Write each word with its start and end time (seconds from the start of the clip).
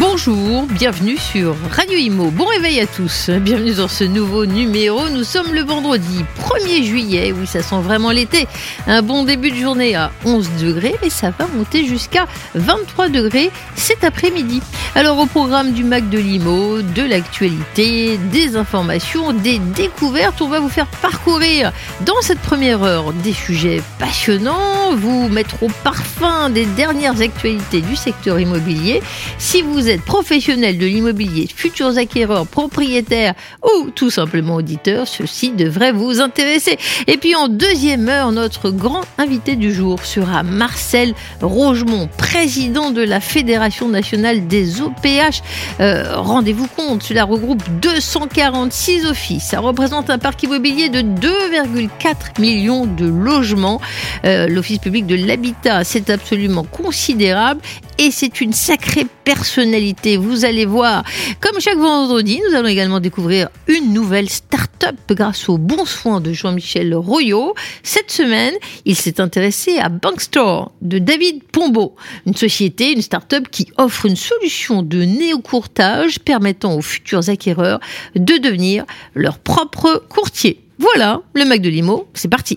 Bonjour, 0.00 0.66
bienvenue 0.66 1.16
sur 1.16 1.56
Radio 1.72 1.98
Imo. 1.98 2.30
Bon 2.30 2.44
réveil 2.44 2.78
à 2.78 2.86
tous. 2.86 3.30
Bienvenue 3.30 3.74
dans 3.74 3.88
ce 3.88 4.04
nouveau 4.04 4.46
numéro. 4.46 5.08
Nous 5.08 5.24
sommes 5.24 5.52
le 5.52 5.62
vendredi 5.62 6.24
1er 6.38 6.84
juillet. 6.84 7.32
Oui, 7.36 7.48
ça 7.48 7.62
sent 7.64 7.80
vraiment 7.82 8.12
l'été. 8.12 8.46
Un 8.86 9.02
bon 9.02 9.24
début 9.24 9.50
de 9.50 9.56
journée 9.56 9.96
à 9.96 10.12
11 10.24 10.50
degrés, 10.60 10.94
mais 11.02 11.10
ça 11.10 11.32
va 11.36 11.48
monter 11.48 11.84
jusqu'à 11.84 12.26
23 12.54 13.08
degrés 13.08 13.50
cet 13.74 14.04
après-midi. 14.04 14.62
Alors, 14.94 15.18
au 15.18 15.26
programme 15.26 15.72
du 15.72 15.82
Mac 15.82 16.08
de 16.08 16.18
Limo, 16.18 16.80
de 16.80 17.02
l'actualité, 17.02 18.18
des 18.30 18.56
informations, 18.56 19.32
des 19.32 19.58
découvertes, 19.58 20.40
on 20.40 20.48
va 20.48 20.60
vous 20.60 20.68
faire 20.68 20.86
parcourir 20.86 21.72
dans 22.02 22.20
cette 22.20 22.40
première 22.40 22.84
heure 22.84 23.12
des 23.12 23.32
sujets 23.32 23.82
passionnants, 23.98 24.94
vous 24.96 25.28
mettre 25.28 25.62
au 25.62 25.68
parfum 25.82 26.50
des 26.50 26.66
dernières 26.66 27.20
actualités 27.20 27.80
du 27.80 27.96
secteur 27.96 28.38
immobilier. 28.38 29.02
Si 29.38 29.62
vous 29.62 29.87
êtes 29.90 30.02
professionnel 30.02 30.78
de 30.78 30.86
l'immobilier, 30.86 31.48
futurs 31.54 31.96
acquéreurs, 31.98 32.46
propriétaires 32.46 33.34
ou 33.62 33.90
tout 33.90 34.10
simplement 34.10 34.56
auditeurs, 34.56 35.06
ceci 35.06 35.50
devrait 35.50 35.92
vous 35.92 36.20
intéresser. 36.20 36.78
Et 37.06 37.16
puis 37.16 37.34
en 37.34 37.48
deuxième 37.48 38.08
heure, 38.08 38.32
notre 38.32 38.70
grand 38.70 39.02
invité 39.18 39.56
du 39.56 39.72
jour 39.72 40.04
sera 40.04 40.42
Marcel 40.42 41.14
Rogemont, 41.40 42.08
président 42.16 42.90
de 42.90 43.02
la 43.02 43.20
Fédération 43.20 43.88
nationale 43.88 44.46
des 44.46 44.80
OPH. 44.80 45.42
Euh, 45.80 46.16
Rendez-vous 46.16 46.68
compte, 46.68 47.02
cela 47.02 47.24
regroupe 47.24 47.62
246 47.80 49.06
offices. 49.06 49.44
Ça 49.44 49.60
représente 49.60 50.10
un 50.10 50.18
parc 50.18 50.42
immobilier 50.42 50.88
de 50.88 51.00
2,4 51.00 52.40
millions 52.40 52.86
de 52.86 53.06
logements. 53.06 53.80
Euh, 54.24 54.46
L'Office 54.48 54.78
public 54.78 55.06
de 55.06 55.14
l'habitat, 55.14 55.84
c'est 55.84 56.10
absolument 56.10 56.64
considérable 56.64 57.60
et 57.98 58.10
c'est 58.10 58.40
une 58.40 58.52
sacrée 58.52 59.06
personnalité. 59.24 60.16
Vous 60.16 60.44
allez 60.44 60.64
voir. 60.64 61.04
Comme 61.40 61.60
chaque 61.60 61.76
vendredi, 61.76 62.40
nous 62.48 62.56
allons 62.56 62.68
également 62.68 63.00
découvrir 63.00 63.48
une 63.66 63.92
nouvelle 63.92 64.30
start-up 64.30 64.96
grâce 65.10 65.48
au 65.48 65.58
bon 65.58 65.84
soin 65.84 66.20
de 66.20 66.32
Jean-Michel 66.32 66.94
Royot. 66.94 67.54
Cette 67.82 68.10
semaine, 68.10 68.54
il 68.84 68.96
s'est 68.96 69.20
intéressé 69.20 69.78
à 69.78 69.88
Bankstore 69.88 70.72
de 70.80 70.98
David 70.98 71.42
Pombo, 71.44 71.96
une 72.26 72.36
société, 72.36 72.92
une 72.92 73.02
start-up 73.02 73.48
qui 73.50 73.68
offre 73.76 74.06
une 74.06 74.16
solution 74.16 74.82
de 74.82 75.02
néo-courtage 75.02 76.20
permettant 76.20 76.74
aux 76.74 76.82
futurs 76.82 77.28
acquéreurs 77.28 77.80
de 78.14 78.38
devenir 78.38 78.84
leur 79.14 79.38
propre 79.38 80.04
courtier. 80.08 80.60
Voilà, 80.78 81.22
le 81.34 81.44
Mac 81.44 81.60
de 81.60 81.68
Limo, 81.68 82.08
c'est 82.14 82.28
parti. 82.28 82.56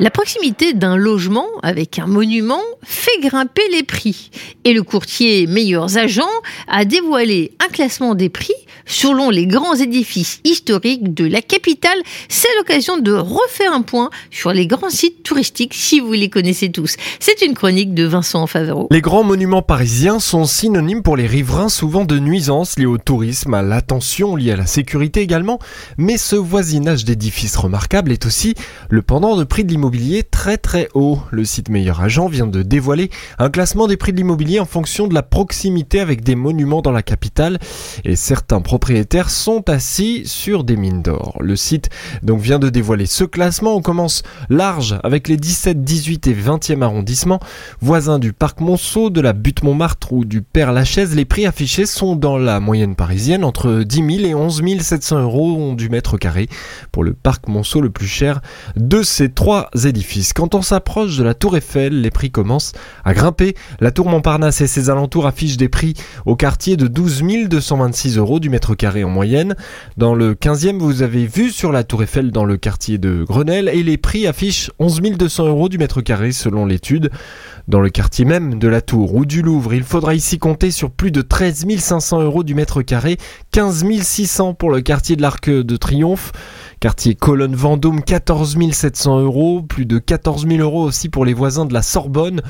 La 0.00 0.10
proximité 0.10 0.74
d'un 0.74 0.96
logement 0.96 1.48
avec 1.64 1.98
un 1.98 2.06
monument 2.06 2.62
fait 2.84 3.20
grimper 3.20 3.64
les 3.72 3.82
prix. 3.82 4.30
Et 4.62 4.72
le 4.72 4.84
courtier 4.84 5.48
Meilleurs 5.48 5.98
Agents 5.98 6.28
a 6.68 6.84
dévoilé 6.84 7.50
un 7.58 7.66
classement 7.66 8.14
des 8.14 8.28
prix 8.28 8.54
selon 8.86 9.28
les 9.28 9.48
grands 9.48 9.74
édifices 9.74 10.40
historiques 10.44 11.14
de 11.14 11.26
la 11.26 11.42
capitale. 11.42 11.98
C'est 12.28 12.48
l'occasion 12.58 12.98
de 12.98 13.12
refaire 13.12 13.72
un 13.72 13.82
point 13.82 14.10
sur 14.30 14.52
les 14.52 14.68
grands 14.68 14.88
sites 14.88 15.24
touristiques 15.24 15.74
si 15.74 15.98
vous 15.98 16.12
les 16.12 16.30
connaissez 16.30 16.70
tous. 16.70 16.94
C'est 17.18 17.42
une 17.42 17.54
chronique 17.54 17.92
de 17.92 18.04
Vincent 18.04 18.46
Favreau. 18.46 18.86
Les 18.92 19.00
grands 19.00 19.24
monuments 19.24 19.62
parisiens 19.62 20.20
sont 20.20 20.44
synonymes 20.44 21.02
pour 21.02 21.16
les 21.16 21.26
riverains 21.26 21.68
souvent 21.68 22.04
de 22.04 22.20
nuisances 22.20 22.78
liées 22.78 22.86
au 22.86 22.98
tourisme, 22.98 23.52
à 23.52 23.62
l'attention 23.62 24.36
liée 24.36 24.52
à 24.52 24.56
la 24.56 24.66
sécurité 24.66 25.22
également, 25.22 25.58
mais 25.96 26.18
ce 26.18 26.36
voisinage 26.36 27.04
d'édifices 27.04 27.56
remarquables 27.56 28.12
est 28.12 28.26
aussi 28.26 28.54
le 28.90 29.02
pendant 29.02 29.36
de 29.36 29.42
prix 29.42 29.64
de 29.64 29.70
l'immobilier 29.70 29.87
très 30.30 30.56
très 30.56 30.88
haut. 30.94 31.18
Le 31.30 31.44
site 31.44 31.68
Meilleur 31.68 32.00
Agent 32.00 32.28
vient 32.28 32.46
de 32.46 32.62
dévoiler 32.62 33.10
un 33.38 33.50
classement 33.50 33.86
des 33.86 33.96
prix 33.96 34.12
de 34.12 34.18
l'immobilier 34.18 34.60
en 34.60 34.64
fonction 34.64 35.06
de 35.06 35.14
la 35.14 35.22
proximité 35.22 36.00
avec 36.00 36.22
des 36.22 36.34
monuments 36.34 36.82
dans 36.82 36.92
la 36.92 37.02
capitale 37.02 37.58
et 38.04 38.16
certains 38.16 38.60
propriétaires 38.60 39.30
sont 39.30 39.68
assis 39.68 40.22
sur 40.26 40.64
des 40.64 40.76
mines 40.76 41.02
d'or. 41.02 41.36
Le 41.40 41.56
site 41.56 41.90
donc 42.22 42.40
vient 42.40 42.58
de 42.58 42.68
dévoiler 42.68 43.06
ce 43.06 43.24
classement. 43.24 43.76
On 43.76 43.82
commence 43.82 44.22
large 44.48 44.98
avec 45.04 45.28
les 45.28 45.36
17, 45.36 45.82
18 45.82 46.26
et 46.26 46.34
20e 46.34 46.82
arrondissements. 46.82 47.40
Voisins 47.80 48.18
du 48.18 48.32
parc 48.32 48.60
Monceau, 48.60 49.10
de 49.10 49.20
la 49.20 49.32
butte 49.32 49.62
Montmartre 49.62 50.12
ou 50.12 50.24
du 50.24 50.42
Père 50.42 50.72
Lachaise, 50.72 51.14
les 51.14 51.24
prix 51.24 51.46
affichés 51.46 51.86
sont 51.86 52.16
dans 52.16 52.36
la 52.36 52.60
moyenne 52.60 52.94
parisienne 52.94 53.44
entre 53.44 53.82
10 53.82 53.96
000 53.96 54.28
et 54.28 54.34
11 54.34 54.62
700 54.80 55.22
euros 55.22 55.74
du 55.74 55.88
mètre 55.88 56.18
carré 56.18 56.48
pour 56.92 57.04
le 57.04 57.14
parc 57.14 57.48
Monceau 57.48 57.80
le 57.80 57.90
plus 57.90 58.06
cher 58.06 58.40
de 58.76 59.02
ces 59.02 59.30
trois 59.30 59.70
édifices. 59.86 60.32
Quand 60.32 60.54
on 60.54 60.62
s'approche 60.62 61.16
de 61.16 61.24
la 61.24 61.34
tour 61.34 61.56
Eiffel, 61.56 62.00
les 62.00 62.10
prix 62.10 62.30
commencent 62.30 62.72
à 63.04 63.14
grimper. 63.14 63.54
La 63.80 63.90
tour 63.90 64.08
Montparnasse 64.08 64.60
et 64.60 64.66
ses 64.66 64.90
alentours 64.90 65.26
affichent 65.26 65.56
des 65.56 65.68
prix 65.68 65.94
au 66.26 66.36
quartier 66.36 66.76
de 66.76 66.86
12 66.86 67.22
226 67.48 68.18
euros 68.18 68.40
du 68.40 68.50
mètre 68.50 68.74
carré 68.74 69.04
en 69.04 69.10
moyenne. 69.10 69.54
Dans 69.96 70.14
le 70.14 70.34
15e, 70.34 70.78
vous 70.78 71.02
avez 71.02 71.26
vu 71.26 71.50
sur 71.50 71.72
la 71.72 71.84
tour 71.84 72.02
Eiffel 72.02 72.30
dans 72.30 72.44
le 72.44 72.56
quartier 72.56 72.98
de 72.98 73.24
Grenelle 73.24 73.68
et 73.72 73.82
les 73.82 73.96
prix 73.96 74.26
affichent 74.26 74.70
11 74.78 75.00
200 75.16 75.46
euros 75.46 75.68
du 75.68 75.78
mètre 75.78 76.00
carré 76.00 76.32
selon 76.32 76.66
l'étude. 76.66 77.10
Dans 77.68 77.80
le 77.80 77.90
quartier 77.90 78.24
même 78.24 78.58
de 78.58 78.66
la 78.66 78.80
Tour 78.80 79.14
ou 79.14 79.26
du 79.26 79.42
Louvre, 79.42 79.74
il 79.74 79.82
faudra 79.82 80.14
ici 80.14 80.38
compter 80.38 80.70
sur 80.70 80.90
plus 80.90 81.10
de 81.10 81.20
13 81.20 81.66
500 81.78 82.22
euros 82.22 82.42
du 82.42 82.54
mètre 82.54 82.80
carré, 82.80 83.18
15 83.52 83.84
600 84.00 84.54
pour 84.54 84.70
le 84.70 84.80
quartier 84.80 85.16
de 85.16 85.22
l'Arc 85.22 85.50
de 85.50 85.76
Triomphe. 85.76 86.32
Quartier 86.80 87.16
Colonne 87.16 87.56
Vendôme, 87.56 88.04
14 88.04 88.56
700 88.70 89.18
euros, 89.18 89.62
plus 89.62 89.84
de 89.84 89.98
14 89.98 90.46
000 90.46 90.60
euros 90.60 90.84
aussi 90.84 91.08
pour 91.08 91.24
les 91.24 91.34
voisins 91.34 91.64
de 91.64 91.74
la 91.74 91.82
Sorbonne. 91.82 92.40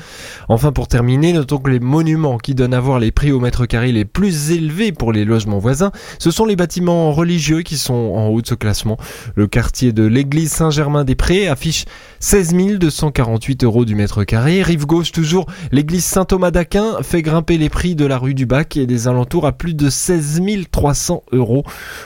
Enfin, 0.49 0.71
pour 0.71 0.87
terminer, 0.87 1.33
notons 1.33 1.57
que 1.57 1.71
les 1.71 1.79
monuments 1.79 2.37
qui 2.37 2.53
donnent 2.53 2.75
à 2.75 2.79
voir 2.79 2.99
les 2.99 3.11
prix 3.11 3.31
au 3.31 3.39
mètre 3.39 3.65
carré 3.65 3.91
les 3.91 4.05
plus 4.05 4.51
élevés 4.51 4.91
pour 4.91 5.13
les 5.13 5.25
logements 5.25 5.57
voisins, 5.57 5.91
ce 6.19 6.29
sont 6.29 6.45
les 6.45 6.55
bâtiments 6.55 7.11
religieux 7.11 7.63
qui 7.63 7.75
sont 7.75 7.95
en 7.95 8.27
haut 8.27 8.43
de 8.43 8.45
ce 8.45 8.53
classement. 8.53 8.97
Le 9.33 9.47
quartier 9.47 9.93
de 9.93 10.03
l'église 10.03 10.51
Saint-Germain-des-Prés 10.51 11.47
affiche 11.47 11.85
16 12.19 12.53
248 12.77 13.63
euros 13.63 13.83
du 13.83 13.95
mètre 13.95 14.25
carré. 14.25 14.61
Rive 14.61 14.85
gauche 14.85 15.11
toujours, 15.11 15.47
l'église 15.71 16.05
Saint-Thomas 16.05 16.51
d'Aquin 16.51 17.01
fait 17.01 17.23
grimper 17.23 17.57
les 17.57 17.69
prix 17.69 17.95
de 17.95 18.05
la 18.05 18.19
rue 18.19 18.35
du 18.35 18.45
Bac 18.45 18.77
et 18.77 18.85
des 18.85 19.07
alentours 19.07 19.47
à 19.47 19.53
plus 19.53 19.73
de 19.73 19.89
16 19.89 20.41
300 20.69 21.23
euros. 21.31 21.63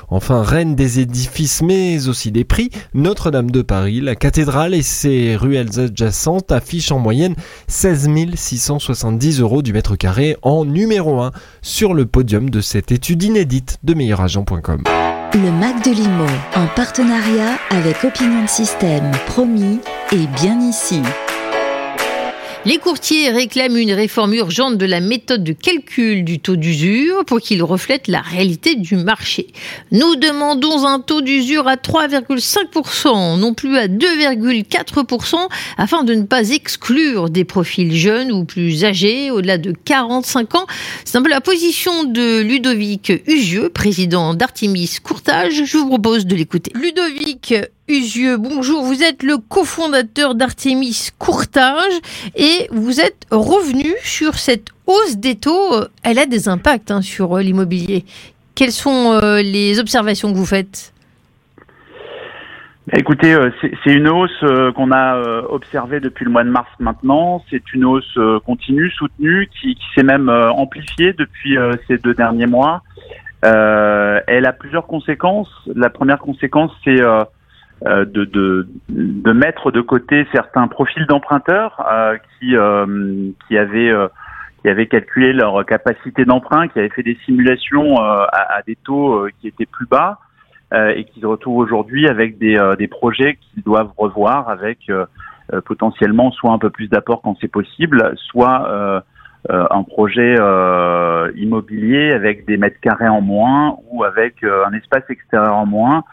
Enfin, 0.07 0.41
reine 0.41 0.75
des 0.75 1.01
édifices 1.01 1.61
mais 1.61 2.07
aussi 2.07 2.12
des 2.31 2.44
prix, 2.44 2.69
Notre-Dame 2.94 3.51
de 3.51 3.62
Paris, 3.62 4.00
la 4.01 4.16
cathédrale 4.16 4.74
et 4.74 4.81
ses 4.81 5.35
ruelles 5.35 5.79
adjacentes 5.79 6.51
affichent 6.51 6.91
en 6.91 7.00
moyenne 7.00 7.35
16 7.68 8.09
670 8.35 9.40
euros 9.40 9.62
du 9.62 9.74
mètre 9.74 9.96
carré 9.96 10.38
en 10.41 10.66
numéro 10.66 11.22
1 11.22 11.31
sur 11.62 11.94
le 11.94 12.06
podium 12.06 12.50
de 12.50 12.62
cette 12.62 12.91
étude 12.91 13.23
inédite 13.23 13.78
de 13.84 13.94
meilleuragent.com. 13.94 14.84
Le 15.34 15.52
Mac 15.52 15.84
de 15.84 15.91
l'IMO, 15.91 16.28
en 16.56 16.68
partenariat 16.75 17.57
avec 17.72 18.03
Opinion 18.03 18.46
System, 18.47 19.12
promis 19.25 19.79
et 20.12 20.28
bien 20.41 20.59
ici. 20.62 21.02
Les 22.66 22.78
courtiers 22.78 23.29
réclament 23.29 23.75
une 23.75 23.91
réforme 23.91 24.35
urgente 24.35 24.78
de 24.78 24.85
la 24.85 25.01
méthode 25.01 25.44
de 25.44 25.51
calcul 25.51 26.24
du 26.24 26.40
taux 26.40 26.56
d'usure 26.56 27.25
pour 27.25 27.41
qu'il 27.41 27.62
reflète 27.62 28.07
la 28.07 28.22
réalité 28.22 28.75
du 28.75 28.96
marché. 28.96 29.47
Nous 29.91 30.16
demandons 30.16 30.85
un 30.85 31.02
taux 31.02 31.19
d'usure 31.19 31.68
à 31.68 31.75
3,5%, 31.75 33.37
non 33.37 33.53
plus 33.53 33.78
à 33.78 33.90
2,4%, 33.90 35.35
afin 35.78 36.05
de 36.05 36.14
ne 36.14 36.23
pas 36.23 36.52
exclure 36.52 37.29
des 37.29 37.43
profils 37.43 37.93
jeunes 37.93 38.32
ou 38.32 38.46
plus 38.46 38.85
âgés, 38.85 39.29
au-delà 39.29 39.58
de 39.58 39.73
45 39.73 40.55
ans. 40.55 40.66
C'est 41.03 41.17
un 41.17 41.22
peu 41.22 41.29
la 41.29 41.41
position 41.41 42.05
de 42.05 42.40
Ludovic 42.40 43.11
Usieux, 43.28 43.67
président 43.67 44.34
d'Artemis 44.35 44.99
Courtage. 45.03 45.66
Je 45.66 45.78
vous 45.78 45.90
propose 45.90 46.26
de 46.26 46.35
l'écouter. 46.37 46.72
Ludovic 46.76 47.53
Usieux, 47.90 48.38
bonjour. 48.38 48.82
Vous 48.82 49.03
êtes 49.03 49.24
le 49.24 49.38
cofondateur 49.38 50.35
d'Artemis 50.35 51.09
Courtage 51.20 51.91
et 52.34 52.70
vous 52.72 53.02
êtes 53.02 53.28
revenu 53.30 53.94
sur 54.03 54.35
cette 54.35 54.70
hausse 54.88 55.18
des 55.18 55.35
taux. 55.35 55.84
Elle 56.02 56.18
a 56.18 56.26
des 56.26 56.47
impacts 56.47 56.91
hein, 56.91 57.02
sur 57.02 57.35
euh, 57.35 57.41
l'immobilier. 57.41 58.06
Quelles 58.56 58.72
sont 58.72 59.20
euh, 59.22 59.41
les 59.41 59.82
observations 59.82 60.32
que 60.32 60.38
vous 60.38 60.46
faites? 60.46 60.94
Bah, 62.88 62.97
Écoutez, 62.97 63.34
euh, 63.34 63.50
c'est 63.62 63.91
une 63.91 64.08
hausse 64.08 64.46
qu'on 64.78 64.94
a 64.94 65.44
observée 65.50 66.00
depuis 66.00 66.24
le 66.24 66.32
mois 66.32 66.46
de 66.46 66.52
mars 66.52 66.70
maintenant. 66.80 67.44
C'est 67.50 67.74
une 67.74 67.84
hausse 67.84 68.18
continue, 68.46 68.91
soutenue, 68.91 69.50
qui, 69.59 69.78
s'est 69.94 70.03
même 70.03 70.30
amplifiée 70.30 71.12
depuis 71.12 71.58
ces 71.90 71.97
deux 71.97 72.14
derniers 72.14 72.47
mois. 72.47 72.82
Elle 73.41 74.46
a 74.46 74.53
plusieurs 74.53 74.88
conséquences. 74.88 75.52
La 75.76 75.90
première 75.90 76.20
conséquence, 76.20 76.72
c'est 76.85 77.02
de, 77.85 78.24
de, 78.26 78.68
de, 78.90 79.32
mettre 79.34 79.72
de 79.72 79.82
côté 79.82 80.26
certains 80.32 80.68
profils 80.68 81.06
d'emprunteurs 81.06 81.85
qui, 82.40 82.56
qui 83.47 83.58
avaient 83.58 83.94
qui 84.62 84.70
avaient 84.70 84.88
calculé 84.88 85.34
leur 85.34 85.66
capacité 85.66 86.24
d'emprunt, 86.24 86.70
qui 86.70 86.80
avaient 86.80 86.90
fait 86.90 87.03
des 87.03 87.18
simulations 87.26 87.97
à, 87.97 88.30
à, 88.32 88.62
des 88.62 88.78
taux 88.78 89.28
qui 89.41 89.50
étaient 89.50 89.66
plus 89.66 89.85
bas 89.85 90.20
et 90.74 91.03
qui 91.03 91.20
se 91.20 91.26
retrouvent 91.26 91.58
aujourd'hui 91.58 92.08
avec 92.08 92.38
des, 92.38 92.58
des 92.80 92.88
projets 92.88 93.35
qu'ils 93.35 93.64
doivent 93.64 93.91
revoir 93.97 94.47
avec 94.47 94.90
potentiellement 95.66 96.32
soit 96.32 96.52
un 96.52 96.59
peu 96.59 96.70
plus 96.70 96.88
d'apport 96.88 97.22
quand 97.22 97.38
c'est 97.41 97.52
possible, 97.52 98.14
soit 98.16 98.68
euh, 98.70 99.02
un 99.49 99.84
projet 99.84 100.35
euh, 100.40 101.29
immobilier 101.35 102.13
avec 102.13 102.45
des 102.45 102.55
mètres 102.55 102.79
carrés 102.81 103.09
en 103.09 103.22
moins 103.22 103.78
ou 103.91 104.03
avec 104.03 104.43
euh, 104.43 104.66
un 104.66 104.73
espace 104.73 105.03
extérieur 105.09 105.55
en 105.55 105.66
moins, 105.66 106.03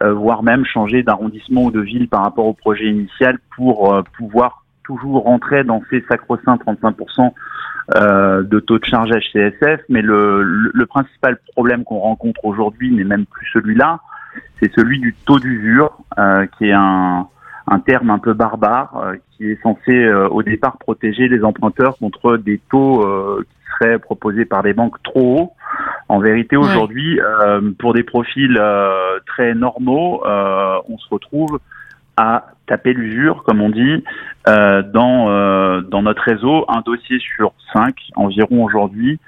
voire 0.00 0.42
même 0.42 0.64
changer 0.66 1.02
d'arrondissement 1.02 1.64
ou 1.64 1.70
de 1.70 1.80
ville 1.80 2.08
par 2.08 2.22
rapport 2.22 2.46
au 2.46 2.52
projet 2.52 2.86
initial 2.86 3.38
pour 3.56 4.02
pouvoir 4.16 4.64
toujours 4.84 5.22
rentrer 5.22 5.64
dans 5.64 5.82
ces 5.88 6.04
sacro-saints 6.08 6.58
35% 6.66 7.32
de 8.44 8.60
taux 8.60 8.78
de 8.78 8.84
charge 8.84 9.10
HCSF. 9.10 9.80
Mais 9.88 10.02
le, 10.02 10.42
le 10.42 10.86
principal 10.86 11.38
problème 11.52 11.84
qu'on 11.84 12.00
rencontre 12.00 12.44
aujourd'hui 12.44 12.90
n'est 12.90 13.04
même 13.04 13.24
plus 13.24 13.46
celui-là, 13.52 14.00
c'est 14.60 14.72
celui 14.74 14.98
du 14.98 15.14
taux 15.24 15.38
d'usure, 15.38 15.96
qui 16.58 16.66
est 16.66 16.72
un, 16.72 17.28
un 17.66 17.80
terme 17.80 18.10
un 18.10 18.18
peu 18.18 18.34
barbare 18.34 18.96
euh, 18.96 19.16
qui 19.32 19.50
est 19.50 19.62
censé 19.62 19.92
euh, 19.92 20.28
au 20.28 20.42
départ 20.42 20.78
protéger 20.78 21.28
les 21.28 21.44
emprunteurs 21.44 21.96
contre 21.98 22.36
des 22.36 22.60
taux 22.70 23.02
euh, 23.02 23.42
qui 23.42 23.84
seraient 23.84 23.98
proposés 23.98 24.44
par 24.44 24.62
des 24.62 24.74
banques 24.74 25.02
trop 25.02 25.38
hauts. 25.38 25.52
En 26.08 26.18
vérité, 26.18 26.56
aujourd'hui, 26.56 27.18
pour 27.78 27.94
des 27.94 28.02
profils 28.02 28.60
très 29.26 29.54
normaux, 29.54 30.22
on 30.24 30.98
se 30.98 31.08
retrouve 31.10 31.58
à 32.18 32.48
taper 32.66 32.92
l'usure, 32.92 33.42
comme 33.42 33.62
on 33.62 33.70
dit, 33.70 34.04
dans 34.46 35.80
dans 35.80 36.02
notre 36.02 36.22
réseau. 36.22 36.66
Un 36.68 36.82
dossier 36.82 37.18
sur 37.18 37.54
cinq 37.72 37.96
environ 38.16 38.62
aujourd'hui 38.62 39.18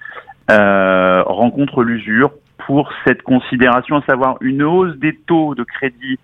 rencontre 0.48 1.82
l'usure 1.82 2.30
pour 2.66 2.92
cette 3.06 3.22
considération, 3.22 3.96
à 3.96 4.02
savoir 4.02 4.36
une 4.42 4.62
hausse 4.62 4.96
des 4.98 5.16
taux 5.26 5.54
de 5.54 5.64
crédit 5.64 6.18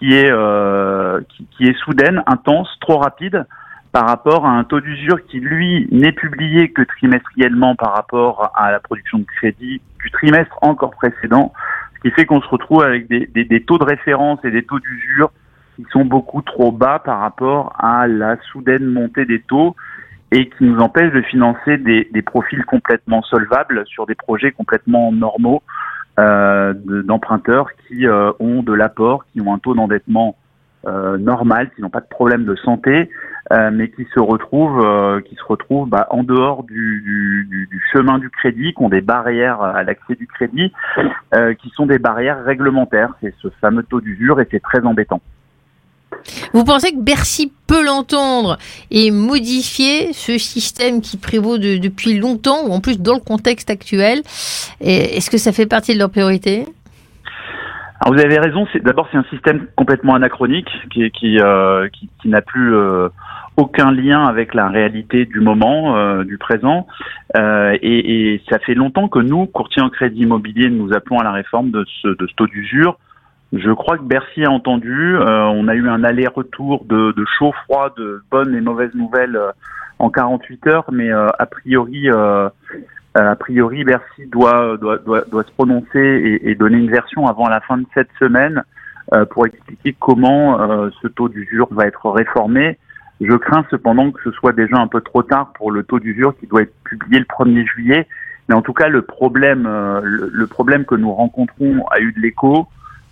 qui 0.00 0.14
est 0.14 0.30
euh, 0.30 1.20
qui, 1.56 1.64
est 1.64 1.78
soudaine, 1.84 2.22
intense, 2.26 2.68
trop 2.80 2.98
rapide 2.98 3.46
par 3.92 4.06
rapport 4.06 4.46
à 4.46 4.50
un 4.50 4.64
taux 4.64 4.80
d'usure 4.80 5.24
qui 5.26 5.40
lui 5.40 5.86
n'est 5.92 6.12
publié 6.12 6.70
que 6.70 6.82
trimestriellement 6.82 7.76
par 7.76 7.94
rapport 7.94 8.50
à 8.54 8.72
la 8.72 8.80
production 8.80 9.18
de 9.18 9.24
crédit 9.24 9.80
du 10.02 10.10
trimestre 10.10 10.56
encore 10.62 10.92
précédent, 10.92 11.52
ce 11.96 12.08
qui 12.08 12.14
fait 12.14 12.24
qu'on 12.24 12.40
se 12.40 12.48
retrouve 12.48 12.82
avec 12.82 13.08
des, 13.08 13.26
des, 13.26 13.44
des 13.44 13.62
taux 13.62 13.78
de 13.78 13.84
référence 13.84 14.38
et 14.44 14.50
des 14.50 14.64
taux 14.64 14.78
d'usure 14.78 15.30
qui 15.76 15.84
sont 15.92 16.04
beaucoup 16.04 16.40
trop 16.40 16.72
bas 16.72 16.98
par 16.98 17.20
rapport 17.20 17.74
à 17.78 18.06
la 18.06 18.36
soudaine 18.52 18.86
montée 18.86 19.26
des 19.26 19.40
taux 19.40 19.76
et 20.32 20.48
qui 20.48 20.64
nous 20.64 20.78
empêchent 20.78 21.12
de 21.12 21.22
financer 21.22 21.76
des, 21.76 22.08
des 22.12 22.22
profils 22.22 22.64
complètement 22.64 23.22
solvables 23.22 23.84
sur 23.86 24.06
des 24.06 24.14
projets 24.14 24.52
complètement 24.52 25.12
normaux 25.12 25.62
d'emprunteurs 27.04 27.68
qui 27.86 28.06
euh, 28.06 28.32
ont 28.40 28.62
de 28.62 28.72
l'apport, 28.72 29.24
qui 29.32 29.40
ont 29.40 29.52
un 29.54 29.58
taux 29.58 29.74
d'endettement 29.74 30.36
euh, 30.86 31.18
normal, 31.18 31.70
qui 31.74 31.82
n'ont 31.82 31.90
pas 31.90 32.00
de 32.00 32.08
problème 32.08 32.44
de 32.44 32.56
santé, 32.56 33.10
mais 33.72 33.90
qui 33.90 34.06
se 34.14 34.20
retrouvent, 34.20 35.20
qui 35.22 35.34
se 35.34 35.42
retrouvent 35.42 35.88
bah, 35.88 36.06
en 36.10 36.22
dehors 36.22 36.62
du, 36.62 37.02
du, 37.02 37.66
du, 37.68 37.82
chemin 37.92 38.18
du 38.18 38.30
crédit, 38.30 38.72
qui 38.74 38.82
ont 38.82 38.88
des 38.88 39.00
barrières 39.00 39.60
à 39.60 39.82
l'accès 39.82 40.14
du 40.14 40.28
crédit, 40.28 40.72
qui 41.58 41.70
sont 41.70 41.86
des 41.86 41.98
barrières 41.98 42.44
réglementaires. 42.44 43.12
C'est 43.20 43.34
ce 43.42 43.48
fameux 43.60 43.82
taux 43.82 44.00
d'usure 44.00 44.40
et 44.40 44.46
c'est 44.52 44.62
très 44.62 44.86
embêtant. 44.86 45.20
Vous 46.52 46.64
pensez 46.64 46.92
que 46.92 47.00
Bercy 47.00 47.52
peut 47.66 47.84
l'entendre 47.84 48.58
et 48.90 49.10
modifier 49.10 50.12
ce 50.12 50.38
système 50.38 51.00
qui 51.00 51.16
prévaut 51.16 51.58
depuis 51.58 52.18
longtemps, 52.18 52.66
ou 52.66 52.72
en 52.72 52.80
plus 52.80 53.00
dans 53.00 53.14
le 53.14 53.20
contexte 53.20 53.70
actuel 53.70 54.22
Est-ce 54.80 55.30
que 55.30 55.38
ça 55.38 55.52
fait 55.52 55.66
partie 55.66 55.94
de 55.94 55.98
leur 55.98 56.10
priorité? 56.10 56.66
Alors 58.00 58.14
vous 58.14 58.20
avez 58.20 58.38
raison. 58.38 58.66
D'abord, 58.82 59.08
c'est 59.12 59.18
un 59.18 59.24
système 59.24 59.66
complètement 59.76 60.14
anachronique 60.14 60.70
qui, 60.90 61.38
euh, 61.38 61.86
n'a 62.24 62.40
plus 62.40 62.74
euh, 62.74 63.08
aucun 63.58 63.92
lien 63.92 64.24
avec 64.24 64.54
la 64.54 64.68
réalité 64.68 65.26
du 65.26 65.40
moment, 65.40 65.96
euh, 65.96 66.24
du 66.24 66.38
présent. 66.38 66.86
Et, 67.36 68.40
ça 68.48 68.58
fait 68.58 68.74
longtemps 68.74 69.08
que 69.08 69.18
nous, 69.18 69.46
courtiers 69.46 69.82
en 69.82 69.90
crédit 69.90 70.22
immobilier, 70.22 70.70
nous 70.70 70.94
appelons 70.94 71.18
à 71.18 71.24
la 71.24 71.32
réforme 71.32 71.70
de 71.70 71.84
ce 72.02 72.08
taux 72.36 72.46
d'usure 72.46 72.96
je 73.52 73.70
crois 73.72 73.98
que 73.98 74.04
Bercy 74.04 74.44
a 74.44 74.50
entendu. 74.50 75.16
Euh, 75.16 75.44
on 75.46 75.66
a 75.68 75.74
eu 75.74 75.88
un 75.88 76.04
aller-retour 76.04 76.84
de, 76.84 77.12
de 77.12 77.24
chaud-froid, 77.38 77.92
de 77.96 78.22
bonnes 78.30 78.54
et 78.54 78.60
mauvaises 78.60 78.94
nouvelles 78.94 79.36
euh, 79.36 79.50
en 79.98 80.10
48 80.10 80.66
heures, 80.68 80.90
mais 80.92 81.12
euh, 81.12 81.26
a 81.38 81.46
priori, 81.46 82.08
a 82.08 83.36
priori, 83.36 83.84
Bercy 83.84 84.26
doit, 84.28 84.76
doit, 84.76 84.98
doit, 84.98 85.22
doit 85.22 85.42
se 85.42 85.50
prononcer 85.50 85.98
et, 85.98 86.50
et, 86.50 86.54
donner 86.54 86.78
une 86.78 86.90
version 86.90 87.26
avant 87.26 87.48
la 87.48 87.60
fin 87.60 87.76
de 87.76 87.86
cette 87.92 88.08
semaine 88.18 88.62
pour 89.30 89.44
expliquer 89.44 89.94
comment 89.98 90.56
ce 91.02 91.08
taux 91.08 91.28
d'usure 91.28 91.66
va 91.72 91.86
être 91.86 92.08
réformé. 92.08 92.78
Je 93.20 93.34
crains 93.34 93.66
cependant 93.68 94.12
que 94.12 94.22
ce 94.22 94.30
soit 94.30 94.52
déjà 94.52 94.76
un 94.76 94.86
peu 94.86 95.00
trop 95.00 95.24
tard 95.24 95.52
pour 95.54 95.72
le 95.72 95.82
taux 95.82 95.98
d'usure 95.98 96.34
qui 96.38 96.46
doit 96.46 96.62
être 96.62 96.72
publié 96.84 97.18
le 97.18 97.26
1er 97.26 97.66
juillet. 97.66 98.06
Mais 98.48 98.54
en 98.54 98.62
tout 98.62 98.72
cas, 98.72 98.88
le 98.88 99.02
problème, 99.02 99.64
le, 99.64 100.30
le 100.32 100.46
problème 100.46 100.84
que 100.84 100.94
nous 100.94 101.12
rencontrons 101.12 101.84
a 101.90 101.98
eu 101.98 102.12
de 102.12 102.20
l'écho. 102.20 102.68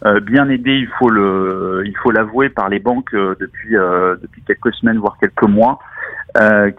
Euh, 0.07 0.21
bien 0.21 0.49
aidé, 0.49 0.73
il 0.75 0.87
faut 0.99 1.11
le, 1.11 1.83
il 1.85 1.97
faut 1.97 2.13
l'avouer, 2.13 2.51
par 2.51 2.69
les 2.69 2.79
banques 2.79 3.13
euh, 3.15 3.35
depuis 3.41 3.77
euh, 3.77 4.15
depuis 4.23 4.43
quelques 4.43 4.73
semaines 4.75 4.99
voire 4.99 5.17
quelques 5.21 5.49
mois, 5.49 5.81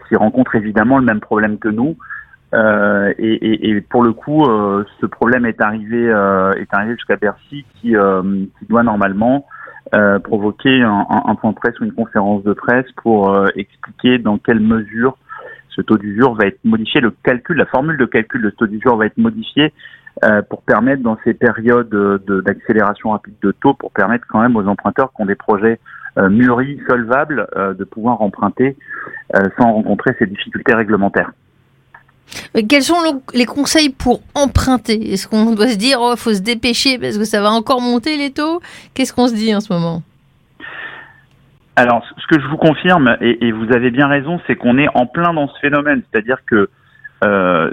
qui 0.08 0.16
rencontrent 0.16 0.56
évidemment 0.56 1.00
le 1.00 1.06
même 1.06 1.20
problème 1.20 1.58
que 1.58 1.68
nous. 1.68 1.98
Et, 2.54 3.34
et, 3.34 3.70
et, 3.70 3.82
pour 3.82 4.04
le 4.04 4.14
coup, 4.14 4.46
ce 4.46 5.06
problème 5.06 5.46
est 5.46 5.60
arrivé 5.60 6.06
est 6.06 6.74
arrivé 6.74 6.94
jusqu'à 6.94 7.18
Bercy, 7.18 7.66
qui, 7.76 7.94
qui 7.94 8.66
doit 8.70 8.84
normalement 8.84 9.46
provoquer 10.24 10.82
un, 10.82 11.06
un, 11.10 11.36
point 11.36 11.52
de 11.52 11.56
presse 11.56 11.78
ou 11.82 11.84
une 11.84 11.92
conférence 11.92 12.44
de 12.44 12.54
presse 12.54 12.86
pour 13.04 13.36
expliquer 13.56 14.18
dans 14.18 14.38
quelle 14.38 14.62
mesure 14.62 15.18
ce 15.70 15.82
taux 15.82 15.98
d'usure 15.98 16.36
va 16.36 16.46
être 16.46 16.64
modifié, 16.64 17.02
le 17.02 17.12
calcul, 17.24 17.58
la 17.58 17.66
formule 17.66 17.98
de 17.98 18.06
calcul 18.06 18.42
de 18.42 18.50
ce 18.50 18.56
taux 18.56 18.68
d'usure 18.68 18.96
va 18.96 19.08
être 19.08 19.18
modifiée 19.18 19.74
euh, 20.26 20.42
pour 20.42 20.62
permettre 20.64 21.02
dans 21.02 21.18
ces 21.24 21.34
périodes 21.34 21.90
d'accélération 22.46 23.12
rapide 23.12 23.36
de 23.42 23.52
taux, 23.52 23.74
pour 23.74 23.92
permettre 23.92 24.26
quand 24.28 24.42
même 24.42 24.58
aux 24.58 24.68
emprunteurs 24.68 25.14
qui 25.16 25.22
ont 25.22 25.26
des 25.26 25.36
projets 25.36 25.80
euh, 26.18 26.30
mûris, 26.30 26.82
solvables, 26.90 27.48
euh, 27.56 27.74
de 27.74 27.86
pouvoir 27.86 28.22
emprunter 28.22 28.76
sans 29.58 29.74
rencontrer 29.74 30.16
ces 30.18 30.26
difficultés 30.26 30.74
réglementaires. 30.74 31.32
quels 32.68 32.82
sont 32.82 32.98
les 33.34 33.46
conseils 33.46 33.90
pour 33.90 34.22
emprunter? 34.34 35.14
Est-ce 35.14 35.28
qu'on 35.28 35.54
doit 35.54 35.68
se 35.68 35.78
dire, 35.78 36.00
oh, 36.02 36.16
faut 36.18 36.34
se 36.34 36.42
dépêcher 36.42 36.98
parce 36.98 37.18
que 37.18 37.24
ça 37.24 37.40
va 37.42 37.52
encore 37.52 37.80
monter 37.80 38.18
les 38.18 38.32
taux? 38.32 38.60
Qu'est-ce 38.96 39.14
qu'on 39.14 39.28
se 39.28 39.36
dit 39.36 39.56
en 39.56 39.62
ce 39.62 39.72
moment? 39.72 40.02
Alors, 41.76 42.04
ce 42.18 42.28
que 42.28 42.42
je 42.42 42.48
vous 42.48 42.58
confirme, 42.58 43.16
et, 43.22 43.48
et 43.48 43.52
vous 43.52 43.72
avez 43.72 43.92
bien 43.92 44.08
raison, 44.08 44.42
c'est 44.48 44.56
qu'on 44.56 44.78
est 44.80 44.90
en 44.96 45.06
plein 45.06 45.34
dans 45.34 45.48
ce 45.48 45.60
phénomène. 45.60 46.02
C'est-à-dire 46.12 46.40
que 46.46 46.70
euh, 47.24 47.72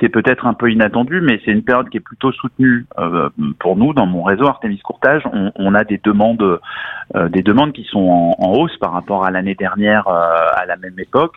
c'est 0.00 0.08
peut-être 0.08 0.46
un 0.46 0.54
peu 0.54 0.70
inattendu, 0.70 1.20
mais 1.20 1.38
c'est 1.44 1.50
une 1.50 1.62
période 1.62 1.88
qui 1.90 1.98
est 1.98 2.00
plutôt 2.00 2.32
soutenue 2.32 2.86
euh, 2.98 3.28
pour 3.58 3.76
nous 3.76 3.92
dans 3.92 4.06
mon 4.06 4.22
réseau 4.22 4.46
Artemis 4.46 4.78
Courtage. 4.78 5.22
On, 5.32 5.52
on 5.54 5.74
a 5.74 5.84
des 5.84 6.00
demandes, 6.02 6.60
euh, 7.14 7.28
des 7.28 7.42
demandes 7.42 7.72
qui 7.72 7.84
sont 7.84 8.08
en, 8.08 8.36
en, 8.38 8.52
hausse 8.52 8.76
par 8.78 8.92
rapport 8.92 9.24
à 9.24 9.30
l'année 9.30 9.54
dernière 9.54 10.08
à 10.08 10.64
la 10.66 10.76
même 10.76 10.98
époque. 10.98 11.36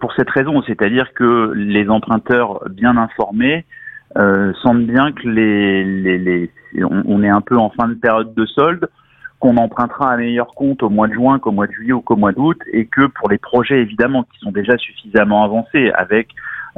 pour 0.00 0.12
cette 0.14 0.30
raison, 0.30 0.62
c'est-à-dire 0.62 1.12
que 1.14 1.52
les 1.54 1.88
emprunteurs 1.88 2.60
bien 2.70 2.96
informés 2.96 3.64
sentent 4.16 4.86
bien 4.86 5.12
que 5.12 5.28
les, 5.28 5.84
les, 5.84 6.18
les 6.18 6.50
on, 6.82 7.02
on, 7.06 7.22
est 7.22 7.28
un 7.28 7.40
peu 7.40 7.56
en 7.56 7.70
fin 7.70 7.86
de 7.88 7.94
période 7.94 8.34
de 8.34 8.46
solde 8.46 8.88
qu'on 9.42 9.56
empruntera 9.56 10.12
à 10.12 10.16
meilleur 10.16 10.46
compte 10.54 10.84
au 10.84 10.88
mois 10.88 11.08
de 11.08 11.14
juin 11.14 11.40
qu'au 11.40 11.50
mois 11.50 11.66
de 11.66 11.72
juillet 11.72 11.92
ou 11.92 12.00
qu'au 12.00 12.14
mois 12.14 12.30
d'août, 12.30 12.60
et 12.72 12.86
que 12.86 13.06
pour 13.06 13.28
les 13.28 13.38
projets 13.38 13.80
évidemment 13.80 14.22
qui 14.22 14.38
sont 14.38 14.52
déjà 14.52 14.78
suffisamment 14.78 15.42
avancés 15.42 15.90
avec 15.96 16.28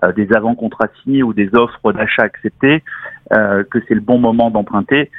euh, 0.03 0.13
des 0.13 0.33
avant-contrats 0.33 0.89
signés 1.03 1.23
ou 1.23 1.35
des 1.35 1.55
offres 1.55 1.93
d'achat 1.93 2.23
acceptées, 2.23 2.83
euh, 3.35 3.65
que 3.71 3.81
c'est 3.87 3.95
le 3.95 4.01
bon 4.01 4.19
moment 4.19 4.51
d'emprunter 4.51 5.11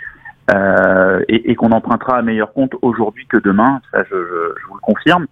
euh, 0.56 1.24
et, 1.28 1.52
et 1.52 1.56
qu'on 1.56 1.72
empruntera 1.72 2.18
à 2.18 2.24
meilleur 2.24 2.52
compte 2.52 2.74
aujourd'hui 2.82 3.28
que 3.28 3.38
demain, 3.38 3.80
ça 3.94 4.02
je, 4.10 4.16
je, 4.16 4.60
je 4.60 4.68
vous 4.68 4.74
le 4.74 4.82
confirme. 4.82 5.28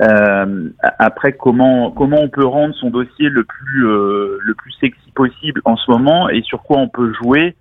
Euh, 0.00 0.70
après, 1.00 1.32
comment 1.32 1.90
comment 1.90 2.20
on 2.20 2.28
peut 2.28 2.46
rendre 2.46 2.74
son 2.76 2.90
dossier 2.90 3.30
le 3.30 3.42
plus 3.42 3.84
euh, 3.84 4.38
le 4.44 4.54
plus 4.54 4.70
sexy 4.80 5.10
possible 5.12 5.60
en 5.64 5.76
ce 5.76 5.90
moment 5.90 6.28
et 6.28 6.42
sur 6.42 6.62
quoi 6.62 6.78
on 6.78 6.88
peut 6.88 7.12
jouer 7.14 7.56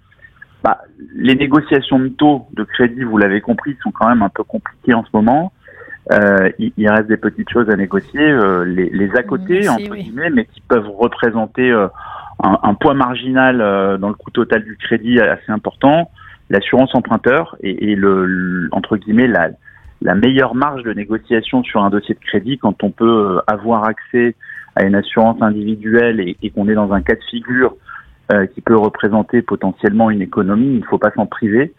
bah, 0.64 0.82
les 1.16 1.36
négociations 1.36 2.00
de 2.00 2.10
taux 2.10 2.48
de 2.54 2.64
crédit, 2.64 3.04
vous 3.04 3.18
l'avez 3.18 3.42
compris, 3.42 3.78
sont 3.84 3.92
quand 3.92 4.08
même 4.08 4.22
un 4.22 4.30
peu 4.30 4.44
compliquées 4.44 4.94
en 4.94 5.04
ce 5.04 5.10
moment. 5.14 5.52
Euh, 6.12 6.50
il, 6.58 6.90
reste 6.90 7.08
des 7.08 7.18
petites 7.18 7.50
choses 7.50 7.70
à 7.70 7.76
négocier, 7.76 8.22
euh, 8.22 8.64
les, 8.64 8.90
les 8.90 9.16
à 9.18 9.24
côté, 9.24 9.68
entre 9.68 9.94
guillemets, 9.96 10.30
mais 10.30 10.46
qui 10.46 10.62
peuvent 10.62 10.90
représenter 10.90 11.70
euh, 11.70 11.88
un, 12.42 12.58
un, 12.64 12.74
poids 12.76 12.94
marginal 12.94 13.60
euh, 13.60 13.98
dans 13.98 14.08
le 14.08 14.14
coût 14.14 14.32
total 14.32 14.64
du 14.64 14.78
crédit 14.78 15.20
assez 15.20 15.52
important. 15.52 16.10
l'assurance 16.50 16.96
emprunteur 16.96 17.58
et, 17.62 17.96
le, 17.96 18.70
entre 18.72 18.96
guillemets 18.96 19.28
la, 19.28 19.50
la 20.02 20.16
meilleure 20.16 20.56
marge 20.56 20.84
de 20.84 20.94
négociation 20.94 21.62
sur 21.64 21.84
un 21.84 21.90
dossier 21.90 22.16
de 22.16 22.26
crédit 22.26 22.58
quand 22.58 22.84
on 22.84 22.92
peut 22.92 23.42
avoir 23.46 23.84
accès 23.84 24.36
à 24.78 24.86
une 24.86 24.96
assurance 24.96 25.42
individuelle 25.42 26.22
et, 26.22 26.38
et 26.42 26.52
qu'on 26.52 26.70
est 26.70 26.76
dans 26.76 26.94
un 26.94 27.02
cas 27.02 27.16
de 27.16 27.24
figure 27.30 27.74
euh, 27.74 27.76
qui 28.53 28.62
peut 28.62 28.77
représenter 28.77 29.41
potentiellement 29.41 30.10
une 30.10 30.22
économie, 30.22 30.74
il 30.74 30.79
ne 30.79 30.86
faut 30.86 30.98
pas 30.98 31.12
s'en 31.12 31.25
priver. 31.25 31.74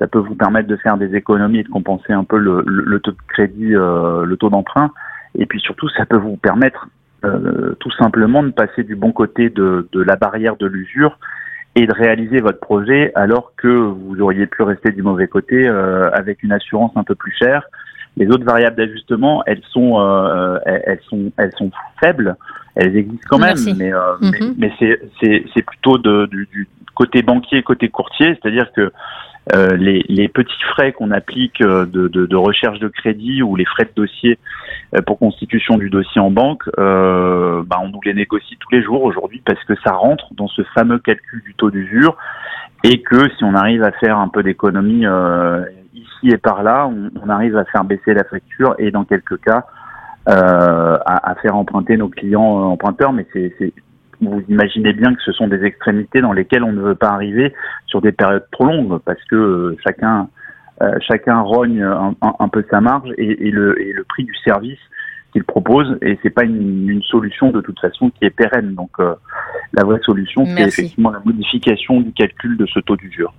Ça 0.00 0.06
peut 0.06 0.18
vous 0.18 0.34
permettre 0.34 0.66
de 0.66 0.76
faire 0.76 0.96
des 0.96 1.14
économies 1.14 1.58
et 1.58 1.62
de 1.62 1.68
compenser 1.68 2.14
un 2.14 2.24
peu 2.24 2.38
le, 2.38 2.64
le, 2.66 3.00
taux 3.00 3.10
de 3.10 3.18
crédit, 3.28 3.74
euh, 3.74 4.24
le 4.24 4.36
taux 4.38 4.48
d'emprunt. 4.48 4.92
Et 5.34 5.44
puis 5.44 5.60
surtout, 5.60 5.90
ça 5.90 6.06
peut 6.06 6.16
vous 6.16 6.38
permettre 6.38 6.88
euh, 7.22 7.74
tout 7.80 7.90
simplement 7.92 8.42
de 8.42 8.48
passer 8.48 8.82
du 8.82 8.96
bon 8.96 9.12
côté 9.12 9.50
de, 9.50 9.86
de 9.92 10.00
la 10.00 10.16
barrière 10.16 10.56
de 10.56 10.66
l'usure 10.66 11.18
et 11.76 11.86
de 11.86 11.92
réaliser 11.92 12.40
votre 12.40 12.60
projet 12.60 13.12
alors 13.14 13.52
que 13.56 13.68
vous 13.68 14.20
auriez 14.20 14.46
pu 14.46 14.62
rester 14.62 14.90
du 14.90 15.02
mauvais 15.02 15.28
côté 15.28 15.68
euh, 15.68 16.10
avec 16.12 16.42
une 16.42 16.52
assurance 16.52 16.92
un 16.96 17.04
peu 17.04 17.14
plus 17.14 17.32
chère. 17.32 17.64
Les 18.16 18.26
autres 18.28 18.44
variables 18.44 18.76
d'ajustement, 18.76 19.42
elles 19.46 19.62
sont, 19.70 20.00
euh, 20.00 20.58
elles 20.64 21.00
sont, 21.08 21.30
elles 21.36 21.52
sont 21.58 21.70
faibles. 22.02 22.36
Elles 22.76 22.96
existent 22.96 23.26
quand 23.28 23.38
même, 23.38 23.56
mais, 23.76 23.92
euh, 23.92 24.16
mais, 24.56 24.72
c'est, 24.78 25.00
c'est, 25.20 25.44
c'est 25.54 25.62
plutôt 25.62 25.98
de, 25.98 26.26
du, 26.26 26.48
du, 26.52 26.68
côté 26.94 27.22
banquier, 27.22 27.62
côté 27.62 27.88
courtier, 27.88 28.38
c'est-à-dire 28.40 28.70
que 28.72 28.92
euh, 29.54 29.76
les, 29.76 30.04
les, 30.08 30.28
petits 30.28 30.62
frais 30.70 30.92
qu'on 30.92 31.10
applique 31.10 31.60
euh, 31.62 31.86
de, 31.86 32.08
de, 32.08 32.26
de, 32.26 32.36
recherche 32.36 32.78
de 32.78 32.88
crédit 32.88 33.42
ou 33.42 33.56
les 33.56 33.64
frais 33.64 33.84
de 33.84 33.92
dossier 33.96 34.38
euh, 34.94 35.00
pour 35.00 35.18
constitution 35.18 35.78
du 35.78 35.88
dossier 35.88 36.20
en 36.20 36.30
banque, 36.30 36.64
euh, 36.78 37.62
bah 37.66 37.78
on 37.82 37.88
nous 37.88 38.00
les 38.04 38.14
négocie 38.14 38.56
tous 38.60 38.70
les 38.70 38.82
jours 38.82 39.02
aujourd'hui 39.02 39.42
parce 39.44 39.62
que 39.64 39.74
ça 39.82 39.92
rentre 39.92 40.26
dans 40.34 40.46
ce 40.48 40.62
fameux 40.74 40.98
calcul 40.98 41.42
du 41.42 41.54
taux 41.54 41.70
d'usure 41.70 42.16
et 42.84 43.02
que 43.02 43.28
si 43.36 43.44
on 43.44 43.54
arrive 43.54 43.82
à 43.82 43.92
faire 43.92 44.18
un 44.18 44.28
peu 44.28 44.42
d'économie 44.42 45.06
euh, 45.06 45.64
ici 45.94 46.28
et 46.28 46.38
par 46.38 46.62
là, 46.62 46.86
on, 46.86 47.10
on, 47.24 47.28
arrive 47.30 47.56
à 47.56 47.64
faire 47.64 47.84
baisser 47.84 48.12
la 48.12 48.24
facture 48.24 48.74
et 48.78 48.90
dans 48.90 49.04
quelques 49.04 49.40
cas 49.40 49.64
à, 50.26 51.30
à, 51.30 51.34
faire 51.36 51.56
emprunter 51.56 51.96
nos 51.96 52.08
clients 52.08 52.42
emprunteurs, 52.42 53.12
mais 53.12 53.26
c'est 53.32 53.72
vous 54.20 54.42
imaginez 54.48 54.92
bien 54.92 55.14
que 55.14 55.22
ce 55.22 55.32
sont 55.32 55.48
des 55.48 55.64
extrémités 55.64 56.20
dans 56.20 56.32
lesquelles 56.32 56.64
on 56.64 56.72
ne 56.72 56.80
veut 56.80 56.94
pas 56.94 57.08
arriver 57.08 57.54
sur 57.86 58.00
des 58.00 58.12
périodes 58.12 58.46
trop 58.52 58.66
longues 58.66 58.98
parce 59.04 59.22
que 59.24 59.36
euh, 59.36 59.76
chacun 59.82 60.28
euh, 60.82 60.98
chacun 61.06 61.40
rogne 61.40 61.82
un, 61.82 62.48
peu 62.48 62.64
sa 62.70 62.80
marge 62.80 63.10
et, 63.18 63.50
le, 63.50 63.80
et 63.82 63.92
le 63.92 64.02
prix 64.04 64.24
du 64.24 64.34
service 64.44 64.78
qu'il 65.32 65.44
propose 65.44 65.98
et 66.00 66.18
c'est 66.22 66.30
pas 66.30 66.44
une, 66.44 66.88
une, 66.88 67.02
solution 67.02 67.50
de 67.50 67.60
toute 67.60 67.78
façon 67.78 68.10
qui 68.10 68.24
est 68.24 68.30
pérenne. 68.30 68.74
Donc 68.74 68.90
euh, 68.98 69.14
la 69.74 69.84
vraie 69.84 70.00
solution 70.04 70.46
c'est 70.46 70.62
effectivement 70.62 71.10
la 71.10 71.20
modification 71.24 72.00
du 72.00 72.12
calcul 72.12 72.56
de 72.56 72.66
ce 72.66 72.80
taux 72.80 72.96
d'usure. 72.96 73.34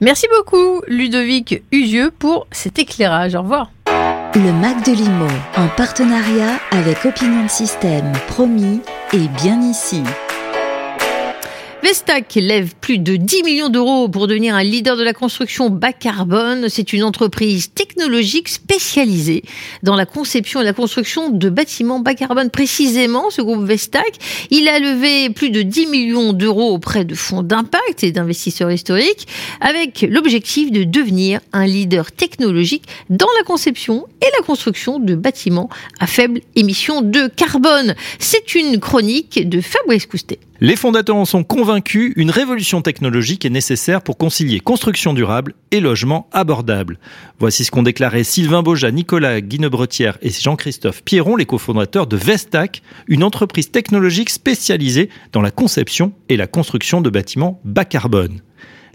Merci 0.00 0.26
beaucoup 0.36 0.82
Ludovic 0.88 1.62
Usieux 1.70 2.10
pour 2.10 2.46
cet 2.50 2.78
éclairage. 2.78 3.34
Au 3.34 3.42
revoir. 3.42 3.70
Le 4.36 4.52
Mac 4.52 4.84
de 4.84 4.92
Limo, 4.92 5.28
en 5.56 5.66
partenariat 5.78 6.60
avec 6.70 7.06
Opinion 7.06 7.48
System, 7.48 8.12
promis 8.28 8.82
et 9.14 9.28
bien 9.28 9.62
ici. 9.62 10.02
Vestac 11.86 12.34
lève 12.34 12.74
plus 12.80 12.98
de 12.98 13.14
10 13.14 13.44
millions 13.44 13.68
d'euros 13.68 14.08
pour 14.08 14.26
devenir 14.26 14.56
un 14.56 14.64
leader 14.64 14.96
de 14.96 15.04
la 15.04 15.12
construction 15.12 15.70
bas 15.70 15.92
carbone. 15.92 16.68
C'est 16.68 16.92
une 16.92 17.04
entreprise 17.04 17.72
technologique 17.72 18.48
spécialisée 18.48 19.44
dans 19.84 19.94
la 19.94 20.04
conception 20.04 20.60
et 20.60 20.64
la 20.64 20.72
construction 20.72 21.30
de 21.30 21.48
bâtiments 21.48 22.00
bas 22.00 22.14
carbone. 22.14 22.50
Précisément, 22.50 23.30
ce 23.30 23.40
groupe 23.40 23.62
Vestac, 23.62 24.18
il 24.50 24.66
a 24.66 24.80
levé 24.80 25.30
plus 25.30 25.50
de 25.50 25.62
10 25.62 25.86
millions 25.86 26.32
d'euros 26.32 26.74
auprès 26.74 27.04
de 27.04 27.14
fonds 27.14 27.44
d'impact 27.44 28.02
et 28.02 28.10
d'investisseurs 28.10 28.72
historiques 28.72 29.28
avec 29.60 30.04
l'objectif 30.10 30.72
de 30.72 30.82
devenir 30.82 31.38
un 31.52 31.66
leader 31.66 32.10
technologique 32.10 32.82
dans 33.10 33.28
la 33.38 33.44
conception 33.44 34.06
et 34.22 34.28
la 34.36 34.44
construction 34.44 34.98
de 34.98 35.14
bâtiments 35.14 35.70
à 36.00 36.08
faible 36.08 36.40
émission 36.56 37.00
de 37.00 37.28
carbone. 37.28 37.94
C'est 38.18 38.56
une 38.56 38.80
chronique 38.80 39.48
de 39.48 39.60
Fabrice 39.60 40.06
Coustet. 40.06 40.40
Les 40.60 40.76
fondateurs 40.76 41.16
en 41.16 41.26
sont 41.26 41.44
convaincus, 41.44 42.14
une 42.16 42.30
révolution 42.30 42.80
technologique 42.80 43.44
est 43.44 43.50
nécessaire 43.50 44.00
pour 44.00 44.16
concilier 44.16 44.58
construction 44.60 45.12
durable 45.12 45.52
et 45.70 45.80
logement 45.80 46.30
abordable. 46.32 46.98
Voici 47.38 47.62
ce 47.62 47.70
qu'ont 47.70 47.82
déclaré 47.82 48.24
Sylvain 48.24 48.62
Boja, 48.62 48.90
Nicolas 48.90 49.42
Guinebretière 49.42 50.16
et 50.22 50.30
Jean-Christophe 50.30 51.02
Pierron, 51.04 51.36
les 51.36 51.44
cofondateurs 51.44 52.06
de 52.06 52.16
Vestac, 52.16 52.80
une 53.06 53.22
entreprise 53.22 53.70
technologique 53.70 54.30
spécialisée 54.30 55.10
dans 55.32 55.42
la 55.42 55.50
conception 55.50 56.14
et 56.30 56.38
la 56.38 56.46
construction 56.46 57.02
de 57.02 57.10
bâtiments 57.10 57.60
bas 57.64 57.84
carbone. 57.84 58.40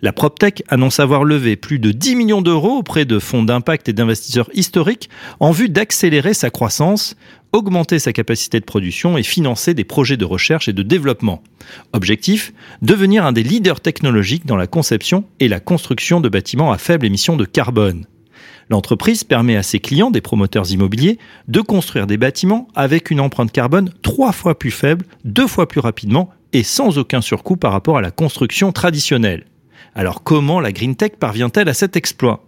La 0.03 0.13
PropTech 0.13 0.63
annonce 0.67 0.99
avoir 0.99 1.23
levé 1.23 1.55
plus 1.55 1.77
de 1.77 1.91
10 1.91 2.15
millions 2.15 2.41
d'euros 2.41 2.77
auprès 2.77 3.05
de 3.05 3.19
fonds 3.19 3.43
d'impact 3.43 3.87
et 3.87 3.93
d'investisseurs 3.93 4.49
historiques 4.53 5.11
en 5.39 5.51
vue 5.51 5.69
d'accélérer 5.69 6.33
sa 6.33 6.49
croissance, 6.49 7.15
augmenter 7.51 7.99
sa 7.99 8.11
capacité 8.11 8.59
de 8.59 8.65
production 8.65 9.15
et 9.15 9.21
financer 9.21 9.75
des 9.75 9.83
projets 9.83 10.17
de 10.17 10.25
recherche 10.25 10.67
et 10.67 10.73
de 10.73 10.81
développement. 10.81 11.43
Objectif 11.93 12.51
devenir 12.81 13.25
un 13.27 13.31
des 13.31 13.43
leaders 13.43 13.79
technologiques 13.79 14.47
dans 14.47 14.55
la 14.55 14.65
conception 14.65 15.25
et 15.39 15.47
la 15.47 15.59
construction 15.59 16.19
de 16.19 16.29
bâtiments 16.29 16.71
à 16.71 16.79
faible 16.79 17.05
émission 17.05 17.37
de 17.37 17.45
carbone. 17.45 18.07
L'entreprise 18.71 19.23
permet 19.23 19.55
à 19.55 19.63
ses 19.63 19.79
clients, 19.79 20.09
des 20.09 20.21
promoteurs 20.21 20.71
immobiliers, 20.71 21.19
de 21.47 21.61
construire 21.61 22.07
des 22.07 22.17
bâtiments 22.17 22.67
avec 22.73 23.11
une 23.11 23.19
empreinte 23.19 23.51
carbone 23.51 23.91
trois 24.01 24.31
fois 24.31 24.57
plus 24.57 24.71
faible, 24.71 25.05
deux 25.25 25.47
fois 25.47 25.67
plus 25.67 25.81
rapidement 25.81 26.31
et 26.53 26.63
sans 26.63 26.97
aucun 26.97 27.21
surcoût 27.21 27.55
par 27.55 27.71
rapport 27.71 27.99
à 27.99 28.01
la 28.01 28.11
construction 28.11 28.71
traditionnelle. 28.71 29.45
Alors 29.93 30.23
comment 30.23 30.61
la 30.61 30.71
Green 30.71 30.95
Tech 30.95 31.11
parvient-elle 31.19 31.67
à 31.67 31.73
cet 31.73 31.97
exploit? 31.97 32.45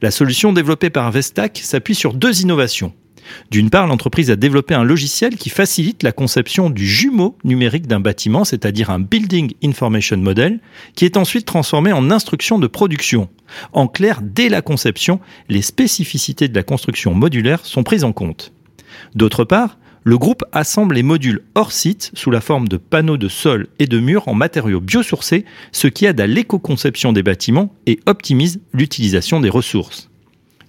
La 0.00 0.10
solution 0.10 0.52
développée 0.52 0.88
par 0.88 1.10
Vestac 1.10 1.58
s'appuie 1.62 1.94
sur 1.94 2.14
deux 2.14 2.40
innovations. 2.40 2.94
D'une 3.50 3.68
part, 3.68 3.86
l'entreprise 3.86 4.30
a 4.30 4.36
développé 4.36 4.74
un 4.74 4.82
logiciel 4.82 5.36
qui 5.36 5.50
facilite 5.50 6.02
la 6.02 6.10
conception 6.10 6.70
du 6.70 6.86
jumeau 6.86 7.36
numérique 7.44 7.86
d'un 7.86 8.00
bâtiment, 8.00 8.44
c'est-à-dire 8.44 8.88
un 8.88 8.98
Building 8.98 9.52
Information 9.62 10.16
Model, 10.16 10.60
qui 10.96 11.04
est 11.04 11.18
ensuite 11.18 11.44
transformé 11.44 11.92
en 11.92 12.10
instruction 12.10 12.58
de 12.58 12.66
production. 12.66 13.28
En 13.72 13.86
clair, 13.86 14.20
dès 14.22 14.48
la 14.48 14.62
conception, 14.62 15.20
les 15.50 15.62
spécificités 15.62 16.48
de 16.48 16.54
la 16.54 16.62
construction 16.62 17.12
modulaire 17.12 17.66
sont 17.66 17.82
prises 17.82 18.04
en 18.04 18.12
compte. 18.12 18.52
D'autre 19.14 19.44
part, 19.44 19.78
le 20.02 20.16
groupe 20.16 20.44
assemble 20.52 20.94
les 20.94 21.02
modules 21.02 21.42
hors 21.54 21.72
site 21.72 22.10
sous 22.14 22.30
la 22.30 22.40
forme 22.40 22.68
de 22.68 22.78
panneaux 22.78 23.18
de 23.18 23.28
sol 23.28 23.68
et 23.78 23.86
de 23.86 23.98
murs 23.98 24.28
en 24.28 24.34
matériaux 24.34 24.80
biosourcés, 24.80 25.44
ce 25.72 25.88
qui 25.88 26.06
aide 26.06 26.20
à 26.20 26.26
l'éco-conception 26.26 27.12
des 27.12 27.22
bâtiments 27.22 27.74
et 27.86 28.00
optimise 28.06 28.60
l'utilisation 28.72 29.40
des 29.40 29.50
ressources. 29.50 30.08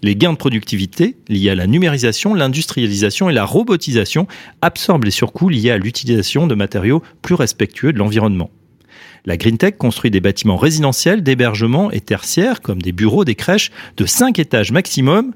Les 0.03 0.15
gains 0.15 0.33
de 0.33 0.37
productivité 0.37 1.15
liés 1.29 1.51
à 1.51 1.55
la 1.55 1.67
numérisation, 1.67 2.33
l'industrialisation 2.33 3.29
et 3.29 3.33
la 3.33 3.45
robotisation 3.45 4.27
absorbent 4.61 5.05
les 5.05 5.11
surcoûts 5.11 5.49
liés 5.49 5.71
à 5.71 5.77
l'utilisation 5.77 6.47
de 6.47 6.55
matériaux 6.55 7.03
plus 7.21 7.35
respectueux 7.35 7.93
de 7.93 7.99
l'environnement. 7.99 8.49
La 9.25 9.37
Green 9.37 9.59
Tech 9.59 9.75
construit 9.77 10.09
des 10.09 10.19
bâtiments 10.19 10.57
résidentiels, 10.57 11.21
d'hébergement 11.21 11.91
et 11.91 12.01
tertiaires, 12.01 12.61
comme 12.61 12.81
des 12.81 12.91
bureaux, 12.91 13.23
des 13.23 13.35
crèches, 13.35 13.71
de 13.95 14.07
5 14.07 14.39
étages 14.39 14.71
maximum, 14.71 15.33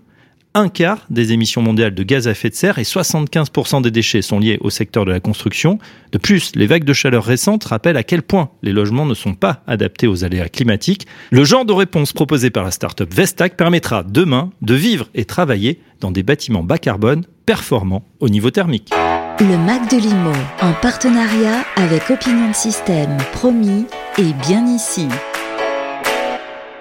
un 0.56 0.70
quart 0.70 1.06
des 1.10 1.34
émissions 1.34 1.62
mondiales 1.62 1.94
de 1.94 2.02
gaz 2.02 2.28
à 2.28 2.32
effet 2.32 2.50
de 2.50 2.56
serre 2.56 2.80
et 2.80 2.84
75% 2.84 3.82
des 3.82 3.92
déchets 3.92 4.22
sont 4.22 4.40
liés 4.40 4.58
au 4.62 4.70
secteur 4.70 5.06
de 5.06 5.12
la 5.12 5.20
construction. 5.20 5.78
De 6.12 6.18
plus, 6.18 6.56
les 6.56 6.66
vagues 6.66 6.86
de 6.86 6.94
chaleur 6.94 7.24
récentes 7.24 7.66
rappellent 7.66 7.98
à 7.98 8.04
quel 8.04 8.24
point 8.24 8.50
les 8.64 8.72
logements 8.72 9.06
ne 9.06 9.14
sont 9.14 9.36
pas 9.36 9.62
adaptés 9.68 10.08
aux 10.08 10.24
aléas 10.24 10.50
climatiques. 10.50 11.06
Le 11.30 11.44
genre 11.44 11.66
de 11.66 11.74
réponse 11.74 12.14
proposée 12.14 12.50
par 12.50 12.64
la 12.64 12.72
start-up 12.72 13.14
Vestac 13.14 13.58
permettra 13.58 14.04
demain 14.04 14.50
de 14.62 14.74
vivre 14.74 15.10
et 15.14 15.26
travailler 15.26 15.82
dans 16.00 16.12
des 16.12 16.24
bâtiments 16.24 16.64
bas 16.64 16.78
carbone 16.78 17.26
performants 17.46 18.06
au 18.22 18.30
niveau 18.30 18.50
thermique. 18.50 18.92
Le 19.40 19.58
Mac 19.58 19.92
de 19.92 19.98
Limo, 19.98 20.32
en 20.62 20.72
partenariat 20.82 21.66
avec 21.76 22.10
Opinion 22.10 22.54
System, 22.54 23.18
promis 23.34 23.86
et 24.18 24.32
bien 24.48 24.66
ici 24.66 25.08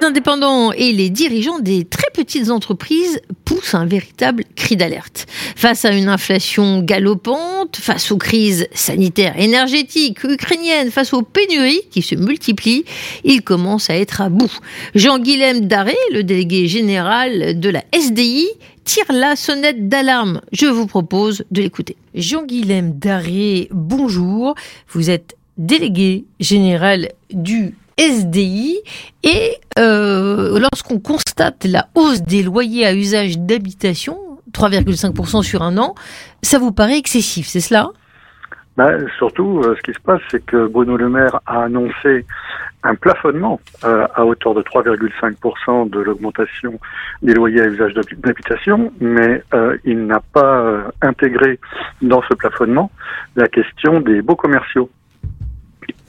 indépendants 0.03 0.73
et 0.73 0.93
les 0.93 1.11
dirigeants 1.11 1.59
des 1.59 1.85
très 1.85 2.09
petites 2.13 2.51
entreprises 2.51 3.21
poussent 3.45 3.75
un 3.75 3.87
véritable 3.87 4.45
cri 4.55 4.77
d'alerte. 4.77 5.27
Face 5.57 5.85
à 5.85 5.93
une 5.93 6.09
inflation 6.09 6.81
galopante, 6.81 7.77
face 7.77 8.11
aux 8.13 8.19
crises 8.19 8.67
sanitaires, 8.73 9.39
énergétiques, 9.39 10.25
ukrainiennes, 10.25 10.91
face 10.91 11.13
aux 11.13 11.23
pénuries 11.23 11.83
qui 11.91 12.03
se 12.03 12.15
multiplient, 12.15 12.85
ils 13.25 13.43
commencent 13.43 13.91
à 13.91 13.97
être 13.97 14.21
à 14.21 14.29
bout. 14.29 14.53
Jean-Guilhem 14.95 15.67
Daré, 15.67 15.97
le 16.13 16.23
délégué 16.23 16.69
général 16.69 17.59
de 17.59 17.69
la 17.69 17.83
SDI, 17.93 18.49
tire 18.85 19.11
la 19.11 19.37
sonnette 19.37 19.89
d'alarme. 19.89 20.41
Je 20.53 20.67
vous 20.67 20.87
propose 20.87 21.45
de 21.51 21.63
l'écouter. 21.63 21.97
Jean-Guilhem 22.15 22.99
Daré, 22.99 23.69
bonjour. 23.73 24.55
Vous 24.91 25.11
êtes 25.11 25.37
délégué 25.57 26.25
général 26.41 27.11
du 27.33 27.75
SDI. 27.99 28.79
Et 29.23 29.57
euh, 29.79 30.59
lorsqu'on 30.59 31.01
constate 31.01 31.65
la 31.65 31.87
hausse 31.95 32.23
des 32.23 32.43
loyers 32.43 32.87
à 32.87 32.95
usage 32.95 33.39
d'habitation, 33.39 34.19
3,5% 34.53 35.43
sur 35.43 35.63
un 35.63 35.79
an, 35.79 35.95
ça 36.43 36.59
vous 36.59 36.73
paraît 36.73 36.99
excessif, 36.99 37.47
c'est 37.47 37.61
cela? 37.61 37.89
Bah, 38.77 38.91
surtout, 39.19 39.61
euh, 39.65 39.77
ce 39.77 39.83
qui 39.83 39.93
se 39.93 40.03
passe, 40.03 40.21
c'est 40.31 40.45
que 40.45 40.67
Bruno 40.67 40.97
Le 40.97 41.09
Maire 41.09 41.41
a 41.47 41.63
annoncé 41.65 42.27
un 42.83 42.97
plafonnement 42.97 43.61
euh, 43.85 44.07
à 44.15 44.27
hauteur 44.27 44.55
de 44.55 44.63
3,5% 44.63 45.89
de 45.89 46.01
l'augmentation 46.01 46.79
des 47.23 47.35
loyers 47.35 47.63
à 47.63 47.67
usage 47.67 47.95
d'habitation, 47.95 48.93
mais 49.01 49.43
il 49.85 50.07
n'a 50.07 50.21
pas 50.21 50.83
intégré 51.01 51.59
dans 52.03 52.21
ce 52.29 52.35
plafonnement 52.35 52.91
la 53.37 53.47
question 53.47 54.01
des 54.01 54.21
baux 54.23 54.37
commerciaux. 54.37 54.91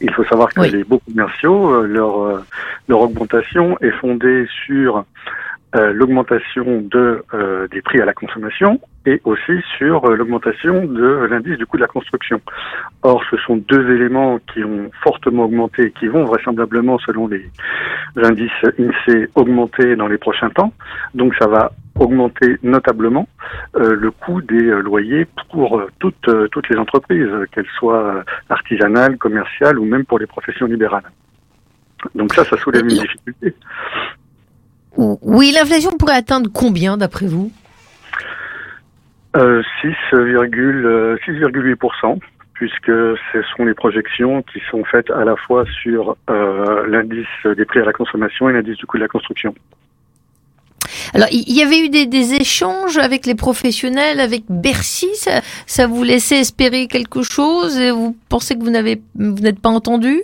Il 0.01 0.11
faut 0.11 0.25
savoir 0.25 0.53
que 0.53 0.61
les 0.61 0.83
baux 0.83 0.99
commerciaux, 0.99 1.83
leur, 1.83 2.43
leur 2.87 2.99
augmentation 3.01 3.77
est 3.79 3.91
fondée 3.91 4.45
sur 4.65 5.05
euh, 5.75 5.91
l'augmentation 5.91 6.81
de, 6.83 7.21
euh, 7.33 7.67
des 7.67 7.81
prix 7.81 7.99
à 7.99 8.05
la 8.05 8.13
consommation 8.13 8.79
et 9.05 9.19
aussi 9.25 9.59
sur 9.77 10.05
euh, 10.05 10.15
l'augmentation 10.15 10.85
de 10.85 11.27
l'indice 11.29 11.57
du 11.57 11.65
coût 11.65 11.75
de 11.75 11.81
la 11.81 11.87
construction. 11.87 12.39
Or, 13.01 13.21
ce 13.29 13.35
sont 13.37 13.57
deux 13.57 13.93
éléments 13.93 14.39
qui 14.53 14.63
ont 14.63 14.89
fortement 15.03 15.43
augmenté 15.43 15.87
et 15.87 15.91
qui 15.91 16.07
vont 16.07 16.23
vraisemblablement, 16.23 16.97
selon 16.99 17.27
les 17.27 17.49
indices 18.15 18.51
INSEE, 18.79 19.27
augmenter 19.35 19.97
dans 19.97 20.07
les 20.07 20.17
prochains 20.17 20.49
temps. 20.49 20.71
Donc, 21.13 21.33
ça 21.39 21.47
va 21.47 21.71
augmenter 21.99 22.57
notablement 22.63 23.27
le 23.73 24.11
coût 24.11 24.41
des 24.41 24.71
loyers 24.81 25.27
pour 25.51 25.81
toutes, 25.99 26.29
toutes 26.51 26.69
les 26.69 26.77
entreprises, 26.77 27.29
qu'elles 27.51 27.67
soient 27.77 28.23
artisanales, 28.49 29.17
commerciales 29.17 29.79
ou 29.79 29.85
même 29.85 30.05
pour 30.05 30.19
les 30.19 30.27
professions 30.27 30.65
libérales. 30.65 31.09
Donc 32.13 32.33
ça, 32.33 32.43
ça 32.43 32.57
soulève 32.57 32.83
une 32.83 32.89
difficulté. 32.89 33.55
Oui, 34.97 35.51
l'inflation 35.53 35.91
pourrait 35.97 36.15
atteindre 36.15 36.49
combien 36.53 36.97
d'après 36.97 37.27
vous? 37.27 37.51
6,8%, 39.33 40.55
euh, 40.85 42.15
puisque 42.53 42.85
ce 42.85 43.41
sont 43.55 43.65
les 43.65 43.73
projections 43.73 44.41
qui 44.43 44.61
sont 44.71 44.85
faites 44.85 45.11
à 45.11 45.25
la 45.25 45.35
fois 45.35 45.65
sur 45.83 46.15
euh, 46.29 46.87
l'indice 46.87 47.27
des 47.57 47.65
prix 47.65 47.81
à 47.81 47.85
la 47.85 47.91
consommation 47.91 48.49
et 48.49 48.53
l'indice 48.53 48.77
du 48.77 48.85
coût 48.85 48.97
de 48.97 49.01
la 49.01 49.09
construction. 49.09 49.53
Alors, 51.13 51.27
il 51.31 51.51
y 51.51 51.61
avait 51.61 51.79
eu 51.79 51.89
des, 51.89 52.33
échanges 52.33 52.97
avec 52.97 53.25
les 53.25 53.35
professionnels, 53.35 54.19
avec 54.19 54.43
Bercy. 54.49 55.07
Ça, 55.15 55.41
ça 55.67 55.87
vous 55.87 56.03
laissait 56.03 56.39
espérer 56.39 56.87
quelque 56.87 57.21
chose 57.21 57.77
et 57.77 57.91
Vous 57.91 58.15
pensez 58.29 58.55
que 58.55 58.63
vous 58.63 58.69
n'avez, 58.69 59.01
vous 59.15 59.39
n'êtes 59.41 59.59
pas 59.59 59.69
entendu? 59.69 60.21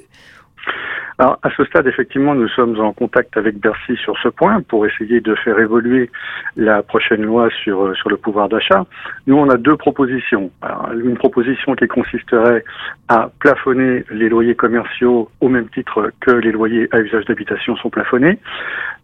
À 1.22 1.50
ce 1.56 1.64
stade, 1.66 1.86
effectivement, 1.86 2.34
nous 2.34 2.48
sommes 2.48 2.80
en 2.80 2.94
contact 2.94 3.38
avec 3.38 3.60
Bercy 3.60 3.96
sur 3.98 4.18
ce 4.24 4.28
point 4.28 4.62
pour 4.62 4.88
essayer 4.88 5.22
de 5.22 5.36
faire 5.36 5.60
évoluer 5.60 6.10
la 6.58 6.82
prochaine 6.82 7.22
loi 7.22 7.50
sur, 7.64 7.86
euh, 7.86 7.94
le 8.10 8.18
pouvoir 8.18 8.50
d'achat. 8.50 8.86
Nous, 9.28 9.38
on 9.38 9.48
a 9.50 9.58
deux 9.58 9.78
propositions. 9.78 10.50
une 10.94 11.18
proposition 11.18 11.76
qui 11.76 11.88
consisterait 11.88 12.64
à 13.08 13.30
plafonner 13.40 14.04
les 14.10 14.30
loyers 14.30 14.56
commerciaux 14.56 15.30
au 15.42 15.50
même 15.50 15.70
titre 15.70 16.12
que 16.22 16.32
les 16.32 16.52
loyers 16.52 16.88
à 16.92 17.00
usage 17.00 17.26
d'habitation 17.26 17.76
sont 17.78 17.92
plafonnés. 17.92 18.40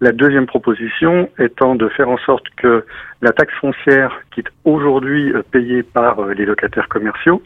La 0.01 0.11
deuxième 0.11 0.47
proposition 0.47 1.29
étant 1.37 1.75
de 1.75 1.87
faire 1.87 2.09
en 2.09 2.17
sorte 2.17 2.45
que 2.55 2.83
la 3.21 3.31
taxe 3.31 3.53
foncière 3.61 4.19
qui 4.31 4.39
est 4.39 4.49
aujourd'hui 4.65 5.31
euh, 5.33 5.43
payée 5.51 5.83
par 5.83 6.19
euh, 6.19 6.33
les 6.33 6.45
locataires 6.45 6.87
commerciaux 6.87 7.43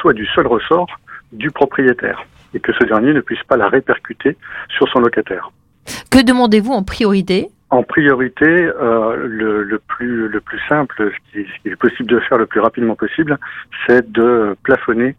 soit 0.00 0.12
du 0.12 0.26
seul 0.26 0.46
ressort 0.46 0.88
du 1.32 1.50
propriétaire 1.50 2.24
et 2.54 2.60
que 2.60 2.72
ce 2.72 2.84
dernier 2.84 3.12
ne 3.12 3.20
puisse 3.20 3.42
pas 3.44 3.56
la 3.56 3.68
répercuter 3.68 4.36
sur 4.68 4.88
son 4.88 5.00
locataire. 5.00 5.50
Que 6.10 6.22
demandez-vous 6.22 6.72
en 6.72 6.82
priorité? 6.82 7.48
En 7.70 7.82
priorité, 7.82 8.46
euh, 8.46 9.16
le, 9.28 9.62
le, 9.62 9.78
plus, 9.78 10.28
le 10.28 10.40
plus 10.40 10.58
simple, 10.68 11.12
ce 11.12 11.42
qui, 11.42 11.46
est 11.68 11.76
possible 11.76 12.08
de 12.08 12.18
faire 12.20 12.38
le 12.38 12.46
plus 12.46 12.60
rapidement 12.60 12.96
possible, 12.96 13.38
c'est 13.86 14.10
de 14.10 14.56
plafonner 14.62 15.16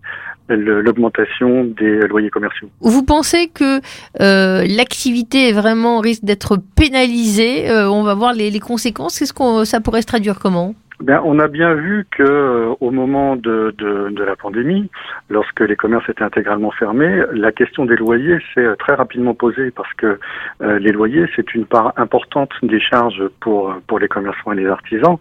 l'augmentation 0.50 1.64
des 1.64 2.08
loyers 2.08 2.32
commerciaux. 2.32 2.72
Vous 2.82 3.04
pensez 3.04 3.50
que 3.50 3.82
euh, 4.20 4.66
l'activité 4.68 5.52
vraiment 5.52 6.00
risque 6.00 6.24
d'être 6.24 6.58
pénalisée 6.76 7.70
euh, 7.70 7.88
On 7.88 8.02
va 8.02 8.16
voir 8.16 8.34
les, 8.34 8.50
les 8.50 8.60
conséquences? 8.60 9.20
Qu'est-ce 9.20 9.34
qu'on 9.34 9.64
ça 9.64 9.80
pourrait 9.80 10.02
se 10.02 10.08
traduire 10.08 10.40
comment? 10.40 10.74
Ben, 11.02 11.22
on 11.24 11.40
a 11.40 11.48
bien 11.48 11.76
vu 11.76 12.06
que 12.12 12.24
euh, 12.24 12.76
au 12.82 12.92
moment 12.92 13.38
de, 13.38 13.74
de, 13.78 14.10
de, 14.10 14.24
la 14.24 14.36
pandémie, 14.36 14.90
lorsque 15.30 15.62
les 15.62 15.78
commerces 15.78 16.10
étaient 16.10 16.24
intégralement 16.24 16.72
fermés, 16.72 17.24
la 17.32 17.54
question 17.54 17.86
des 17.86 17.96
loyers 17.96 18.38
s'est 18.54 18.66
euh, 18.66 18.76
très 18.76 18.96
rapidement 18.96 19.34
posée 19.34 19.72
parce 19.72 19.94
que 19.94 20.20
euh, 20.62 20.78
les 20.80 20.92
loyers, 20.92 21.26
c'est 21.38 21.56
une 21.56 21.66
part 21.66 21.94
importante 21.96 22.52
des 22.64 22.82
charges 22.82 23.24
pour, 23.40 23.74
pour 23.88 24.00
les 24.00 24.10
commerçants 24.10 24.52
et 24.52 24.58
les 24.58 24.68
artisans, 24.68 25.18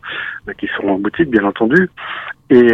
qui 0.58 0.68
sont 0.76 0.88
en 0.88 0.98
boutique, 0.98 1.30
bien 1.30 1.44
entendu. 1.44 1.88
Et 2.50 2.68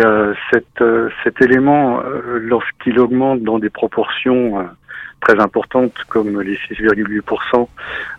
cet, 0.52 0.84
cet 1.24 1.42
élément, 1.42 2.00
lorsqu'il 2.38 2.96
augmente 3.00 3.42
dans 3.42 3.58
des 3.58 3.70
proportions 3.70 4.68
très 5.24 5.40
importantes 5.40 5.94
comme 6.08 6.40
les 6.40 6.56
6,8% 6.56 7.66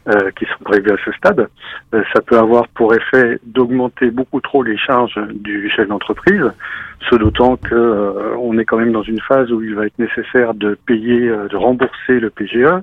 euh, 0.08 0.32
qui 0.32 0.46
sont 0.46 0.64
prévus 0.64 0.92
à 0.92 0.98
ce 1.04 1.12
stade, 1.12 1.48
euh, 1.94 2.04
ça 2.14 2.22
peut 2.22 2.38
avoir 2.38 2.68
pour 2.70 2.94
effet 2.94 3.40
d'augmenter 3.46 4.10
beaucoup 4.10 4.42
trop 4.42 4.64
les 4.64 4.78
charges 4.78 5.20
du 5.34 5.70
chef 5.70 5.88
d'entreprise, 5.88 6.52
ce 7.10 7.16
d'autant 7.16 7.58
que 7.58 7.76
euh, 7.76 8.36
on 8.40 8.58
est 8.58 8.66
quand 8.66 8.78
même 8.78 8.92
dans 8.92 9.04
une 9.04 9.22
phase 9.22 9.52
où 9.52 9.62
il 9.62 9.76
va 9.76 9.86
être 9.86 10.00
nécessaire 10.00 10.54
de 10.54 10.78
payer, 10.86 11.28
de 11.28 11.56
rembourser 11.56 12.20
le 12.20 12.30
PGE, 12.30 12.82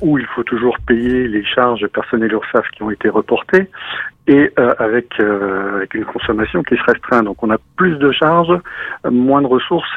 où 0.00 0.18
il 0.18 0.26
faut 0.26 0.44
toujours 0.44 0.76
payer 0.86 1.26
les 1.26 1.44
charges 1.44 1.86
personnelles 1.88 2.32
URSAF 2.32 2.70
qui 2.70 2.82
ont 2.84 2.92
été 2.92 3.08
reportées 3.08 3.68
et 4.28 4.52
avec, 4.78 5.18
avec 5.18 5.94
une 5.94 6.04
consommation 6.04 6.62
qui 6.62 6.76
se 6.76 6.84
restreint. 6.84 7.24
Donc 7.24 7.42
on 7.42 7.50
a 7.50 7.58
plus 7.76 7.96
de 7.96 8.12
charges, 8.12 8.56
moins 9.10 9.42
de 9.42 9.48
ressources 9.48 9.90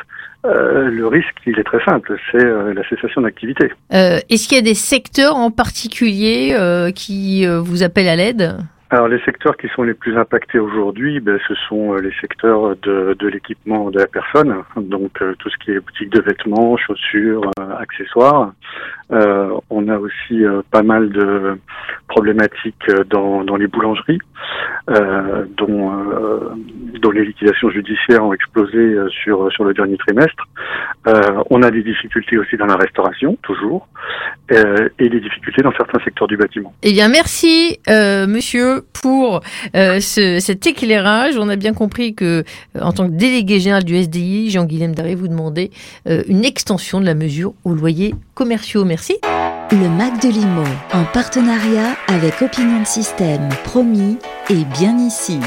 euh, 0.46 0.90
le 0.90 1.08
risque, 1.08 1.36
il 1.46 1.60
est 1.60 1.64
très 1.64 1.84
simple, 1.84 2.18
c'est 2.32 2.44
euh, 2.44 2.74
la 2.74 2.88
cessation 2.90 3.22
d'activité. 3.22 3.72
Euh, 3.94 4.20
Est-ce 4.30 4.48
qu'il 4.48 4.58
y 4.58 4.60
a 4.60 4.64
des 4.64 4.74
secteurs 4.74 5.36
en 5.36 5.52
particulier 5.52 6.56
qui 6.96 7.46
vous 7.46 7.84
appellent 7.84 8.08
à 8.08 8.16
l'aide? 8.16 8.58
Alors 8.92 9.08
les 9.08 9.20
secteurs 9.22 9.58
qui 9.58 9.68
sont 9.70 9.84
les 9.84 9.94
plus 9.94 10.18
impactés 10.18 10.60
aujourd'hui, 10.60 11.20
ben, 11.20 11.40
ce 11.48 11.56
sont 11.68 11.96
les 11.96 12.12
secteurs 12.20 12.76
de, 12.84 13.16
de 13.18 13.28
l'équipement 13.28 13.90
de 13.90 14.00
la 14.00 14.08
personne, 14.08 14.64
donc 14.76 15.14
tout 15.40 15.50
ce 15.50 15.58
qui 15.58 15.72
est 15.72 15.80
boutique 15.80 16.10
de 16.10 16.22
vêtements, 16.22 16.78
chaussures, 16.78 17.50
accessoires. 17.80 18.54
on 19.10 19.88
a 19.88 19.98
aussi 19.98 20.44
pas 20.72 20.84
mal 20.84 21.10
de 21.10 21.58
problématiques 22.08 22.92
dans, 23.10 23.44
dans 23.44 23.56
les 23.56 23.68
boulangeries, 23.68 24.20
dont 25.58 26.52
dont 27.02 27.12
les 27.12 27.26
liquidations 27.26 27.70
judiciaires 27.70 28.24
ont 28.24 28.34
explosé 28.34 28.78
euh, 28.78 29.10
sur, 29.10 29.52
sur 29.52 29.64
le 29.64 29.74
dernier 29.74 29.98
trimestre. 29.98 30.44
Euh, 31.08 31.44
on 31.50 31.64
a 31.64 31.72
des 31.72 31.84
difficultés 31.84 32.38
aussi 32.38 32.56
dans 32.58 32.68
la 32.68 32.76
restauration, 32.76 33.38
toujours, 33.42 33.88
euh, 34.52 34.90
et 35.00 35.10
des 35.10 35.20
difficultés 35.20 35.62
dans 35.62 35.72
certains 35.74 36.00
secteurs 36.04 36.28
du 36.28 36.38
bâtiment. 36.38 36.74
Eh 36.84 36.94
bien, 36.94 37.10
merci, 37.10 37.80
monsieur, 37.88 38.81
pour 38.94 39.42
ce, 39.74 40.38
cet 40.40 40.68
éclairage. 40.68 41.38
On 41.38 41.50
a 41.50 41.56
bien 41.56 41.74
compris 41.74 42.14
que, 42.14 42.44
en 42.80 42.92
tant 42.92 43.08
que 43.08 43.14
délégué 43.14 43.60
général 43.60 43.84
du 43.84 44.02
SDI, 44.02 44.50
Jean-Guilhem 44.50 44.94
Daré 44.94 45.16
vous 45.16 45.28
demandait 45.28 45.72
une 46.06 46.46
extension 46.46 47.00
de 47.00 47.06
la 47.06 47.16
mesure 47.16 47.54
aux 47.64 47.74
loyers 47.74 48.14
commerciaux. 48.34 48.86
Merci. 48.86 49.18
Le 49.72 49.90
Mac 49.90 50.22
de 50.22 50.28
Limo, 50.28 50.64
en 50.94 51.06
partenariat 51.14 51.96
avec 52.08 52.42
Opinion 52.42 52.84
System, 52.84 53.48
promis 53.64 54.18
et 54.50 54.66
bien 54.78 54.98
ici. 54.98 55.40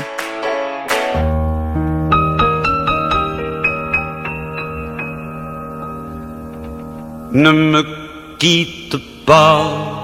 Ne 7.33 7.51
me 7.51 7.83
quitte 8.39 8.97
pas, 9.27 10.04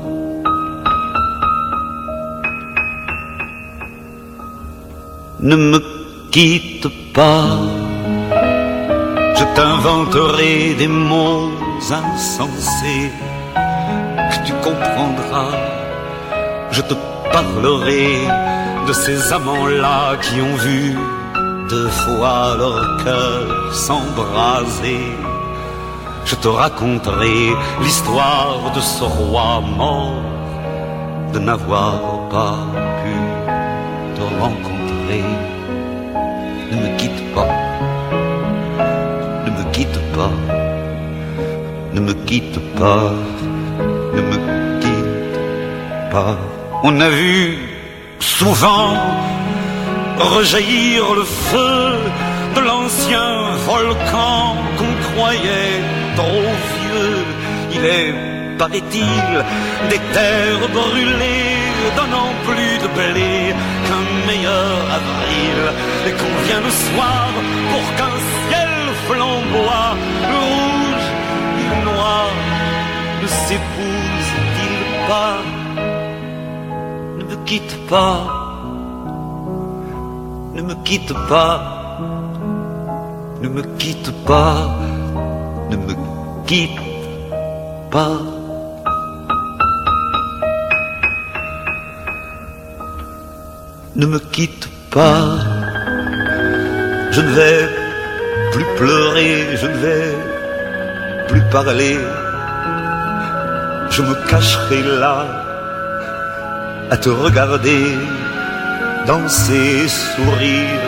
Ne 5.41 5.55
me 5.55 5.79
quitte 6.29 6.87
pas. 7.13 7.57
Je 9.37 9.43
t'inventerai 9.55 10.75
des 10.75 10.87
mots 10.87 11.49
insensés 11.89 13.11
que 13.55 14.45
tu 14.45 14.53
comprendras. 14.61 15.57
Je 16.71 16.81
te 16.81 16.93
parlerai 17.33 18.27
de 18.87 18.93
ces 18.93 19.33
amants-là 19.33 20.15
qui 20.21 20.39
ont 20.41 20.55
vu 20.57 20.95
deux 21.69 21.89
fois 21.89 22.55
leur 22.57 23.03
cœur 23.03 23.73
s'embraser. 23.73 25.05
Je 26.25 26.35
te 26.35 26.47
raconterai 26.47 27.53
l'histoire 27.81 28.71
de 28.75 28.79
ce 28.79 29.03
roi 29.03 29.59
mort 29.61 30.21
de 31.33 31.39
n'avoir 31.39 32.29
pas 32.29 32.59
pu 33.01 33.15
te 34.15 34.21
rencontrer. 34.39 34.70
Ne 35.11 36.77
me 36.77 36.97
quitte 36.97 37.33
pas, 37.35 37.47
ne 39.45 39.51
me 39.51 39.63
quitte 39.73 39.99
pas, 40.15 40.31
ne 41.93 41.99
me 41.99 42.13
quitte 42.13 42.59
pas, 42.79 43.11
ne 44.15 44.21
me 44.21 44.37
quitte 44.79 46.11
pas. 46.11 46.37
On 46.83 47.01
a 47.01 47.09
vu 47.09 47.57
souvent 48.19 48.93
rejaillir 50.17 51.13
le 51.13 51.25
feu 51.25 51.81
de 52.55 52.61
l'ancien 52.61 53.31
volcan 53.67 54.55
qu'on 54.77 54.93
croyait 55.09 55.81
trop 56.15 56.49
vieux. 56.75 57.25
Il 57.75 57.83
est, 57.85 58.13
paraît-il, 58.57 59.29
des 59.89 60.01
terres 60.13 60.69
brûlées 60.73 61.61
donnant 61.97 62.31
plus 62.47 62.77
de 62.83 62.87
blé 62.97 63.53
qu'un 63.85 64.05
meilleur 64.27 64.80
Et 66.07 66.11
qu'on 66.11 66.35
vient 66.47 66.61
le 66.61 66.69
soir 66.69 67.27
pour 67.71 67.95
qu'un 67.95 68.15
ciel 68.49 68.69
flamboie, 69.07 69.95
le 70.31 70.39
rouge 70.51 71.07
et 71.59 71.67
le 71.69 71.91
noir 71.91 72.27
ne 73.21 73.27
s'épousent-ils 73.27 75.07
pas 75.07 75.37
Ne 77.19 77.23
me 77.23 77.35
quitte 77.45 77.87
pas, 77.87 78.19
ne 80.55 80.61
me 80.61 80.75
quitte 80.83 81.13
pas, 81.29 81.61
ne 83.41 83.47
me 83.47 83.61
quitte 83.77 84.11
pas, 84.25 84.75
ne 85.69 85.77
me 85.77 85.95
quitte 86.45 86.81
pas. 87.91 88.17
ne 93.95 94.05
me 94.05 94.19
quitte 94.19 94.70
pas. 94.91 95.39
Je 97.11 97.21
ne 97.21 97.31
vais 97.37 97.69
plus 98.51 98.65
pleurer, 98.77 99.57
je 99.61 99.67
ne 99.67 99.77
vais 99.85 100.17
plus 101.29 101.41
parler. 101.51 101.97
Je 103.89 104.01
me 104.01 104.15
cacherai 104.29 104.81
là 105.01 105.25
à 106.89 106.97
te 106.97 107.09
regarder, 107.09 107.85
danser, 109.07 109.87
sourire, 109.87 110.87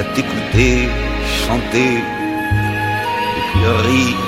à 0.00 0.04
t'écouter, 0.14 0.88
chanter 1.42 1.94
et 3.36 3.42
puis 3.48 3.66
rire. 3.88 4.26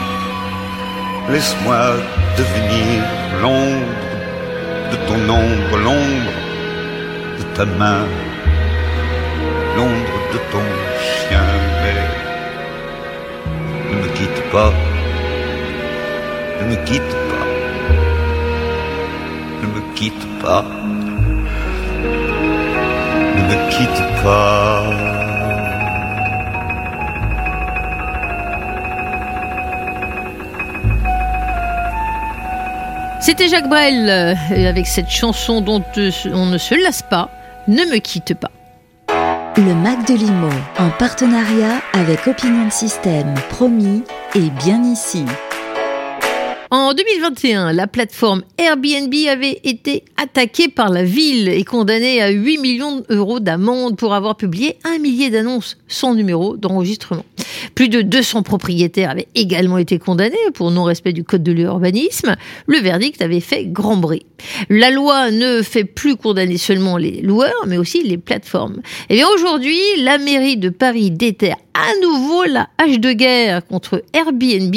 Laisse-moi 1.31 1.83
devenir 2.37 3.03
l'ombre 3.43 3.95
de 4.91 4.97
ton 5.09 5.21
ombre, 5.33 5.77
l'ombre 5.85 6.42
ta 7.55 7.65
main, 7.65 8.07
l'ombre 9.77 10.19
de 10.33 10.39
ton 10.51 10.67
chien, 11.01 11.49
mais 11.83 12.01
ne 13.91 13.97
me 14.03 14.09
quitte 14.17 14.43
pas, 14.51 14.73
ne 16.61 16.65
me 16.71 16.77
quitte 16.85 17.15
pas, 17.31 17.49
ne 19.63 19.67
me 19.75 19.81
quitte 19.95 20.27
pas, 20.43 20.65
ne 23.37 23.43
me 23.49 23.57
quitte 23.71 24.03
pas. 24.23 25.23
C'était 33.21 33.49
Jacques 33.49 33.69
Brel 33.69 34.11
euh, 34.11 34.69
avec 34.69 34.87
cette 34.87 35.09
chanson 35.09 35.61
dont 35.61 35.85
euh, 35.97 36.11
on 36.35 36.47
ne 36.47 36.59
se 36.59 36.75
lasse 36.75 37.03
pas, 37.03 37.31
Ne 37.73 37.87
me 37.87 38.01
quitte 38.01 38.35
pas. 38.35 38.51
Le 39.57 39.75
Mac 39.75 40.07
de 40.07 40.13
Limo, 40.13 40.51
en 40.79 40.91
partenariat 40.99 41.81
avec 41.95 42.27
Opinion 42.27 42.71
System, 42.71 43.33
promis 43.49 44.03
et 44.35 44.51
bien 44.63 44.85
ici. 44.85 45.25
En 46.71 46.93
2021, 46.93 47.73
la 47.73 47.87
plateforme 47.87 48.43
Airbnb 48.59 49.15
avait 49.27 49.59
été 49.65 50.05
attaquée 50.19 50.69
par 50.69 50.91
la 50.91 51.03
ville 51.03 51.49
et 51.49 51.65
condamnée 51.65 52.21
à 52.21 52.29
8 52.29 52.59
millions 52.59 53.05
d'euros 53.09 53.41
d'amende 53.41 53.97
pour 53.97 54.13
avoir 54.13 54.37
publié 54.37 54.77
un 54.85 54.99
millier 54.99 55.31
d'annonces 55.31 55.79
sans 55.89 56.15
numéro 56.15 56.59
d'enregistrement. 56.59 57.25
Plus 57.75 57.89
de 57.89 58.03
200 58.03 58.43
propriétaires 58.43 59.11
avaient 59.11 59.29
également 59.35 59.79
été 59.79 59.99
condamnés 59.99 60.37
pour 60.55 60.71
non-respect 60.71 61.13
du 61.13 61.25
code 61.25 61.43
de 61.43 61.53
l'urbanisme. 61.53 62.37
Le 62.67 62.79
verdict 62.79 63.23
avait 63.23 63.41
fait 63.41 63.67
grand 63.67 63.97
bruit. 63.97 64.27
La 64.69 64.91
loi 64.91 65.31
ne 65.31 65.63
fait 65.63 65.85
plus 65.85 66.17
condamner 66.17 66.59
seulement 66.59 66.97
les 66.97 67.21
loueurs, 67.23 67.67
mais 67.67 67.79
aussi 67.79 68.03
les 68.03 68.19
plateformes. 68.19 68.83
Et 69.09 69.17
bien 69.17 69.29
aujourd'hui, 69.35 69.79
la 69.99 70.19
mairie 70.19 70.57
de 70.57 70.69
Paris 70.69 71.11
déterre 71.11 71.57
à 71.75 72.01
nouveau 72.03 72.45
la 72.45 72.69
hache 72.79 72.99
de 72.99 73.13
guerre 73.13 73.67
contre 73.67 74.03
Airbnb. 74.13 74.75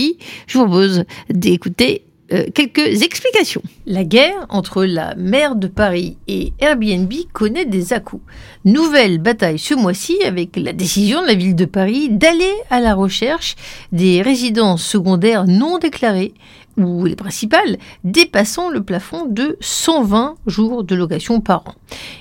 Je 0.47 0.57
vous 0.57 0.65
propose 0.65 1.03
d'écouter 1.29 2.04
euh, 2.31 2.45
quelques 2.53 3.03
explications. 3.03 3.61
La 3.85 4.03
guerre 4.03 4.47
entre 4.49 4.83
la 4.83 5.13
maire 5.15 5.55
de 5.55 5.67
Paris 5.67 6.17
et 6.27 6.53
Airbnb 6.59 7.11
connaît 7.33 7.65
des 7.65 7.93
à-coups. 7.93 8.23
Nouvelle 8.63 9.19
bataille 9.19 9.59
ce 9.59 9.75
mois-ci 9.75 10.23
avec 10.23 10.55
la 10.57 10.73
décision 10.73 11.21
de 11.21 11.27
la 11.27 11.35
ville 11.35 11.55
de 11.55 11.65
Paris 11.65 12.09
d'aller 12.09 12.53
à 12.71 12.79
la 12.79 12.95
recherche 12.95 13.55
des 13.91 14.23
résidences 14.23 14.83
secondaires 14.83 15.45
non 15.45 15.77
déclarées 15.77 16.33
ou 16.77 17.05
les 17.05 17.15
principales, 17.15 17.77
dépassant 18.03 18.69
le 18.69 18.83
plafond 18.83 19.25
de 19.25 19.57
120 19.61 20.35
jours 20.45 20.83
de 20.83 20.95
location 20.95 21.39
par 21.39 21.61
an. 21.67 21.75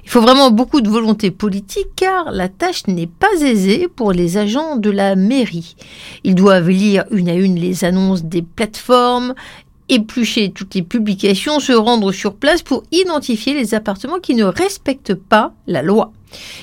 Il 0.04 0.10
faut 0.10 0.20
vraiment 0.20 0.50
beaucoup 0.50 0.80
de 0.80 0.88
volonté 0.88 1.30
politique 1.30 1.88
car 1.96 2.30
la 2.30 2.48
tâche 2.48 2.86
n'est 2.86 3.08
pas 3.08 3.40
aisée 3.40 3.88
pour 3.88 4.12
les 4.12 4.36
agents 4.36 4.76
de 4.76 4.90
la 4.90 5.16
mairie. 5.16 5.74
Ils 6.22 6.34
doivent 6.34 6.70
lire 6.70 7.04
une 7.10 7.28
à 7.28 7.34
une 7.34 7.56
les 7.56 7.84
annonces 7.84 8.24
des 8.24 8.42
plateformes, 8.42 9.34
éplucher 9.88 10.50
toutes 10.50 10.74
les 10.74 10.82
publications, 10.82 11.60
se 11.60 11.72
rendre 11.72 12.12
sur 12.12 12.34
place 12.34 12.62
pour 12.62 12.84
identifier 12.92 13.54
les 13.54 13.74
appartements 13.74 14.18
qui 14.18 14.34
ne 14.34 14.44
respectent 14.44 15.14
pas 15.14 15.52
la 15.66 15.82
loi. 15.82 16.12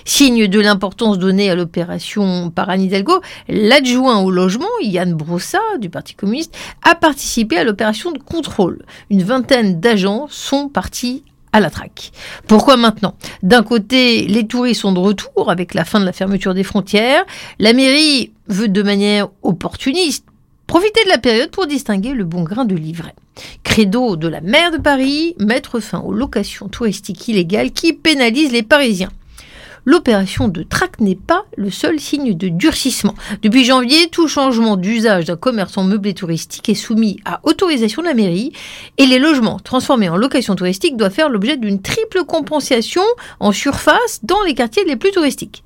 Signe 0.03 0.47
de 0.47 0.59
l'importance 0.59 1.17
donnée 1.17 1.49
à 1.49 1.55
l'opération 1.55 2.49
par 2.49 2.69
Anne 2.69 2.81
Hidalgo, 2.81 3.21
l'adjoint 3.47 4.19
au 4.19 4.31
logement, 4.31 4.65
Yann 4.81 5.13
Brossa, 5.13 5.61
du 5.79 5.89
Parti 5.89 6.13
communiste, 6.13 6.55
a 6.83 6.95
participé 6.95 7.57
à 7.57 7.63
l'opération 7.63 8.11
de 8.11 8.19
contrôle. 8.19 8.83
Une 9.09 9.23
vingtaine 9.23 9.79
d'agents 9.79 10.27
sont 10.29 10.67
partis 10.67 11.23
à 11.53 11.59
la 11.59 11.69
traque. 11.69 12.11
Pourquoi 12.47 12.77
maintenant? 12.77 13.15
D'un 13.43 13.63
côté, 13.63 14.25
les 14.25 14.47
touristes 14.47 14.81
sont 14.81 14.93
de 14.93 14.99
retour 14.99 15.49
avec 15.51 15.73
la 15.73 15.85
fin 15.85 15.99
de 15.99 16.05
la 16.05 16.13
fermeture 16.13 16.53
des 16.53 16.63
frontières. 16.63 17.25
La 17.59 17.73
mairie 17.73 18.31
veut 18.47 18.69
de 18.69 18.83
manière 18.83 19.27
opportuniste 19.43 20.25
profiter 20.71 21.03
de 21.03 21.09
la 21.09 21.17
période 21.17 21.51
pour 21.51 21.67
distinguer 21.67 22.13
le 22.13 22.23
bon 22.23 22.43
grain 22.43 22.63
de 22.63 22.75
livret. 22.75 23.13
Credo 23.61 24.15
de 24.15 24.29
la 24.29 24.39
maire 24.39 24.71
de 24.71 24.77
Paris, 24.77 25.35
mettre 25.37 25.81
fin 25.81 25.99
aux 25.99 26.13
locations 26.13 26.69
touristiques 26.69 27.27
illégales 27.27 27.73
qui 27.73 27.91
pénalisent 27.91 28.53
les 28.53 28.63
Parisiens. 28.63 29.11
l'opération 29.83 30.47
de 30.47 30.63
traque 30.63 31.01
n'est 31.01 31.15
pas 31.15 31.43
le 31.57 31.71
seul 31.71 31.99
signe 31.99 32.37
de 32.37 32.47
durcissement. 32.47 33.15
Depuis 33.41 33.65
janvier, 33.65 34.07
tout 34.09 34.29
changement 34.29 34.77
d'usage 34.77 35.25
d'un 35.25 35.35
commerce 35.35 35.77
en 35.77 35.83
meublé 35.83 36.13
touristique 36.13 36.69
est 36.69 36.73
soumis 36.73 37.19
à 37.25 37.41
autorisation 37.43 38.01
de 38.01 38.07
la 38.07 38.13
mairie 38.13 38.53
et 38.97 39.07
les 39.07 39.19
logements 39.19 39.59
transformés 39.59 40.07
en 40.07 40.15
location 40.15 40.55
touristique 40.55 40.95
doivent 40.95 41.11
faire 41.11 41.29
l'objet 41.29 41.57
d'une 41.57 41.81
triple 41.81 42.23
compensation 42.23 43.03
en 43.41 43.51
surface 43.51 44.21
dans 44.23 44.41
les 44.43 44.53
quartiers 44.53 44.85
les 44.85 44.95
plus 44.95 45.11
touristiques. 45.11 45.63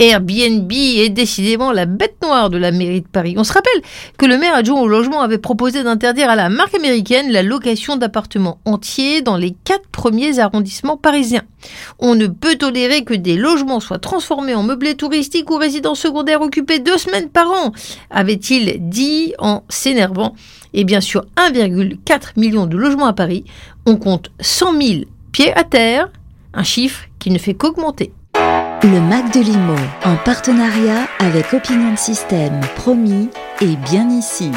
Airbnb 0.00 0.72
est 0.72 1.10
décidément 1.10 1.72
la 1.72 1.84
bête 1.84 2.16
noire 2.22 2.48
de 2.48 2.56
la 2.56 2.72
mairie 2.72 3.02
de 3.02 3.06
Paris. 3.06 3.34
On 3.36 3.44
se 3.44 3.52
rappelle 3.52 3.82
que 4.16 4.24
le 4.24 4.38
maire 4.38 4.54
adjoint 4.54 4.80
au 4.80 4.88
logement 4.88 5.20
avait 5.20 5.36
proposé 5.36 5.82
d'interdire 5.82 6.30
à 6.30 6.36
la 6.36 6.48
marque 6.48 6.74
américaine 6.74 7.30
la 7.30 7.42
location 7.42 7.98
d'appartements 7.98 8.60
entiers 8.64 9.20
dans 9.20 9.36
les 9.36 9.54
quatre 9.64 9.86
premiers 9.88 10.38
arrondissements 10.38 10.96
parisiens. 10.96 11.42
On 11.98 12.14
ne 12.14 12.28
peut 12.28 12.56
tolérer 12.56 13.04
que 13.04 13.12
des 13.12 13.36
logements 13.36 13.78
soient 13.78 13.98
transformés 13.98 14.54
en 14.54 14.62
meublés 14.62 14.94
touristiques 14.94 15.50
ou 15.50 15.56
résidences 15.56 16.00
secondaires 16.00 16.40
occupés 16.40 16.78
deux 16.78 16.96
semaines 16.96 17.28
par 17.28 17.50
an, 17.50 17.72
avait-il 18.10 18.78
dit 18.88 19.34
en 19.38 19.64
s'énervant. 19.68 20.34
Et 20.72 20.84
bien 20.84 21.02
sûr, 21.02 21.26
1,4 21.36 22.38
million 22.38 22.64
de 22.64 22.78
logements 22.78 23.06
à 23.06 23.12
Paris, 23.12 23.44
on 23.84 23.96
compte 23.96 24.30
100 24.40 24.80
000 24.80 25.00
pieds 25.30 25.52
à 25.52 25.64
terre, 25.64 26.10
un 26.54 26.64
chiffre 26.64 27.04
qui 27.18 27.30
ne 27.30 27.38
fait 27.38 27.52
qu'augmenter. 27.52 28.14
Le 28.82 28.98
Mac 28.98 29.34
de 29.34 29.40
Limo, 29.40 29.76
en 30.06 30.16
partenariat 30.24 31.06
avec 31.18 31.52
Opinion 31.52 31.94
System, 31.96 32.60
promis 32.76 33.28
et 33.60 33.76
bien 33.76 34.08
ici. 34.08 34.50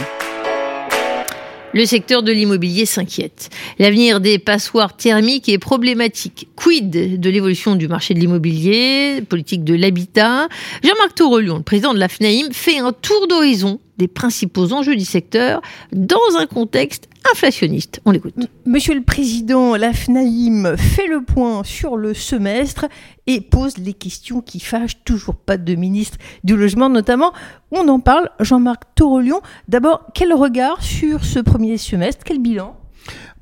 Le 1.74 1.86
secteur 1.86 2.24
de 2.24 2.32
l'immobilier 2.32 2.86
s'inquiète. 2.86 3.50
L'avenir 3.80 4.22
des 4.22 4.40
passoires 4.40 4.96
thermiques 4.96 5.50
est 5.50 5.58
problématique. 5.58 6.48
Quid 6.56 7.20
de 7.20 7.30
l'évolution 7.30 7.76
du 7.76 7.90
marché 7.90 8.14
de 8.14 8.20
l'immobilier, 8.20 9.22
politique 9.28 9.66
de 9.66 9.74
l'habitat? 9.74 10.48
Jean-Marc 10.84 11.16
Tourelion, 11.16 11.58
le 11.58 11.64
président 11.64 11.94
de 11.94 12.00
la 12.00 12.08
FNAIM, 12.08 12.54
fait 12.54 12.78
un 12.78 12.94
tour 12.94 13.28
d'horizon 13.28 13.82
des 13.98 14.08
principaux 14.08 14.72
enjeux 14.72 14.96
du 14.96 15.04
secteur 15.04 15.62
dans 15.92 16.38
un 16.38 16.46
contexte 16.46 17.10
inflationniste. 17.32 18.02
On 18.06 18.12
l'écoute. 18.12 18.36
Monsieur 18.66 18.96
le 18.96 19.04
Président, 19.04 19.76
la 19.76 19.94
FNAIM 19.94 20.78
fait 20.78 21.08
le 21.08 21.24
point 21.24 21.64
sur 21.64 21.98
le 21.98 22.14
semestre 22.14 22.86
et 23.28 23.42
pose 23.42 23.78
les 23.78 23.94
questions 23.94 24.42
qui 24.42 24.60
fâchent 24.60 25.04
toujours 25.06 25.36
pas 25.36 25.58
de 25.58 25.76
ministre 25.76 26.18
du 26.44 26.56
Logement, 26.56 26.90
notamment. 26.90 27.34
On 27.72 27.88
en 27.88 28.00
parle, 28.00 28.30
Jean-Marc 28.40 28.84
Torolion. 28.96 29.42
D'abord, 29.68 30.08
quel 30.14 30.34
regard 30.34 30.84
sur 30.84 31.24
ce 31.24 31.40
premier 31.40 31.78
semestre? 31.78 32.24
Quel 32.26 32.40
bilan? 32.40 32.76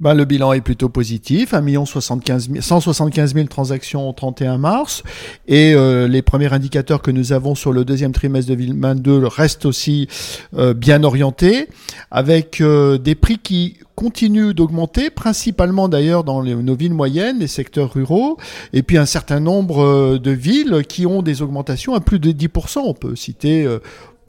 Ben, 0.01 0.15
le 0.15 0.25
bilan 0.25 0.53
est 0.53 0.61
plutôt 0.61 0.89
positif, 0.89 1.53
1 1.53 1.85
175 1.85 3.33
000 3.35 3.47
transactions 3.47 4.09
au 4.09 4.13
31 4.13 4.57
mars, 4.57 5.03
et 5.47 5.73
euh, 5.75 6.07
les 6.07 6.23
premiers 6.23 6.51
indicateurs 6.51 7.03
que 7.03 7.11
nous 7.11 7.33
avons 7.33 7.53
sur 7.53 7.71
le 7.71 7.85
deuxième 7.85 8.11
trimestre 8.11 8.49
de 8.49 8.55
2022 8.55 9.27
restent 9.27 9.67
aussi 9.67 10.07
euh, 10.57 10.73
bien 10.73 11.03
orientés, 11.03 11.67
avec 12.09 12.61
euh, 12.61 12.97
des 12.97 13.13
prix 13.13 13.37
qui 13.37 13.77
continuent 13.93 14.53
d'augmenter, 14.53 15.11
principalement 15.11 15.87
d'ailleurs 15.87 16.23
dans 16.23 16.43
nos 16.43 16.75
villes 16.75 16.95
moyennes, 16.95 17.37
les 17.37 17.47
secteurs 17.47 17.93
ruraux, 17.93 18.37
et 18.73 18.81
puis 18.81 18.97
un 18.97 19.05
certain 19.05 19.39
nombre 19.39 20.17
de 20.17 20.31
villes 20.31 20.81
qui 20.89 21.05
ont 21.05 21.21
des 21.21 21.43
augmentations 21.43 21.93
à 21.93 21.99
plus 21.99 22.17
de 22.17 22.31
10%. 22.31 22.79
On 22.79 22.95
peut 22.95 23.15
citer 23.15 23.67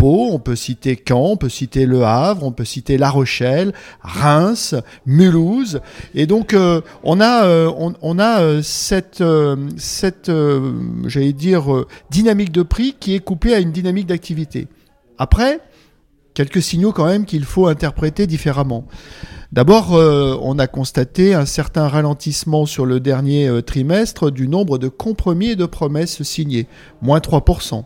on 0.05 0.39
peut 0.39 0.57
citer 0.57 1.01
Caen, 1.07 1.33
on 1.33 1.37
peut 1.37 1.49
citer 1.49 1.87
Le 1.87 2.05
Havre, 2.05 2.45
on 2.45 2.53
peut 2.53 2.65
citer 2.65 2.99
La 2.99 3.11
Rochelle, 3.11 3.73
Reims, 4.03 4.75
Mulhouse. 5.07 5.81
Et 6.15 6.27
donc 6.27 6.55
euh, 6.55 6.81
on 7.05 7.21
a, 7.21 7.45
euh, 7.45 7.71
euh, 9.21 9.69
cette, 9.77 10.33
j'allais 11.07 11.33
dire, 11.33 11.85
dynamique 12.11 12.53
de 12.53 12.63
prix 12.63 12.97
qui 12.99 13.15
est 13.15 13.21
couplée 13.21 13.55
à 13.55 13.61
une 13.61 13.73
dynamique 13.73 14.07
d'activité. 14.07 14.69
Après, 15.19 15.61
quelques 16.35 16.63
signaux 16.63 16.93
quand 16.93 17.07
même 17.07 17.25
qu'il 17.25 17.45
faut 17.45 17.67
interpréter 17.67 18.27
différemment. 18.27 18.87
D'abord, 19.53 19.91
on 19.93 20.59
a 20.59 20.67
constaté 20.67 21.35
un 21.35 21.45
certain 21.45 21.87
ralentissement 21.87 22.65
sur 22.65 22.87
le 22.87 23.01
dernier 23.01 23.51
trimestre 23.67 24.31
du 24.31 24.49
nombre 24.49 24.79
de 24.79 24.89
compromis 24.89 25.51
et 25.51 25.57
de 25.57 25.67
promesses 25.67 26.23
signées, 26.23 26.67
moins 27.03 27.19
3%. 27.19 27.85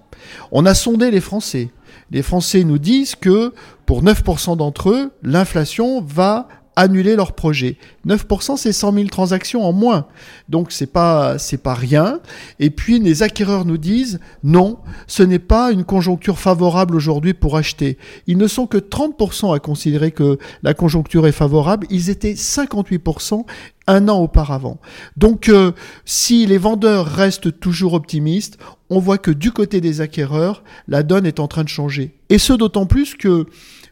On 0.53 0.65
a 0.65 0.75
sondé 0.75 1.11
les 1.11 1.21
Français 1.21 1.71
les 2.11 2.23
Français 2.23 2.65
nous 2.65 2.79
disent 2.79 3.15
que 3.15 3.53
pour 3.85 4.03
9% 4.03 4.57
d'entre 4.57 4.91
eux, 4.91 5.13
l'inflation 5.23 6.01
va 6.01 6.49
annuler 6.77 7.17
leur 7.17 7.33
projet. 7.33 7.79
9%, 8.07 8.57
c'est 8.57 8.73
100 8.73 8.93
000 8.93 9.07
transactions 9.09 9.65
en 9.65 9.73
moins. 9.73 10.07
Donc, 10.51 10.71
c'est 10.71 10.87
pas, 10.87 11.39
c'est 11.39 11.63
pas 11.63 11.75
rien. 11.75 12.21
Et 12.61 12.71
puis, 12.71 13.01
les 13.01 13.23
acquéreurs 13.23 13.65
nous 13.65 13.79
disent, 13.79 14.21
non, 14.45 14.79
ce 15.07 15.23
n'est 15.23 15.39
pas 15.39 15.73
une 15.73 15.85
conjoncture 15.85 16.39
favorable 16.39 16.95
aujourd'hui 16.95 17.33
pour 17.33 17.57
acheter. 17.57 17.97
Ils 18.27 18.39
ne 18.39 18.47
sont 18.47 18.67
que 18.67 18.77
30% 18.79 19.57
à 19.57 19.59
considérer 19.59 20.13
que 20.13 20.39
la 20.63 20.75
conjoncture 20.75 21.27
est 21.27 21.33
favorable. 21.33 21.87
Ils 21.91 22.11
étaient 22.11 22.35
58% 22.35 23.45
un 23.87 24.09
an 24.09 24.19
auparavant. 24.19 24.79
Donc, 25.17 25.49
euh, 25.49 25.73
si 26.05 26.45
les 26.47 26.59
vendeurs 26.59 27.07
restent 27.07 27.59
toujours 27.59 27.95
optimistes, 27.95 28.59
on 28.91 28.99
voit 28.99 29.19
que 29.19 29.31
du 29.31 29.53
côté 29.53 29.81
des 29.81 30.01
acquéreurs, 30.01 30.63
la 30.89 31.03
donne 31.03 31.27
est 31.27 31.41
en 31.41 31.49
train 31.49 31.65
de 31.65 31.69
changer. 31.69 32.15
Et 32.29 32.39
ce 32.39 32.53
d'autant 32.53 32.87
plus 32.87 33.15
que 33.15 33.47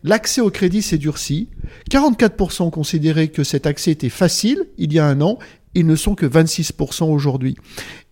L'accès 0.07 0.43
au 0.43 0.51
crédit 0.51 0.83
s'est 0.83 0.99
durci. 0.99 1.49
44% 1.91 2.71
considéraient 2.71 3.29
que 3.29 3.43
cet 3.43 3.67
accès 3.67 3.91
était 3.91 4.11
facile 4.11 4.67
il 4.77 4.93
y 4.93 4.99
a 4.99 5.07
un 5.07 5.23
an. 5.23 5.39
Ils 5.75 5.87
ne 5.87 5.97
sont 5.97 6.15
que 6.15 6.27
26% 6.27 7.05
aujourd'hui. 7.05 7.57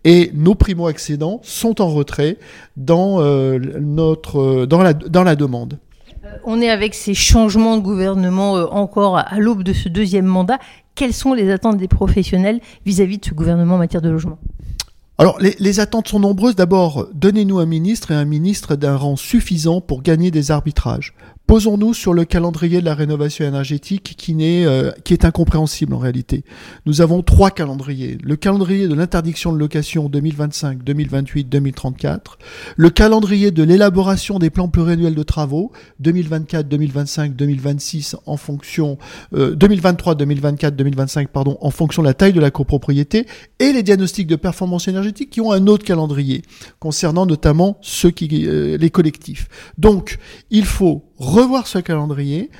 Et 0.04 0.30
nos 0.34 0.54
primo-accédants 0.54 1.40
sont 1.42 1.82
en 1.82 1.88
retrait 1.88 2.38
dans, 2.78 3.20
euh, 3.20 3.58
notre, 3.80 4.40
euh, 4.40 4.66
dans, 4.66 4.82
la, 4.82 4.94
dans 4.94 5.22
la 5.22 5.36
demande. 5.36 5.78
Euh, 6.24 6.28
on 6.44 6.62
est 6.62 6.70
avec 6.70 6.94
ces 6.94 7.12
changements 7.12 7.76
de 7.76 7.82
gouvernement 7.82 8.54
encore 8.54 9.18
à 9.18 9.38
l'aube 9.38 9.62
de 9.62 9.74
ce 9.74 9.90
deuxième 9.90 10.24
mandat. 10.24 10.58
Quelles 10.94 11.12
sont 11.12 11.34
les 11.34 11.50
attentes 11.50 11.76
des 11.76 11.88
professionnels 11.88 12.60
vis-à-vis 12.86 13.18
de 13.18 13.26
ce 13.26 13.34
gouvernement 13.34 13.74
en 13.74 13.78
matière 13.78 14.02
de 14.02 14.08
logement? 14.08 14.38
Alors, 15.18 15.38
les, 15.40 15.54
les, 15.60 15.78
attentes 15.78 16.08
sont 16.08 16.18
nombreuses. 16.18 16.56
D'abord, 16.56 17.06
donnez-nous 17.12 17.58
un 17.58 17.66
ministre 17.66 18.10
et 18.10 18.14
un 18.14 18.24
ministre 18.24 18.76
d'un 18.76 18.96
rang 18.96 19.14
suffisant 19.14 19.80
pour 19.80 20.02
gagner 20.02 20.30
des 20.30 20.50
arbitrages. 20.50 21.14
Posons-nous 21.52 21.92
sur 21.92 22.14
le 22.14 22.24
calendrier 22.24 22.80
de 22.80 22.86
la 22.86 22.94
rénovation 22.94 23.46
énergétique 23.46 24.14
qui, 24.16 24.34
euh, 24.40 24.90
qui 25.04 25.12
est 25.12 25.26
incompréhensible 25.26 25.92
en 25.92 25.98
réalité. 25.98 26.44
Nous 26.86 27.02
avons 27.02 27.22
trois 27.22 27.50
calendriers. 27.50 28.16
Le 28.22 28.36
calendrier 28.36 28.88
de 28.88 28.94
l'interdiction 28.94 29.52
de 29.52 29.58
location 29.58 30.08
2025, 30.08 30.82
2028, 30.82 31.44
2034. 31.50 32.38
Le 32.74 32.88
calendrier 32.88 33.50
de 33.50 33.62
l'élaboration 33.62 34.38
des 34.38 34.48
plans 34.48 34.68
pluriannuels 34.68 35.14
de 35.14 35.22
travaux 35.22 35.72
2024, 36.00 36.66
2025, 36.70 37.36
2026 37.36 38.16
en 38.24 38.38
fonction 38.38 38.96
2023, 39.32 40.14
2024, 40.14 40.74
2025 40.74 41.28
pardon 41.28 41.58
en 41.60 41.70
fonction 41.70 42.00
de 42.00 42.06
la 42.06 42.14
taille 42.14 42.32
de 42.32 42.40
la 42.40 42.50
copropriété 42.50 43.26
et 43.58 43.74
les 43.74 43.82
diagnostics 43.82 44.26
de 44.26 44.36
performance 44.36 44.88
énergétique 44.88 45.28
qui 45.28 45.42
ont 45.42 45.52
un 45.52 45.66
autre 45.66 45.84
calendrier 45.84 46.40
concernant 46.78 47.26
notamment 47.26 47.76
ceux 47.82 48.10
qui 48.10 48.46
euh, 48.46 48.78
les 48.78 48.88
collectifs. 48.88 49.50
Donc 49.76 50.16
il 50.50 50.64
faut 50.64 51.11
revoir 51.22 51.66
ce 51.66 51.78
calendrier 51.78 52.50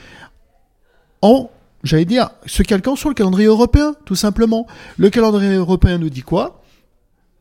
en, 1.21 1.51
j'allais 1.83 2.05
dire, 2.05 2.31
se 2.47 2.63
calquant 2.63 2.97
sur 2.97 3.09
le 3.09 3.15
calendrier 3.15 3.49
européen, 3.49 3.95
tout 4.05 4.15
simplement. 4.15 4.67
Le 4.97 5.11
calendrier 5.11 5.55
européen 5.55 5.99
nous 5.99 6.11
dit 6.11 6.23
quoi? 6.23 6.63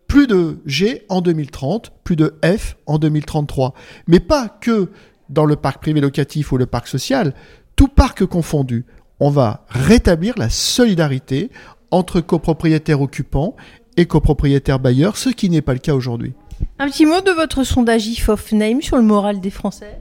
Plus 0.08 0.28
de 0.28 0.60
G 0.66 1.06
en 1.10 1.22
2030, 1.22 1.92
plus 2.04 2.16
de 2.16 2.36
F 2.44 2.76
en 2.86 2.98
2033. 2.98 3.74
Mais 4.08 4.20
pas 4.20 4.50
que 4.50 4.90
dans 5.30 5.46
le 5.46 5.56
parc 5.56 5.82
privé 5.82 6.02
locatif 6.02 6.52
ou 6.52 6.58
le 6.58 6.66
parc 6.66 6.88
social, 6.88 7.34
tout 7.76 7.88
parc 7.88 8.26
confondu. 8.26 8.86
On 9.20 9.30
va 9.30 9.66
rétablir 9.70 10.34
la 10.38 10.50
solidarité 10.50 11.50
entre 11.92 12.20
copropriétaires 12.20 13.02
occupants 13.02 13.56
et 13.96 14.06
copropriétaires 14.06 14.80
bailleurs, 14.80 15.18
ce 15.18 15.30
qui 15.30 15.50
n'est 15.50 15.62
pas 15.62 15.74
le 15.74 15.80
cas 15.80 15.94
aujourd'hui. 15.94 16.34
Un 16.80 16.88
petit 16.90 17.06
mot 17.06 17.22
de 17.22 17.32
votre 17.32 17.64
sondage 17.64 18.08
IFOF 18.08 18.52
Name 18.52 18.82
sur 18.82 18.98
le 18.98 19.04
moral 19.04 19.40
des 19.40 19.50
Français? 19.50 20.00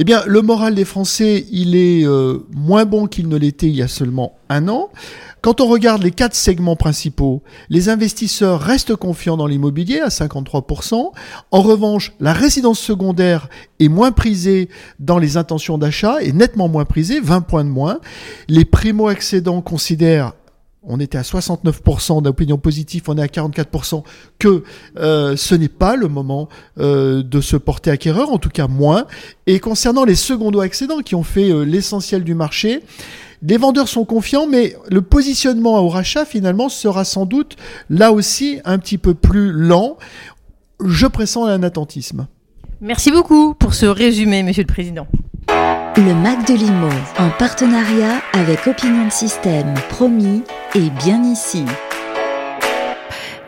Eh 0.00 0.04
bien, 0.04 0.22
le 0.26 0.40
moral 0.40 0.74
des 0.74 0.86
Français, 0.86 1.44
il 1.52 1.76
est 1.76 2.06
euh, 2.06 2.38
moins 2.56 2.86
bon 2.86 3.06
qu'il 3.06 3.28
ne 3.28 3.36
l'était 3.36 3.66
il 3.66 3.76
y 3.76 3.82
a 3.82 3.86
seulement 3.88 4.38
un 4.48 4.66
an. 4.66 4.88
Quand 5.42 5.60
on 5.60 5.66
regarde 5.66 6.02
les 6.02 6.10
quatre 6.10 6.34
segments 6.34 6.74
principaux, 6.74 7.42
les 7.68 7.90
investisseurs 7.90 8.60
restent 8.60 8.96
confiants 8.96 9.36
dans 9.36 9.46
l'immobilier 9.46 10.00
à 10.00 10.08
53%. 10.08 11.12
En 11.50 11.60
revanche, 11.60 12.14
la 12.18 12.32
résidence 12.32 12.78
secondaire 12.78 13.50
est 13.78 13.88
moins 13.88 14.10
prisée 14.10 14.70
dans 15.00 15.18
les 15.18 15.36
intentions 15.36 15.76
d'achat 15.76 16.22
et 16.22 16.32
nettement 16.32 16.68
moins 16.68 16.86
prisée, 16.86 17.20
20 17.20 17.42
points 17.42 17.64
de 17.64 17.70
moins. 17.70 18.00
Les 18.48 18.64
primo-accédants 18.64 19.60
considèrent 19.60 20.32
on 20.82 20.98
était 20.98 21.18
à 21.18 21.22
69% 21.22 22.22
d'opinion 22.22 22.56
positive, 22.56 23.02
on 23.08 23.18
est 23.18 23.22
à 23.22 23.26
44%, 23.26 24.02
que 24.38 24.64
euh, 24.96 25.36
ce 25.36 25.54
n'est 25.54 25.68
pas 25.68 25.96
le 25.96 26.08
moment 26.08 26.48
euh, 26.78 27.22
de 27.22 27.40
se 27.40 27.56
porter 27.56 27.90
acquéreur, 27.90 28.30
en 28.30 28.38
tout 28.38 28.48
cas 28.48 28.66
moins. 28.66 29.06
Et 29.46 29.60
concernant 29.60 30.04
les 30.04 30.14
secondos 30.14 30.60
accédants 30.60 31.00
qui 31.00 31.14
ont 31.14 31.22
fait 31.22 31.50
euh, 31.50 31.64
l'essentiel 31.64 32.24
du 32.24 32.34
marché, 32.34 32.82
les 33.42 33.56
vendeurs 33.56 33.88
sont 33.88 34.04
confiants, 34.04 34.46
mais 34.46 34.76
le 34.90 35.02
positionnement 35.02 35.80
au 35.80 35.88
rachat 35.88 36.24
finalement 36.24 36.68
sera 36.68 37.04
sans 37.04 37.26
doute 37.26 37.56
là 37.88 38.12
aussi 38.12 38.60
un 38.64 38.78
petit 38.78 38.98
peu 38.98 39.14
plus 39.14 39.52
lent. 39.52 39.96
Je 40.82 41.06
pressens 41.06 41.46
un 41.46 41.62
attentisme. 41.62 42.26
Merci 42.80 43.10
beaucoup 43.10 43.54
pour 43.54 43.74
ce 43.74 43.84
résumé, 43.84 44.42
Monsieur 44.42 44.62
le 44.62 44.66
Président. 44.66 45.06
Le 45.96 46.14
Mac 46.14 46.46
de 46.46 46.54
Limo, 46.54 46.88
en 47.18 47.30
partenariat 47.30 48.22
avec 48.32 48.66
Opinion 48.66 49.10
System, 49.10 49.74
promis 49.88 50.42
et 50.74 50.88
bien 51.02 51.22
ici. 51.24 51.64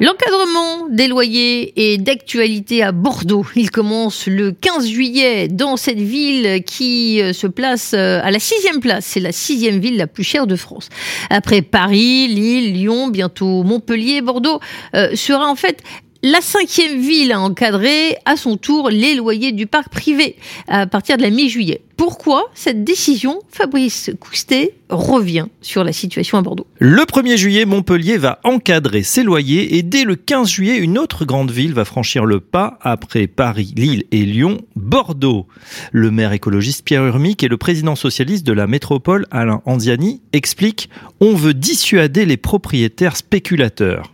L'encadrement 0.01 0.89
des 0.91 1.07
loyers 1.07 1.73
est 1.77 1.99
d'actualité 1.99 2.83
à 2.83 2.91
Bordeaux. 2.91 3.47
Il 3.55 3.71
commence 3.71 4.27
le 4.27 4.51
15 4.51 4.89
juillet 4.89 5.47
dans 5.47 5.77
cette 5.77 6.01
ville 6.01 6.65
qui 6.65 7.23
euh, 7.23 7.33
se 7.33 7.47
place 7.47 7.93
euh, 7.95 8.21
à 8.25 8.33
la 8.33 8.41
sixième 8.41 8.81
place. 8.81 9.07
C'est 9.07 9.21
la 9.21 9.33
sixième 9.33 9.79
ville 9.79 9.97
la 9.97 10.09
plus 10.09 10.25
chère 10.25 10.49
de 10.49 10.57
France. 10.57 10.89
Après 11.31 11.63
Paris, 11.63 12.27
Lille, 12.27 12.73
Lyon, 12.73 13.09
bientôt 13.09 13.63
Montpellier, 13.63 14.21
Bordeaux 14.21 14.59
euh, 14.97 15.15
sera 15.15 15.49
en 15.49 15.55
fait 15.55 15.83
la 16.23 16.41
cinquième 16.41 17.01
ville 17.01 17.33
à 17.33 17.41
encadrer 17.41 18.17
à 18.25 18.37
son 18.37 18.57
tour 18.57 18.91
les 18.91 19.15
loyers 19.15 19.53
du 19.53 19.67
parc 19.67 19.89
privé 19.89 20.37
à 20.69 20.87
partir 20.87 21.17
de 21.17 21.23
la 21.23 21.31
mi-juillet. 21.31 21.83
Pourquoi 21.97 22.51
cette 22.55 22.85
décision 22.85 23.41
Fabrice 23.49 24.11
Coustet 24.21 24.75
revient 24.89 25.47
sur 25.61 25.85
la 25.85 25.93
situation 25.93 26.39
à 26.39 26.43
Bordeaux? 26.43 26.67
Le 26.79 27.03
1er 27.03 27.37
juillet, 27.37 27.65
Montpellier 27.65 28.19
va 28.19 28.41
encadrer 28.45 29.03
ses 29.03 29.23
loyers 29.23 29.77
et 29.77 29.83
dès 29.83 30.05
le 30.05 30.15
15 30.17 30.49
juillet, 30.49 30.79
une 30.79 30.99
autre 30.99 31.25
grande 31.25 31.51
ville 31.51 31.75
va 31.75 31.85
franchir 31.85 32.25
le 32.25 32.41
pas 32.41 32.79
après 32.83 33.27
Paris, 33.27 33.73
Lille 33.77 34.05
et 34.13 34.25
Lyon, 34.25 34.59
Bordeaux. 34.77 35.47
Le 35.91 36.11
maire 36.11 36.33
écologiste 36.33 36.85
Pierre 36.85 37.05
Urmic 37.05 37.43
et 37.43 37.49
le 37.49 37.57
président 37.57 37.97
socialiste 37.97 38.47
de 38.47 38.53
la 38.53 38.67
métropole 38.67 39.27
Alain 39.31 39.61
Andiani 39.65 40.23
expliquent 40.33 40.89
On 41.21 41.35
veut 41.35 41.55
dissuader 41.55 42.25
les 42.25 42.37
propriétaires 42.37 43.17
spéculateurs. 43.17 44.12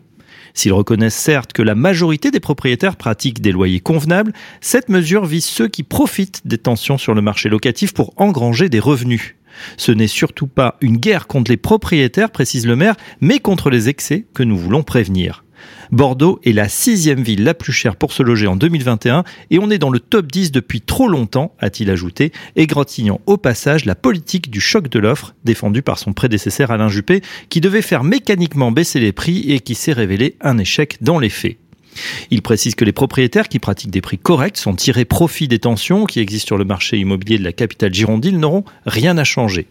S'ils 0.59 0.73
reconnaissent 0.73 1.15
certes 1.15 1.53
que 1.53 1.63
la 1.63 1.77
majorité 1.77 2.33
des 2.33 2.41
propriétaires 2.41 2.97
pratiquent 2.97 3.41
des 3.41 3.53
loyers 3.53 3.79
convenables, 3.79 4.33
cette 4.61 4.89
mesure 4.89 5.25
vise 5.25 5.45
ceux 5.45 5.69
qui 5.69 5.85
profitent 5.85 6.45
des 6.49 6.59
tensions 6.59 6.99
sur 6.99 7.15
le 7.15 7.23
marché 7.23 7.49
locatif 7.49 7.95
pour 7.95 8.13
engranger 8.17 8.69
des 8.69 8.81
revenus. 8.81 9.37
Ce 9.77 9.93
n'est 9.93 10.09
surtout 10.09 10.49
pas 10.49 10.77
une 10.81 10.97
guerre 10.97 11.29
contre 11.29 11.53
les 11.53 11.57
propriétaires, 11.57 12.33
précise 12.33 12.67
le 12.67 12.75
maire, 12.75 12.97
mais 13.21 13.39
contre 13.39 13.71
les 13.71 13.89
excès 13.89 14.27
que 14.35 14.43
nous 14.43 14.59
voulons 14.59 14.83
prévenir. 14.83 15.45
Bordeaux 15.93 16.41
est 16.45 16.53
la 16.53 16.69
sixième 16.69 17.23
ville 17.23 17.45
la 17.45 17.55
plus 17.55 17.73
chère 17.73 17.97
pour 17.97 18.13
se 18.13 18.23
loger 18.23 18.47
en 18.47 18.57
2021 18.57 19.25
et 19.51 19.59
on 19.59 19.71
est 19.71 19.79
dans 19.79 19.91
le 19.91 20.01
top 20.01 20.31
10 20.31 20.53
depuis 20.53 20.81
trop 20.81 21.09
longtemps, 21.09 21.55
a-t-il 21.61 21.91
ajouté, 21.91 22.33
égratignant 22.57 23.21
au 23.27 23.37
passage 23.37 23.85
la 23.85 23.95
politique 23.95 24.51
du 24.51 24.61
choc 24.61 24.89
de 24.89 24.99
l'offre 24.99 25.35
défendue 25.45 25.83
par 25.83 25.99
son 25.99 26.13
prédécesseur 26.13 26.71
Alain 26.71 26.89
Juppé 26.89 27.23
qui 27.49 27.61
devait 27.61 27.83
faire 27.83 28.05
mécaniquement 28.05 28.73
baisser 28.73 29.01
les 29.01 29.13
prix 29.13 29.53
et 29.53 29.61
qui 29.61 29.75
s'est 29.75 29.93
révélé 29.93 30.37
un 30.41 30.59
échec 30.59 30.99
dans 31.01 31.19
les 31.19 31.31
faits. 31.31 31.59
Il 32.31 32.43
précise 32.43 32.75
que 32.75 32.85
les 32.85 32.93
propriétaires 32.93 33.49
qui 33.49 33.59
pratiquent 33.59 33.91
des 33.91 34.01
prix 34.01 34.19
corrects 34.19 34.57
sont 34.57 34.75
tirés 34.75 35.05
profit 35.05 35.49
des 35.49 35.59
tensions 35.59 36.05
qui 36.05 36.21
existent 36.21 36.49
sur 36.49 36.59
le 36.59 36.65
marché 36.65 36.99
immobilier 36.99 37.39
de 37.39 37.45
la 37.45 37.53
capitale 37.53 37.95
girondine 37.95 38.39
n'auront 38.39 38.65
rien 38.87 39.19
à 39.19 39.25
changer. 39.25 39.67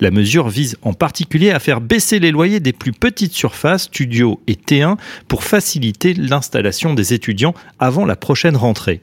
La 0.00 0.10
mesure 0.10 0.48
vise 0.48 0.76
en 0.82 0.94
particulier 0.94 1.50
à 1.50 1.60
faire 1.60 1.80
baisser 1.80 2.18
les 2.18 2.30
loyers 2.30 2.60
des 2.60 2.72
plus 2.72 2.92
petites 2.92 3.34
surfaces, 3.34 3.84
studios 3.84 4.40
et 4.46 4.54
T1, 4.54 4.96
pour 5.28 5.44
faciliter 5.44 6.14
l'installation 6.14 6.94
des 6.94 7.12
étudiants 7.12 7.54
avant 7.78 8.06
la 8.06 8.16
prochaine 8.16 8.56
rentrée. 8.56 9.02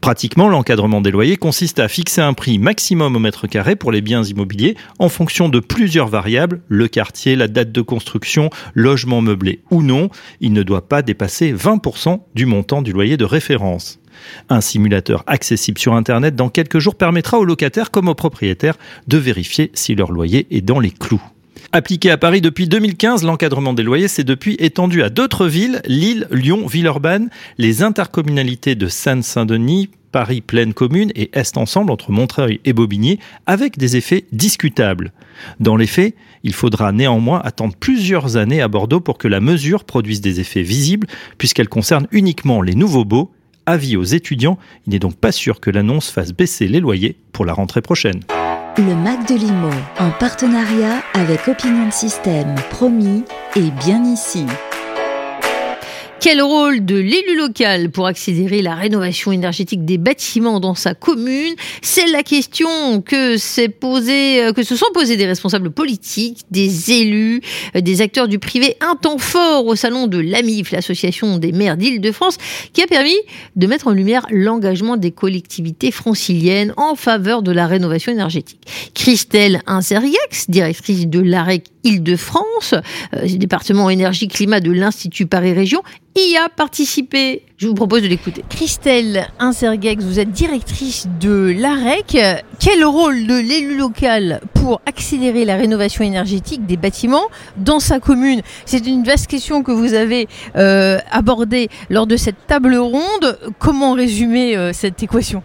Pratiquement, 0.00 0.48
l'encadrement 0.48 1.00
des 1.00 1.10
loyers 1.10 1.36
consiste 1.36 1.78
à 1.78 1.88
fixer 1.88 2.20
un 2.20 2.32
prix 2.32 2.58
maximum 2.58 3.16
au 3.16 3.18
mètre 3.18 3.46
carré 3.46 3.76
pour 3.76 3.92
les 3.92 4.00
biens 4.00 4.22
immobiliers 4.22 4.76
en 4.98 5.08
fonction 5.08 5.48
de 5.48 5.60
plusieurs 5.60 6.08
variables, 6.08 6.60
le 6.68 6.88
quartier, 6.88 7.36
la 7.36 7.48
date 7.48 7.72
de 7.72 7.82
construction, 7.82 8.50
logement 8.74 9.20
meublé 9.20 9.60
ou 9.70 9.82
non. 9.82 10.08
Il 10.40 10.52
ne 10.52 10.62
doit 10.62 10.88
pas 10.88 11.02
dépasser 11.02 11.52
20% 11.52 12.20
du 12.34 12.46
montant 12.46 12.82
du 12.82 12.92
loyer 12.92 13.16
de 13.16 13.24
référence. 13.24 14.00
Un 14.48 14.60
simulateur 14.60 15.24
accessible 15.26 15.78
sur 15.78 15.94
Internet 15.94 16.36
dans 16.36 16.48
quelques 16.48 16.78
jours 16.78 16.94
permettra 16.94 17.38
aux 17.38 17.44
locataires 17.44 17.90
comme 17.90 18.08
aux 18.08 18.14
propriétaires 18.14 18.78
de 19.08 19.18
vérifier 19.18 19.70
si 19.74 19.94
leur 19.94 20.12
loyer 20.12 20.46
est 20.50 20.60
dans 20.60 20.80
les 20.80 20.90
clous. 20.90 21.22
Appliqué 21.74 22.10
à 22.10 22.18
Paris 22.18 22.42
depuis 22.42 22.68
2015, 22.68 23.22
l'encadrement 23.22 23.72
des 23.72 23.82
loyers 23.82 24.06
s'est 24.06 24.24
depuis 24.24 24.56
étendu 24.58 25.02
à 25.02 25.08
d'autres 25.08 25.46
villes, 25.46 25.80
Lille, 25.86 26.28
Lyon, 26.30 26.66
Villeurbanne, 26.66 27.30
les 27.56 27.82
intercommunalités 27.82 28.74
de 28.74 28.88
Seine-Saint-Denis, 28.88 29.88
Paris 30.12 30.42
pleine 30.42 30.74
commune 30.74 31.12
et 31.14 31.30
Est 31.32 31.56
ensemble 31.56 31.90
entre 31.90 32.12
Montreuil 32.12 32.60
et 32.66 32.74
Bobigny, 32.74 33.18
avec 33.46 33.78
des 33.78 33.96
effets 33.96 34.26
discutables. 34.32 35.12
Dans 35.60 35.76
les 35.76 35.86
faits, 35.86 36.14
il 36.42 36.52
faudra 36.52 36.92
néanmoins 36.92 37.40
attendre 37.42 37.74
plusieurs 37.80 38.36
années 38.36 38.60
à 38.60 38.68
Bordeaux 38.68 39.00
pour 39.00 39.16
que 39.16 39.28
la 39.28 39.40
mesure 39.40 39.84
produise 39.84 40.20
des 40.20 40.40
effets 40.40 40.60
visibles, 40.60 41.06
puisqu'elle 41.38 41.70
concerne 41.70 42.06
uniquement 42.12 42.60
les 42.60 42.74
nouveaux 42.74 43.06
baux. 43.06 43.32
Avis 43.64 43.96
aux 43.96 44.04
étudiants, 44.04 44.58
il 44.86 44.90
n'est 44.90 44.98
donc 44.98 45.16
pas 45.16 45.32
sûr 45.32 45.58
que 45.58 45.70
l'annonce 45.70 46.10
fasse 46.10 46.34
baisser 46.34 46.68
les 46.68 46.80
loyers 46.80 47.16
pour 47.32 47.46
la 47.46 47.54
rentrée 47.54 47.80
prochaine. 47.80 48.20
Le 48.78 48.94
Mac 48.94 49.28
de 49.28 49.34
Limo, 49.34 49.70
en 49.98 50.10
partenariat 50.18 51.02
avec 51.12 51.46
Opinion 51.46 51.90
System, 51.90 52.54
promis 52.70 53.22
et 53.54 53.70
bien 53.70 54.02
ici. 54.02 54.46
Quel 56.22 56.40
rôle 56.40 56.84
de 56.84 56.94
l'élu 56.94 57.36
local 57.36 57.90
pour 57.90 58.06
accélérer 58.06 58.62
la 58.62 58.76
rénovation 58.76 59.32
énergétique 59.32 59.84
des 59.84 59.98
bâtiments 59.98 60.60
dans 60.60 60.76
sa 60.76 60.94
commune? 60.94 61.56
C'est 61.82 62.06
la 62.12 62.22
question 62.22 63.02
que, 63.02 63.36
posé, 63.66 64.44
euh, 64.44 64.52
que 64.52 64.62
se 64.62 64.76
sont 64.76 64.86
posées 64.94 65.16
des 65.16 65.26
responsables 65.26 65.72
politiques, 65.72 66.44
des 66.52 66.92
élus, 66.92 67.40
euh, 67.74 67.80
des 67.80 68.02
acteurs 68.02 68.28
du 68.28 68.38
privé. 68.38 68.76
Un 68.80 68.94
temps 68.94 69.18
fort 69.18 69.66
au 69.66 69.74
salon 69.74 70.06
de 70.06 70.18
l'AMIF, 70.18 70.70
l'association 70.70 71.38
des 71.38 71.50
maires 71.50 71.76
d'Île-de-France, 71.76 72.38
qui 72.72 72.82
a 72.82 72.86
permis 72.86 73.18
de 73.56 73.66
mettre 73.66 73.88
en 73.88 73.92
lumière 73.92 74.24
l'engagement 74.30 74.96
des 74.96 75.10
collectivités 75.10 75.90
franciliennes 75.90 76.72
en 76.76 76.94
faveur 76.94 77.42
de 77.42 77.50
la 77.50 77.66
rénovation 77.66 78.12
énergétique. 78.12 78.60
Christelle 78.94 79.60
Insergax, 79.66 80.48
directrice 80.48 81.08
de 81.08 81.18
l'AREC 81.18 81.64
Île-de-France, 81.84 82.74
euh, 83.14 83.26
département 83.26 83.90
énergie-climat 83.90 84.60
de 84.60 84.70
l'Institut 84.70 85.26
Paris-Région, 85.26 85.82
y 86.16 86.36
a 86.36 86.48
participé. 86.48 87.42
Je 87.56 87.68
vous 87.68 87.74
propose 87.74 88.02
de 88.02 88.08
l'écouter. 88.08 88.44
Christelle 88.48 89.28
Insergex, 89.38 90.02
vous 90.02 90.18
êtes 90.18 90.30
directrice 90.30 91.06
de 91.20 91.54
l'AREC. 91.56 92.18
Quel 92.58 92.84
rôle 92.84 93.26
de 93.26 93.38
l'élu 93.38 93.76
local 93.76 94.40
pour 94.54 94.80
accélérer 94.86 95.44
la 95.44 95.56
rénovation 95.56 96.04
énergétique 96.04 96.66
des 96.66 96.76
bâtiments 96.76 97.28
dans 97.56 97.80
sa 97.80 98.00
commune? 98.00 98.42
C'est 98.66 98.86
une 98.86 99.04
vaste 99.04 99.28
question 99.28 99.62
que 99.62 99.72
vous 99.72 99.94
avez 99.94 100.28
euh, 100.56 100.98
abordée 101.10 101.68
lors 101.88 102.06
de 102.06 102.16
cette 102.16 102.46
table 102.46 102.74
ronde. 102.76 103.38
Comment 103.58 103.92
résumer 103.92 104.56
euh, 104.56 104.72
cette 104.72 105.02
équation? 105.02 105.42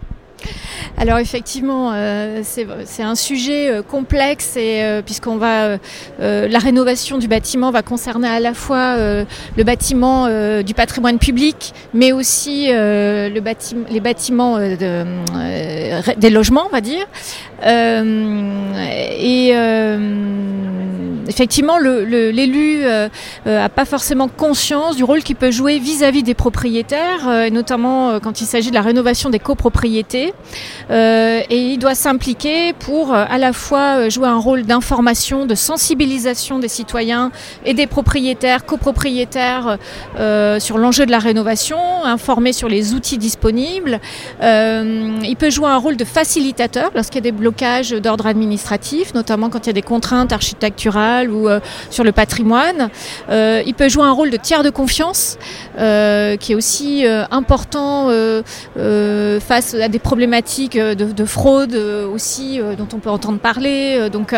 Alors 0.96 1.18
effectivement, 1.18 1.92
euh, 1.94 2.42
c'est 2.42 3.02
un 3.02 3.14
sujet 3.14 3.70
euh, 3.70 3.82
complexe 3.82 4.56
et 4.56 4.82
euh, 4.82 5.02
puisqu'on 5.02 5.36
va 5.36 5.78
la 6.18 6.58
rénovation 6.58 7.18
du 7.18 7.28
bâtiment 7.28 7.70
va 7.70 7.82
concerner 7.82 8.28
à 8.28 8.40
la 8.40 8.54
fois 8.54 8.96
le 8.96 9.64
bâtiment 9.64 10.28
du 10.62 10.74
patrimoine 10.74 11.18
public, 11.18 11.72
mais 11.94 12.12
aussi 12.12 12.66
les 12.68 14.00
bâtiments 14.00 14.58
des 14.58 16.30
logements, 16.30 16.66
on 16.66 16.70
va 16.70 16.80
dire. 16.80 17.06
Et 17.64 19.54
effectivement, 21.28 21.78
l'élu 21.78 22.80
n'a 22.80 23.10
euh, 23.46 23.68
pas 23.68 23.84
forcément 23.84 24.28
conscience 24.28 24.96
du 24.96 25.04
rôle 25.04 25.22
qu'il 25.22 25.36
peut 25.36 25.50
jouer 25.50 25.78
vis-à-vis 25.78 26.22
des 26.22 26.34
propriétaires, 26.34 27.28
euh, 27.28 27.50
notamment 27.50 28.10
euh, 28.10 28.18
quand 28.18 28.40
il 28.40 28.46
s'agit 28.46 28.70
de 28.70 28.74
la 28.74 28.82
rénovation 28.82 29.30
des 29.30 29.38
copropriétés. 29.38 30.32
et 30.90 31.72
il 31.72 31.78
doit 31.78 31.94
s'impliquer 31.94 32.72
pour 32.72 33.12
à 33.12 33.38
la 33.38 33.52
fois 33.52 34.08
jouer 34.08 34.26
un 34.28 34.38
rôle 34.38 34.62
d'information, 34.62 35.46
de 35.46 35.54
sensibilisation 35.54 36.58
des 36.58 36.68
citoyens 36.68 37.30
et 37.64 37.74
des 37.74 37.86
propriétaires, 37.86 38.64
copropriétaires 38.64 39.78
sur 40.58 40.78
l'enjeu 40.78 41.04
de 41.04 41.10
la 41.10 41.18
rénovation, 41.18 41.78
informer 42.04 42.52
sur 42.52 42.68
les 42.68 42.94
outils 42.94 43.18
disponibles. 43.18 44.00
il 44.42 45.36
peut 45.38 45.50
jouer 45.50 45.68
un 45.68 45.76
rôle 45.76 45.96
de 45.96 46.04
facilitateur 46.04 46.90
lorsqu'il 46.94 47.16
y 47.16 47.24
a 47.28 47.30
des 47.30 47.32
blocages 47.32 47.47
d'ordre 48.00 48.26
administratif, 48.26 49.14
notamment 49.14 49.50
quand 49.50 49.60
il 49.60 49.68
y 49.68 49.70
a 49.70 49.74
des 49.74 49.82
contraintes 49.82 50.32
architecturales 50.32 51.30
ou 51.30 51.48
sur 51.90 52.04
le 52.04 52.12
patrimoine. 52.12 52.90
il 53.30 53.74
peut 53.76 53.88
jouer 53.88 54.04
un 54.04 54.12
rôle 54.12 54.30
de 54.30 54.36
tiers 54.36 54.62
de 54.62 54.70
confiance 54.70 55.38
qui 55.76 56.52
est 56.52 56.54
aussi 56.54 57.04
important 57.30 58.08
face 59.40 59.74
à 59.74 59.88
des 59.88 59.98
problématiques 59.98 60.76
de, 60.76 60.94
de 60.94 61.24
fraude 61.24 61.74
aussi 61.74 62.60
dont 62.78 62.88
on 62.92 62.98
peut 62.98 63.10
entendre 63.10 63.38
parler. 63.38 64.08
donc 64.10 64.34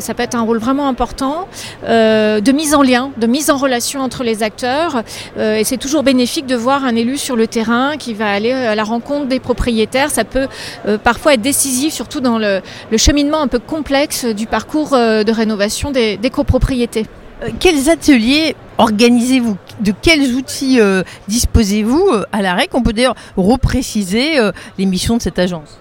ça 0.00 0.14
peut 0.14 0.22
être 0.22 0.34
un 0.34 0.42
rôle 0.42 0.58
vraiment 0.58 0.88
important 0.88 1.48
de 1.88 2.52
mise 2.52 2.74
en 2.74 2.82
lien, 2.82 3.10
de 3.16 3.26
mise 3.26 3.50
en 3.50 3.56
relation 3.56 4.00
entre 4.00 4.24
les 4.24 4.42
acteurs. 4.42 5.02
et 5.38 5.64
c'est 5.64 5.76
toujours 5.76 6.02
bénéfique 6.02 6.46
de 6.46 6.56
voir 6.56 6.84
un 6.84 6.96
élu 6.96 7.16
sur 7.18 7.36
le 7.36 7.46
terrain 7.46 7.96
qui 7.96 8.14
va 8.14 8.30
aller 8.30 8.52
à 8.52 8.74
la 8.74 8.84
rencontre 8.84 9.26
des 9.26 9.40
propriétaires. 9.40 10.10
Ça 10.10 10.24
peut 10.24 10.48
parfois 11.02 11.34
être 11.34 11.42
décisif, 11.42 11.92
surtout 11.92 12.20
dans 12.20 12.38
le, 12.38 12.45
cheminement 12.96 13.40
un 13.40 13.48
peu 13.48 13.58
complexe 13.58 14.24
du 14.24 14.46
parcours 14.46 14.90
de 14.90 15.32
rénovation 15.32 15.90
des, 15.90 16.18
copropriétés. 16.32 17.06
quels 17.60 17.88
ateliers 17.90 18.56
organisez-vous? 18.78 19.56
De 19.80 19.92
quels 20.02 20.34
outils 20.34 20.80
disposez-vous 21.28 22.10
à 22.32 22.42
l'AREC 22.42 22.70
On 22.74 22.82
peut 22.82 22.92
d'ailleurs 22.92 23.16
repréciser 23.36 24.38
les 24.78 24.86
missions 24.86 25.16
de 25.16 25.22
cette 25.22 25.38
agence. 25.38 25.78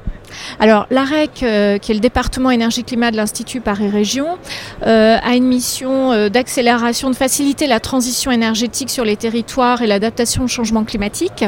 Alors 0.59 0.87
l'AREC, 0.89 1.43
euh, 1.43 1.77
qui 1.77 1.91
est 1.91 1.95
le 1.95 2.01
département 2.01 2.51
énergie-climat 2.51 3.11
de 3.11 3.17
l'Institut 3.17 3.61
Paris-Région, 3.61 4.37
euh, 4.85 5.17
a 5.21 5.35
une 5.35 5.45
mission 5.45 6.11
euh, 6.11 6.29
d'accélération, 6.29 7.09
de 7.09 7.15
faciliter 7.15 7.67
la 7.67 7.79
transition 7.79 8.31
énergétique 8.31 8.89
sur 8.89 9.03
les 9.03 9.15
territoires 9.15 9.81
et 9.81 9.87
l'adaptation 9.87 10.43
au 10.43 10.47
changement 10.47 10.83
climatique. 10.83 11.43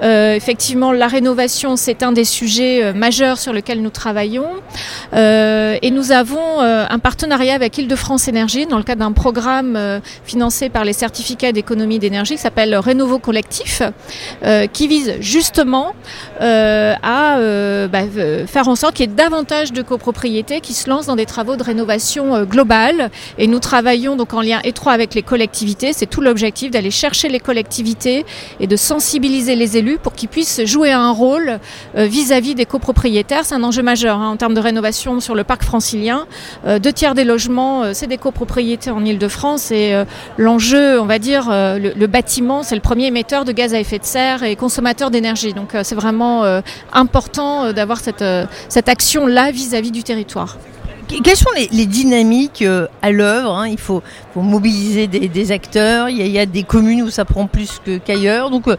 effectivement, 0.00 0.92
la 0.92 1.08
rénovation, 1.08 1.76
c'est 1.76 2.02
un 2.02 2.12
des 2.12 2.24
sujets 2.24 2.92
majeurs 2.92 3.38
sur 3.38 3.52
lesquels 3.52 3.82
nous 3.82 3.90
travaillons. 3.90 4.48
et 5.12 5.90
nous 5.90 6.12
avons 6.12 6.60
un 6.60 6.98
partenariat 6.98 7.54
avec 7.54 7.78
Île-de-France 7.78 8.28
Énergie 8.28 8.66
dans 8.66 8.78
le 8.78 8.82
cadre 8.82 9.00
d'un 9.00 9.12
programme 9.12 10.00
financé 10.24 10.68
par 10.68 10.84
les 10.84 10.92
certificats 10.92 11.52
d'économie 11.52 11.98
d'énergie 11.98 12.34
qui 12.34 12.40
s'appelle 12.40 12.74
Rénovo 12.76 13.18
Collectif, 13.18 13.82
qui 14.72 14.88
vise 14.88 15.14
justement 15.20 15.94
à 16.40 17.38
bah, 17.88 18.04
faire 18.46 18.68
en 18.68 18.76
sorte 18.76 18.94
qu'il 18.94 19.08
y 19.08 19.12
ait 19.12 19.14
davantage 19.14 19.72
de 19.72 19.82
copropriétés 19.82 20.60
qui 20.60 20.74
se 20.74 20.88
lancent 20.88 21.06
dans 21.06 21.16
des 21.16 21.26
travaux 21.26 21.56
de 21.56 21.62
rénovation 21.62 22.34
euh, 22.34 22.44
globale. 22.44 23.10
Et 23.38 23.46
nous 23.46 23.58
travaillons 23.58 24.16
donc 24.16 24.34
en 24.34 24.40
lien 24.40 24.60
étroit 24.64 24.92
avec 24.92 25.14
les 25.14 25.22
collectivités. 25.22 25.92
C'est 25.92 26.06
tout 26.06 26.20
l'objectif 26.20 26.70
d'aller 26.70 26.90
chercher 26.90 27.28
les 27.28 27.40
collectivités 27.40 28.24
et 28.60 28.66
de 28.66 28.76
sensibiliser 28.76 29.56
les 29.56 29.76
élus 29.76 29.98
pour 29.98 30.12
qu'ils 30.14 30.28
puissent 30.28 30.64
jouer 30.64 30.92
un 30.92 31.10
rôle 31.10 31.58
euh, 31.96 32.06
vis-à-vis 32.06 32.54
des 32.54 32.66
copropriétaires. 32.66 33.44
C'est 33.44 33.54
un 33.54 33.62
enjeu 33.62 33.82
majeur 33.82 34.18
hein, 34.18 34.30
en 34.30 34.36
termes 34.36 34.54
de 34.54 34.60
rénovation 34.60 35.20
sur 35.20 35.34
le 35.34 35.44
parc 35.44 35.62
francilien. 35.62 36.26
deux 36.80 36.92
tiers 36.92 37.14
des 37.14 37.24
logements, 37.24 37.92
c'est 37.92 38.06
des 38.06 38.18
copropriétés 38.18 38.90
en 38.90 39.04
Ile-de-France. 39.04 39.70
Et 39.70 39.94
l'enjeu, 40.38 41.00
on 41.00 41.06
va 41.06 41.18
dire, 41.18 41.48
le 41.50 42.06
bâtiment, 42.06 42.62
c'est 42.62 42.74
le 42.74 42.80
premier 42.80 43.06
émetteur 43.06 43.44
de 43.44 43.52
gaz 43.52 43.74
à 43.74 43.80
effet 43.80 43.98
de 43.98 44.04
serre 44.04 44.42
et 44.42 44.56
consommateur 44.56 45.10
d'énergie. 45.10 45.52
Donc 45.52 45.70
c'est 45.82 45.94
vraiment 45.94 46.44
important 46.92 47.72
d'avoir 47.72 48.00
cette 48.04 48.22
euh, 48.22 48.46
cette, 48.68 48.88
action-là 48.88 49.50
vis-à-vis 49.50 49.90
du 49.90 50.02
territoire. 50.02 50.58
Quelles 51.22 51.36
sont 51.36 51.50
les, 51.56 51.86
dynamiques 51.86 52.62
euh, 52.62 52.86
à 53.02 53.10
l'œuvre 53.10 53.52
hein? 53.56 53.68
Il 53.68 53.78
faut, 53.78 54.02
mobiliser 54.34 55.06
des, 55.06 55.52
acteurs, 55.52 56.08
il 56.08 56.26
y, 56.26 56.38
a, 56.38 56.46
des 56.46 56.62
communes 56.62 57.02
où 57.02 57.10
ça 57.10 57.24
prend 57.24 57.46
plus 57.46 57.80
qu'ailleurs. 58.04 58.50
Donc 58.50 58.68
euh, 58.68 58.76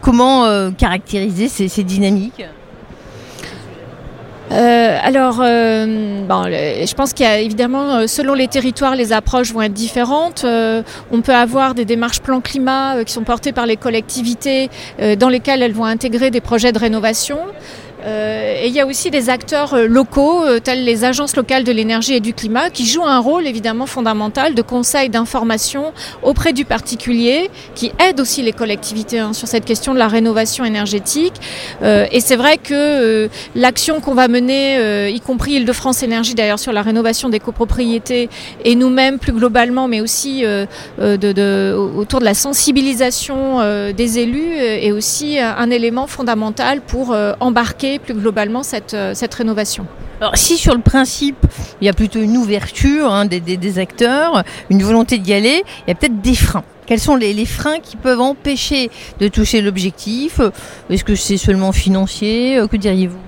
comment 0.00 0.70
caractériser 0.72 1.48
ces, 1.48 1.82
dynamiques? 1.82 2.44
Alors, 4.50 5.42
je 5.42 6.94
pense 6.94 7.12
qu'il 7.12 7.26
y 7.26 7.28
a 7.28 7.40
évidemment, 7.40 8.06
selon 8.06 8.34
les 8.34 8.48
territoires, 8.48 8.94
les 8.96 9.12
approches 9.12 9.52
vont 9.52 9.62
être 9.62 9.74
différentes. 9.74 10.46
on 10.46 11.20
peut 11.20 11.34
avoir 11.34 11.74
des 11.74 11.84
démarches 11.84 12.20
plan 12.20 12.40
climat 12.40 13.04
qui 13.04 13.12
sont 13.12 13.24
portées 13.24 13.52
par 13.52 13.66
les 13.66 13.76
collectivités, 13.76 14.70
dans 15.18 15.28
lesquelles 15.28 15.62
elles 15.62 15.74
vont 15.74 15.84
intégrer 15.84 16.30
des 16.30 16.40
projets 16.40 16.72
de 16.72 16.78
rénovation. 16.78 17.38
Euh, 18.06 18.60
et 18.62 18.68
il 18.68 18.74
y 18.74 18.80
a 18.80 18.86
aussi 18.86 19.10
des 19.10 19.30
acteurs 19.30 19.74
euh, 19.74 19.86
locaux, 19.86 20.44
euh, 20.44 20.60
tels 20.60 20.84
les 20.84 21.04
agences 21.04 21.34
locales 21.34 21.64
de 21.64 21.72
l'énergie 21.72 22.14
et 22.14 22.20
du 22.20 22.34
climat, 22.34 22.70
qui 22.70 22.86
jouent 22.86 23.04
un 23.04 23.18
rôle 23.18 23.46
évidemment 23.46 23.86
fondamental 23.86 24.54
de 24.54 24.62
conseil, 24.62 25.08
d'information 25.08 25.92
auprès 26.22 26.52
du 26.52 26.64
particulier, 26.64 27.50
qui 27.74 27.92
aident 27.98 28.20
aussi 28.20 28.42
les 28.42 28.52
collectivités 28.52 29.18
hein, 29.18 29.32
sur 29.32 29.48
cette 29.48 29.64
question 29.64 29.92
de 29.92 29.98
la 29.98 30.08
rénovation 30.08 30.64
énergétique. 30.64 31.34
et 31.82 32.20
c'est 32.20 32.36
vrai 32.36 32.58
que 32.58 33.28
l'action 33.54 34.00
qu'on 34.00 34.14
va 34.14 34.28
mener, 34.28 35.10
y 35.10 35.20
compris 35.20 35.52
Île-de-France 35.52 36.02
Énergie 36.02 36.34
d'ailleurs 36.34 36.58
sur 36.58 36.72
la 36.72 36.82
rénovation 36.82 37.28
des 37.28 37.40
copropriétés, 37.40 38.28
et 38.64 38.74
nous-mêmes 38.74 39.18
plus 39.18 39.32
globalement, 39.32 39.88
mais 39.88 40.00
aussi 40.00 40.44
autour 40.98 42.20
de 42.20 42.24
la 42.24 42.34
sensibilisation 42.34 43.92
des 43.92 44.18
élus, 44.18 44.54
est 44.56 44.92
aussi 44.92 45.38
un 45.38 45.70
élément 45.70 46.06
fondamental 46.06 46.80
pour 46.80 47.16
embarquer 47.40 47.95
plus 47.98 48.14
globalement 48.14 48.62
cette, 48.62 48.94
euh, 48.94 49.14
cette 49.14 49.34
rénovation 49.34 49.86
alors, 50.18 50.34
si 50.34 50.56
sur 50.56 50.74
le 50.74 50.80
principe, 50.80 51.44
il 51.82 51.84
y 51.84 51.90
a 51.90 51.92
plutôt 51.92 52.20
une 52.20 52.38
ouverture 52.38 53.12
hein, 53.12 53.26
des, 53.26 53.78
acteurs, 53.78 54.44
une 54.70 54.82
volonté 54.82 55.18
d'y 55.18 55.34
aller, 55.34 55.62
il 55.86 55.88
y 55.88 55.92
a 55.92 55.94
peut-être 55.94 56.22
des 56.22 56.34
freins. 56.34 56.64
Quels 56.86 57.00
sont 57.00 57.16
les, 57.16 57.34
les, 57.34 57.44
freins 57.44 57.80
qui 57.80 57.96
peuvent 57.96 58.22
empêcher 58.22 58.90
de 59.20 59.28
toucher 59.28 59.60
l'objectif? 59.60 60.40
Est-ce 60.88 61.04
que 61.04 61.16
c'est 61.16 61.36
seulement 61.36 61.72
financier? 61.72 62.56
Euh, 62.56 62.66
Que 62.66 62.78
diriez-vous? 62.78 63.18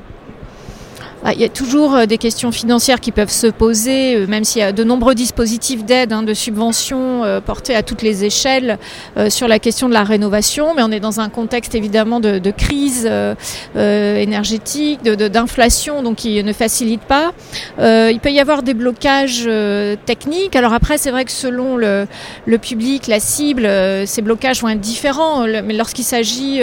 Il 1.26 1.40
y 1.40 1.44
a 1.44 1.48
toujours 1.48 1.94
euh, 1.94 2.06
des 2.06 2.18
questions 2.18 2.52
financières 2.52 3.00
qui 3.00 3.12
peuvent 3.12 3.30
se 3.30 3.46
poser, 3.48 4.14
euh, 4.14 4.26
même 4.26 4.44
s'il 4.44 4.60
y 4.60 4.64
a 4.64 4.72
de 4.72 4.84
nombreux 4.84 5.14
dispositifs 5.14 5.84
d'aide, 5.84 6.12
hein, 6.12 6.22
de 6.22 6.34
subventions 6.34 7.24
euh, 7.24 7.40
portés 7.40 7.74
à 7.74 7.82
toutes 7.82 8.02
les 8.02 8.24
échelles 8.24 8.78
sur 9.28 9.48
la 9.48 9.58
question 9.58 9.88
de 9.88 9.94
la 9.94 10.04
rénovation. 10.04 10.74
Mais 10.74 10.82
on 10.82 10.90
est 10.90 11.00
dans 11.00 11.20
un 11.20 11.28
contexte 11.28 11.74
évidemment 11.74 12.20
de, 12.20 12.50
crise 12.50 13.08
énergétique, 13.74 15.02
d'inflation, 15.02 16.02
donc 16.02 16.16
qui 16.16 16.42
ne 16.42 16.52
facilite 16.52 17.02
pas. 17.02 17.32
il 17.78 18.18
peut 18.22 18.30
y 18.30 18.40
avoir 18.40 18.62
des 18.62 18.74
blocages 18.74 19.48
techniques. 20.06 20.56
Alors 20.56 20.72
après, 20.72 20.98
c'est 20.98 21.10
vrai 21.10 21.24
que 21.24 21.30
selon 21.30 21.76
le, 21.76 22.06
public, 22.60 23.06
la 23.06 23.20
cible, 23.20 23.68
ces 24.06 24.22
blocages 24.22 24.60
vont 24.62 24.68
être 24.68 24.80
différents. 24.80 25.46
Mais 25.46 25.74
lorsqu'il 25.74 26.04
s'agit 26.04 26.60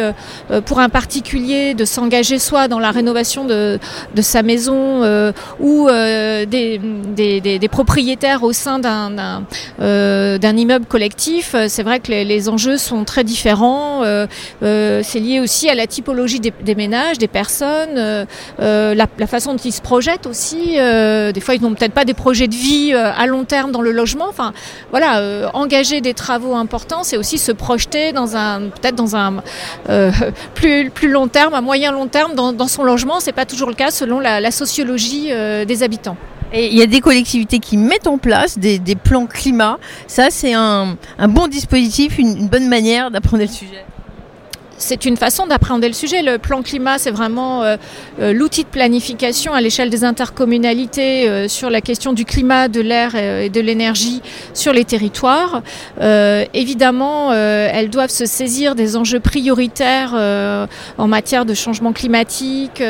pour 0.66 0.80
un 0.80 0.90
particulier 0.90 1.74
de 1.74 1.86
s'engager 1.86 2.40
soit 2.40 2.68
dans 2.68 2.80
la 2.80 2.92
rénovation 2.92 3.46
de, 3.46 3.80
de 4.16 4.22
sa 4.22 4.44
maison 4.46 5.04
euh, 5.04 5.32
ou 5.60 5.90
euh, 5.90 6.46
des, 6.46 7.70
propriétaires 7.70 8.44
au 8.44 8.54
sein 8.54 8.80
d'un 8.80 9.44
euh, 9.82 10.38
immeuble 10.42 10.86
collectif, 10.86 11.56
c'est 11.68 11.84
vrai 11.84 12.00
que 12.00 12.12
les, 12.12 12.50
enjeux 12.50 12.78
sont 12.78 13.04
très 13.04 13.24
différents. 13.24 14.04
c'est 14.62 15.20
lié 15.20 15.40
aussi 15.40 15.70
à 15.70 15.76
la 15.76 15.88
typologie 15.88 16.40
des, 16.40 16.76
ménages, 16.76 17.18
des 17.18 17.28
personnes, 17.28 18.26
la, 18.60 19.28
façon 19.28 19.54
dont 19.54 19.64
ils 19.64 19.74
se 19.74 19.82
projettent 19.82 20.28
aussi. 20.28 20.78
des 20.78 21.42
fois, 21.42 21.56
ils 21.56 21.62
n'ont 21.62 21.74
peut-être 21.74 21.94
pas 21.94 22.06
des 22.06 22.14
projets 22.14 22.48
de 22.48 22.56
vie 22.56 22.94
à 22.94 23.26
long 23.26 23.44
terme 23.44 23.72
dans 23.72 23.82
le 23.82 23.92
logement. 23.92 24.28
Enfin, 24.30 24.54
voilà, 24.92 25.50
engager 25.54 26.02
des 26.02 26.14
travaux 26.14 26.56
importants, 26.56 27.04
c'est 27.04 27.18
aussi 27.18 27.38
se 27.38 27.52
projeter 27.52 28.14
dans 28.14 28.38
un 28.38 28.70
peut-être 28.70 28.96
dans 28.96 29.16
un 29.16 29.42
plus 30.54 30.90
plus 30.92 31.10
long 31.10 31.28
terme, 31.28 31.54
à 31.54 31.62
moyen 31.62 31.92
long 31.92 32.08
terme 32.08 32.36
dans, 32.36 32.54
dans 32.54 32.68
son 32.68 32.84
logement. 32.84 33.20
C'est 33.20 33.34
pas 33.34 33.46
toujours 33.46 33.70
le 33.70 33.76
cas 33.76 33.92
selon 33.92 34.20
la 34.20 34.35
la, 34.40 34.52
sociologie 34.52 35.32
euh, 35.32 35.66
des 35.66 35.84
habitants. 35.84 36.18
Et 36.54 36.68
il 36.68 36.78
y 36.78 36.82
a 36.82 36.88
des 36.88 37.02
collectivités 37.02 37.60
qui 37.60 37.76
mettent 37.76 38.08
en 38.08 38.18
place 38.18 38.58
des, 38.58 38.80
plans 38.96 39.26
climat. 39.26 39.78
Ça, 40.08 40.28
c'est 40.30 40.54
un, 40.54 40.98
bon 41.28 41.48
dispositif, 41.48 42.18
une 42.18 42.48
bonne 42.48 42.68
manière 42.68 43.12
d'apprendre 43.12 43.44
le 43.44 43.50
sujet 43.50 43.84
c'est 44.78 45.06
une 45.06 45.18
façon 45.18 45.48
d'appréhender 45.48 45.88
le 45.88 45.94
sujet. 45.94 46.22
Le 46.22 46.38
plan 46.38 46.62
climat, 46.62 46.98
c'est 46.98 47.12
vraiment 47.12 47.64
euh, 47.64 47.78
euh, 48.20 48.34
l'outil 48.34 48.64
de 48.64 48.70
planification 48.70 49.54
à 49.54 49.62
l'échelle 49.62 49.90
des 49.90 50.04
intercommunalités 50.04 51.30
euh, 51.30 51.48
sur 51.48 51.70
la 51.70 51.82
question 51.82 52.14
du 52.14 52.26
climat, 52.26 52.68
de 52.68 52.82
l'air 52.82 53.16
et 53.16 53.50
de 53.50 53.62
l'énergie 53.62 54.22
sur 54.54 54.74
les 54.74 54.86
territoires. 54.86 55.62
évidemment, 56.54 57.32
elles 57.34 57.90
doivent 57.90 58.10
se 58.10 58.26
saisir 58.26 58.76
des 58.76 58.96
enjeux 58.96 59.20
prioritaires 59.20 60.14
en 60.98 61.08
matière 61.08 61.46
de 61.46 61.54
changement 61.54 61.94
climatique, 61.94 62.82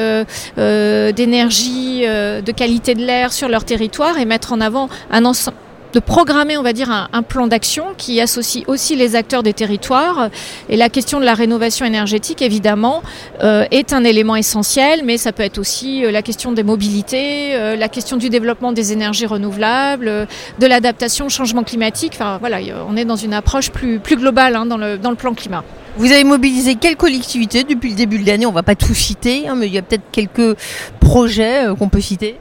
d'énergie, 0.57 2.01
de 2.01 2.51
qualité 2.51 2.95
de 2.95 3.05
l'air 3.05 3.33
sur 3.33 3.49
leur 3.49 3.63
territoire 3.63 4.17
et 4.17 4.25
mettre 4.25 4.53
en 4.53 4.61
avant 4.61 4.89
un 5.11 5.25
ensemble 5.25 5.57
de 5.95 6.01
programmer, 6.01 6.57
on 6.57 6.61
va 6.61 6.73
dire, 6.73 6.91
un, 6.91 7.23
plan 7.23 7.47
d'action 7.47 7.85
qui 7.97 8.19
associe 8.19 8.65
aussi 8.67 8.97
les 8.97 9.15
acteurs 9.15 9.43
des 9.43 9.53
territoires. 9.53 10.29
Et 10.67 10.75
la 10.75 10.89
question 10.89 11.21
de 11.21 11.25
la 11.25 11.33
rénovation 11.33 11.85
énergétique, 11.85 12.41
évidemment, 12.41 13.01
euh, 13.41 13.65
est 13.71 13.93
un 13.93 14.03
élément 14.03 14.35
essentiel, 14.35 15.03
mais 15.05 15.17
ça 15.17 15.31
peut 15.31 15.41
être 15.41 15.57
aussi 15.57 16.03
euh, 16.03 16.11
la 16.11 16.21
question 16.21 16.51
des 16.51 16.63
mobilités, 16.63 17.55
euh, 17.55 17.77
la 17.77 17.87
question 17.87 18.17
du 18.17 18.29
développement 18.29 18.73
des 18.73 18.91
énergies 18.91 19.25
renouvelables, 19.25 20.27
de 20.59 20.67
l'adaptation 20.67 21.27
au 21.27 21.29
changement 21.29 21.63
climatique. 21.63 22.11
Enfin, 22.15 22.39
voilà, 22.39 22.57
on 22.89 22.97
est 22.97 23.05
dans 23.05 23.15
une 23.15 23.33
approche 23.33 23.71
plus, 23.71 23.99
globale 24.17 24.57
hein, 24.57 24.65
dans, 24.65 24.77
le, 24.77 24.97
plan 25.15 25.33
climat. 25.33 25.63
Vous 25.95 26.11
avez 26.11 26.25
mobilisé 26.25 26.75
quelles 26.75 26.97
collectivités 26.97 27.63
depuis 27.63 27.91
le 27.91 27.95
début 27.95 28.19
de 28.19 28.27
l'année? 28.27 28.45
On 28.45 28.51
va 28.51 28.63
pas 28.63 28.75
tout 28.75 28.93
citer, 28.93 29.47
hein, 29.47 29.55
mais 29.55 29.67
il 29.67 29.73
y 29.73 29.77
a 29.77 29.81
peut-être 29.81 30.11
quelques 30.11 30.57
projets 30.99 31.67
qu'on 31.79 31.87
peut 31.87 32.01
citer. 32.01 32.35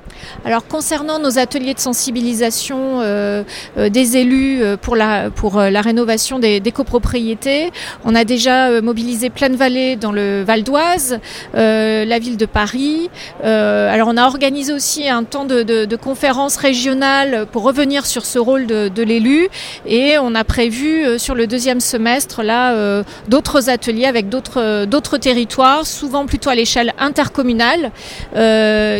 Alors 0.45 0.66
concernant 0.66 1.18
nos 1.18 1.39
ateliers 1.39 1.75
de 1.75 1.81
sensibilisation 1.81 3.01
euh, 3.01 3.43
euh, 3.79 3.89
des 3.89 4.16
élus 4.16 4.62
euh, 4.62 4.77
pour 4.77 4.97
la, 4.97 5.31
pour 5.31 5.59
euh, 5.59 5.70
la 5.70 5.81
rénovation 5.81 6.39
des, 6.39 6.61
des 6.61 6.72
copropriétés, 6.72 7.70
on 8.05 8.14
a 8.14 8.25
déjà 8.25 8.68
euh, 8.68 8.83
mobilisé 8.83 9.31
Pleine 9.31 9.57
Vallée 9.57 9.97
dans 9.97 10.12
le 10.12 10.43
Val 10.43 10.62
d'Oise, 10.62 11.18
euh, 11.55 12.05
la 12.05 12.18
ville 12.18 12.37
de 12.37 12.47
Paris. 12.47 13.11
Alors 13.43 14.09
on 14.09 14.16
a 14.16 14.27
organisé 14.27 14.72
aussi 14.72 15.09
un 15.09 15.25
temps 15.25 15.45
de, 15.45 15.62
de, 15.62 15.85
de 15.85 15.97
conférence 15.97 16.57
régionale 16.57 17.47
pour 17.51 17.62
revenir 17.62 18.07
sur 18.07 18.25
ce 18.25 18.39
rôle 18.39 18.66
de, 18.66 18.89
de 18.89 19.03
l'élu 19.03 19.49
et 19.87 20.18
on 20.18 20.35
a 20.35 20.45
prévu 20.45 21.18
sur 21.18 21.35
le 21.35 21.47
deuxième 21.47 21.81
semestre 21.81 22.43
là 22.43 23.03
d'autres 23.29 23.70
ateliers 23.70 24.07
avec 24.07 24.29
d'autres 24.29 24.85
d'autres 24.85 25.18
territoires, 25.18 25.87
souvent 25.87 26.27
plutôt 26.27 26.51
à 26.51 26.55
l'échelle 26.55 26.93
intercommunale, 26.99 27.91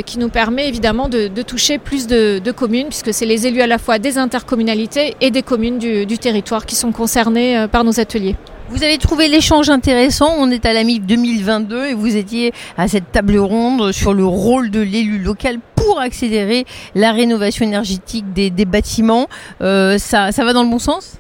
qui 0.07 0.19
nous 0.19 0.29
permet 0.29 0.69
évidemment 0.69 1.09
de, 1.09 1.14
de 1.15 1.43
toucher 1.43 1.79
plus 1.79 2.07
de, 2.07 2.51
communes, 2.51 2.89
puisque 2.89 3.13
c'est 3.13 3.27
les 3.27 3.47
élus 3.47 3.63
à 3.63 3.67
la 3.67 3.79
fois 3.79 3.99
des 3.99 4.19
intercommunalités 4.19 5.15
et 5.21 5.31
des 5.31 5.43
communes 5.43 5.79
du, 5.79 6.19
territoire 6.19 6.67
qui 6.67 6.77
sont 6.77 6.93
concernés 6.93 7.59
euh, 7.59 7.69
par 7.69 7.85
nos 7.85 8.01
ateliers. 8.01 8.37
Vous 8.71 8.83
avez 8.83 8.99
trouvé 8.99 9.29
l'échange 9.29 9.69
intéressant. 9.69 10.31
On 10.39 10.51
est 10.51 10.65
à 10.65 10.73
la 10.73 10.85
mi 10.85 11.01
2022 11.01 11.87
et 11.87 11.95
vous 11.95 12.17
étiez 12.17 12.53
à 12.79 12.89
cette 12.89 13.13
table 13.13 13.37
ronde 13.37 13.93
sur 13.93 14.15
le 14.15 14.25
rôle 14.25 14.71
de 14.71 14.81
l'élu 14.81 15.19
local 15.19 15.59
pour 15.75 16.01
accélérer 16.01 16.65
la 16.95 17.13
rénovation 17.13 17.67
énergétique 17.67 18.33
des, 18.33 18.51
des 18.51 18.65
bâtiments. 18.65 19.27
Euh, 19.61 19.99
ça, 19.99 20.33
ça 20.33 20.45
va 20.45 20.53
dans 20.53 20.63
le 20.63 20.71
bon 20.71 20.79
sens? 20.79 21.19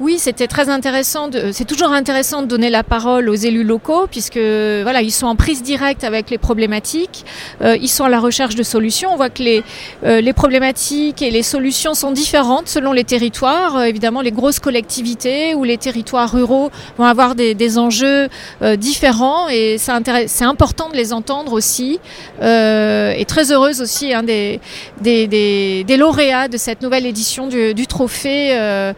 Oui, 0.00 0.18
c'était 0.18 0.48
très 0.48 0.68
intéressant. 0.70 1.30
C'est 1.52 1.66
toujours 1.66 1.92
intéressant 1.92 2.42
de 2.42 2.46
donner 2.46 2.68
la 2.68 2.82
parole 2.82 3.28
aux 3.28 3.34
élus 3.34 3.62
locaux, 3.62 4.06
puisque 4.10 4.38
voilà, 4.38 5.02
ils 5.02 5.12
sont 5.12 5.26
en 5.26 5.36
prise 5.36 5.62
directe 5.62 6.02
avec 6.02 6.30
les 6.30 6.38
problématiques. 6.38 7.24
Euh, 7.62 7.76
ils 7.80 7.88
sont 7.88 8.04
à 8.04 8.08
la 8.08 8.18
recherche 8.18 8.56
de 8.56 8.64
solutions. 8.64 9.10
On 9.12 9.16
voit 9.16 9.30
que 9.30 9.42
les 9.42 9.62
euh, 10.04 10.20
les 10.20 10.32
problématiques 10.32 11.22
et 11.22 11.30
les 11.30 11.44
solutions 11.44 11.94
sont 11.94 12.10
différentes 12.10 12.68
selon 12.68 12.92
les 12.92 13.04
territoires. 13.04 13.76
Euh, 13.76 13.84
évidemment, 13.84 14.20
les 14.20 14.32
grosses 14.32 14.58
collectivités 14.58 15.54
ou 15.54 15.62
les 15.62 15.78
territoires 15.78 16.32
ruraux 16.32 16.70
vont 16.98 17.04
avoir 17.04 17.36
des, 17.36 17.54
des 17.54 17.78
enjeux 17.78 18.28
euh, 18.62 18.74
différents, 18.76 19.48
et 19.48 19.76
c'est 19.78 20.44
important 20.44 20.88
de 20.90 20.96
les 20.96 21.12
entendre 21.12 21.52
aussi. 21.52 22.00
Euh, 22.42 23.12
et 23.16 23.24
très 23.26 23.52
heureuse 23.52 23.80
aussi 23.80 24.12
hein, 24.12 24.24
des, 24.24 24.60
des, 25.00 25.28
des, 25.84 25.96
lauréats 25.96 26.48
de 26.48 26.56
cette 26.56 26.82
nouvelle 26.82 27.06
édition 27.06 27.46
du, 27.46 27.74
du 27.74 27.86
trophée 27.86 28.48
euh, 28.52 28.92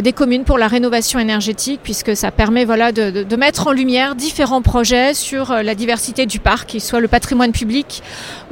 des 0.00 0.12
communes 0.12 0.27
pour 0.44 0.58
la 0.58 0.68
rénovation 0.68 1.18
énergétique, 1.18 1.80
puisque 1.82 2.14
ça 2.14 2.30
permet 2.30 2.64
voilà, 2.64 2.92
de, 2.92 3.10
de, 3.10 3.22
de 3.22 3.36
mettre 3.36 3.66
en 3.66 3.72
lumière 3.72 4.14
différents 4.14 4.62
projets 4.62 5.14
sur 5.14 5.50
euh, 5.50 5.62
la 5.62 5.74
diversité 5.74 6.26
du 6.26 6.38
parc, 6.38 6.68
qu'il 6.68 6.80
soit 6.80 7.00
le 7.00 7.08
patrimoine 7.08 7.52
public 7.52 8.02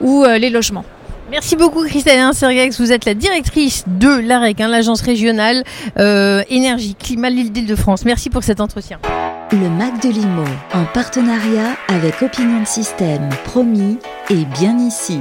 ou 0.00 0.24
euh, 0.24 0.38
les 0.38 0.50
logements. 0.50 0.84
Merci 1.30 1.56
beaucoup 1.56 1.84
Christelle 1.84 2.22
Sergex, 2.32 2.80
vous 2.80 2.92
êtes 2.92 3.04
la 3.04 3.14
directrice 3.14 3.84
de 3.86 4.08
l'AREC, 4.08 4.60
hein, 4.60 4.68
l'agence 4.68 5.00
régionale 5.00 5.64
euh, 5.98 6.42
énergie 6.50 6.94
climat 6.94 7.30
l'île 7.30 7.50
d'Île-de-France. 7.50 8.04
Merci 8.04 8.30
pour 8.30 8.44
cet 8.44 8.60
entretien. 8.60 8.98
Le 9.50 9.68
Mac 9.68 10.00
de 10.02 10.08
Limo, 10.08 10.44
en 10.72 10.84
partenariat 10.94 11.76
avec 11.88 12.22
Opinion 12.22 12.64
System, 12.64 13.28
promis 13.44 13.98
et 14.30 14.44
bien 14.58 14.78
ici. 14.78 15.18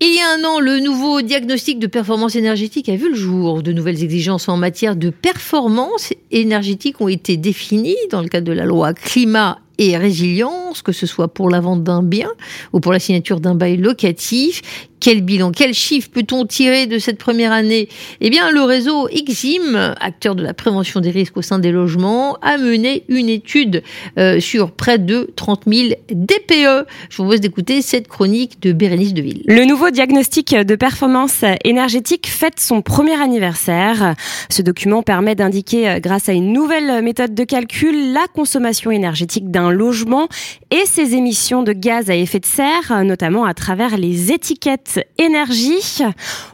Il 0.00 0.14
y 0.14 0.20
a 0.20 0.30
un 0.30 0.44
an, 0.44 0.60
le 0.60 0.78
nouveau 0.78 1.22
diagnostic 1.22 1.80
de 1.80 1.88
performance 1.88 2.36
énergétique 2.36 2.88
a 2.88 2.94
vu 2.94 3.08
le 3.10 3.16
jour. 3.16 3.64
De 3.64 3.72
nouvelles 3.72 4.04
exigences 4.04 4.48
en 4.48 4.56
matière 4.56 4.94
de 4.94 5.10
performance 5.10 6.12
énergétique 6.30 7.00
ont 7.00 7.08
été 7.08 7.36
définies 7.36 7.96
dans 8.12 8.22
le 8.22 8.28
cadre 8.28 8.46
de 8.46 8.52
la 8.52 8.64
loi 8.64 8.94
climat 8.94 9.58
et 9.78 9.96
résilience, 9.96 10.82
que 10.82 10.92
ce 10.92 11.06
soit 11.06 11.28
pour 11.28 11.50
la 11.50 11.60
vente 11.60 11.84
d'un 11.84 12.02
bien 12.02 12.30
ou 12.72 12.80
pour 12.80 12.92
la 12.92 12.98
signature 12.98 13.40
d'un 13.40 13.54
bail 13.54 13.76
locatif. 13.76 14.62
Quel 15.00 15.20
bilan, 15.20 15.52
quel 15.52 15.74
chiffre 15.74 16.10
peut-on 16.10 16.44
tirer 16.44 16.86
de 16.86 16.98
cette 16.98 17.18
première 17.18 17.52
année? 17.52 17.88
Eh 18.20 18.30
bien, 18.30 18.50
le 18.50 18.62
réseau 18.62 19.08
Exim, 19.08 19.94
acteur 20.00 20.34
de 20.34 20.42
la 20.42 20.54
prévention 20.54 20.98
des 20.98 21.10
risques 21.10 21.36
au 21.36 21.42
sein 21.42 21.60
des 21.60 21.70
logements, 21.70 22.36
a 22.42 22.58
mené 22.58 23.04
une 23.08 23.28
étude 23.28 23.84
euh, 24.18 24.40
sur 24.40 24.72
près 24.72 24.98
de 24.98 25.30
30 25.36 25.62
000 25.72 25.90
DPE. 26.10 26.88
Je 27.10 27.16
vous 27.16 27.22
propose 27.22 27.40
d'écouter 27.40 27.80
cette 27.80 28.08
chronique 28.08 28.60
de 28.60 28.72
Bérénice 28.72 29.14
Deville. 29.14 29.42
Le 29.46 29.64
nouveau 29.64 29.90
diagnostic 29.90 30.52
de 30.56 30.74
performance 30.74 31.44
énergétique 31.64 32.26
fête 32.28 32.58
son 32.58 32.82
premier 32.82 33.20
anniversaire. 33.22 34.16
Ce 34.50 34.62
document 34.62 35.04
permet 35.04 35.36
d'indiquer, 35.36 35.88
euh, 35.88 36.00
grâce 36.00 36.28
à 36.28 36.32
une 36.32 36.52
nouvelle 36.52 37.02
méthode 37.04 37.34
de 37.34 37.44
calcul, 37.44 38.12
la 38.12 38.26
consommation 38.34 38.90
énergétique 38.90 39.52
d'un 39.52 39.67
logement 39.70 40.28
et 40.70 40.84
ses 40.86 41.14
émissions 41.14 41.62
de 41.62 41.72
gaz 41.72 42.10
à 42.10 42.16
effet 42.16 42.40
de 42.40 42.46
serre, 42.46 43.04
notamment 43.04 43.44
à 43.44 43.54
travers 43.54 43.96
les 43.96 44.32
étiquettes 44.32 45.06
énergie. 45.18 46.02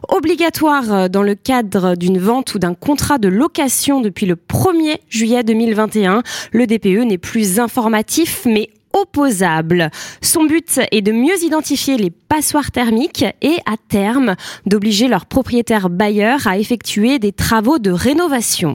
Obligatoire 0.08 1.08
dans 1.10 1.22
le 1.22 1.34
cadre 1.34 1.96
d'une 1.96 2.18
vente 2.18 2.54
ou 2.54 2.58
d'un 2.58 2.74
contrat 2.74 3.18
de 3.18 3.28
location 3.28 4.00
depuis 4.00 4.26
le 4.26 4.36
1er 4.36 4.98
juillet 5.08 5.42
2021, 5.42 6.22
le 6.52 6.66
DPE 6.66 7.04
n'est 7.04 7.18
plus 7.18 7.60
informatif 7.60 8.42
mais 8.46 8.70
opposable. 8.94 9.90
Son 10.22 10.44
but 10.44 10.80
est 10.90 11.02
de 11.02 11.12
mieux 11.12 11.42
identifier 11.42 11.96
les 11.96 12.10
passoires 12.34 12.72
thermiques 12.72 13.24
et, 13.42 13.58
à 13.64 13.76
terme, 13.76 14.34
d'obliger 14.66 15.06
leurs 15.06 15.26
propriétaires 15.26 15.88
bailleurs 15.88 16.48
à 16.48 16.58
effectuer 16.58 17.20
des 17.20 17.30
travaux 17.30 17.78
de 17.78 17.92
rénovation. 17.92 18.74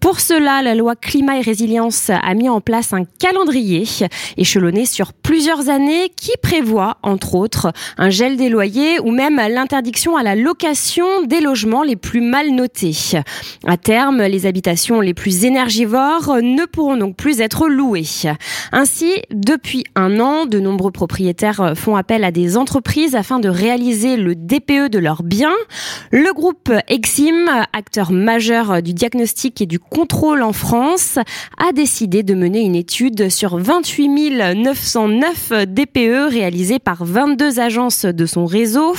Pour 0.00 0.20
cela, 0.20 0.60
la 0.60 0.74
loi 0.74 0.96
climat 0.96 1.38
et 1.38 1.40
résilience 1.40 2.10
a 2.10 2.34
mis 2.34 2.50
en 2.50 2.60
place 2.60 2.92
un 2.92 3.04
calendrier 3.18 3.84
échelonné 4.36 4.84
sur 4.84 5.14
plusieurs 5.14 5.70
années 5.70 6.12
qui 6.14 6.32
prévoit, 6.42 6.98
entre 7.02 7.36
autres, 7.36 7.72
un 7.96 8.10
gel 8.10 8.36
des 8.36 8.50
loyers 8.50 9.00
ou 9.00 9.12
même 9.12 9.36
l'interdiction 9.36 10.18
à 10.18 10.22
la 10.22 10.36
location 10.36 11.22
des 11.24 11.40
logements 11.40 11.84
les 11.84 11.96
plus 11.96 12.20
mal 12.20 12.50
notés. 12.50 12.94
À 13.66 13.78
terme, 13.78 14.20
les 14.24 14.44
habitations 14.44 15.00
les 15.00 15.14
plus 15.14 15.46
énergivores 15.46 16.36
ne 16.42 16.66
pourront 16.66 16.98
donc 16.98 17.16
plus 17.16 17.40
être 17.40 17.66
louées. 17.66 18.04
Ainsi, 18.72 19.10
depuis 19.32 19.84
un 19.94 20.20
an, 20.20 20.44
de 20.44 20.60
nombreux 20.60 20.90
propriétaires 20.90 21.72
font 21.74 21.96
appel 21.96 22.24
à 22.24 22.30
des 22.30 22.58
entreprises 22.58 22.89
afin 23.14 23.38
de 23.38 23.48
réaliser 23.48 24.16
le 24.16 24.34
DPE 24.34 24.90
de 24.90 24.98
leurs 24.98 25.22
biens. 25.22 25.54
Le 26.10 26.32
groupe 26.34 26.72
Exim, 26.88 27.46
acteur 27.72 28.10
majeur 28.10 28.82
du 28.82 28.94
diagnostic 28.94 29.62
et 29.62 29.66
du 29.66 29.78
contrôle 29.78 30.42
en 30.42 30.52
France, 30.52 31.18
a 31.56 31.72
décidé 31.72 32.24
de 32.24 32.34
mener 32.34 32.60
une 32.60 32.74
étude 32.74 33.28
sur 33.28 33.58
28 33.58 34.54
909 34.56 35.52
DPE 35.68 36.30
réalisés 36.30 36.80
par 36.80 37.04
22 37.04 37.60
agences 37.60 38.06
de 38.06 38.26
son 38.26 38.44
réseau. 38.44 38.94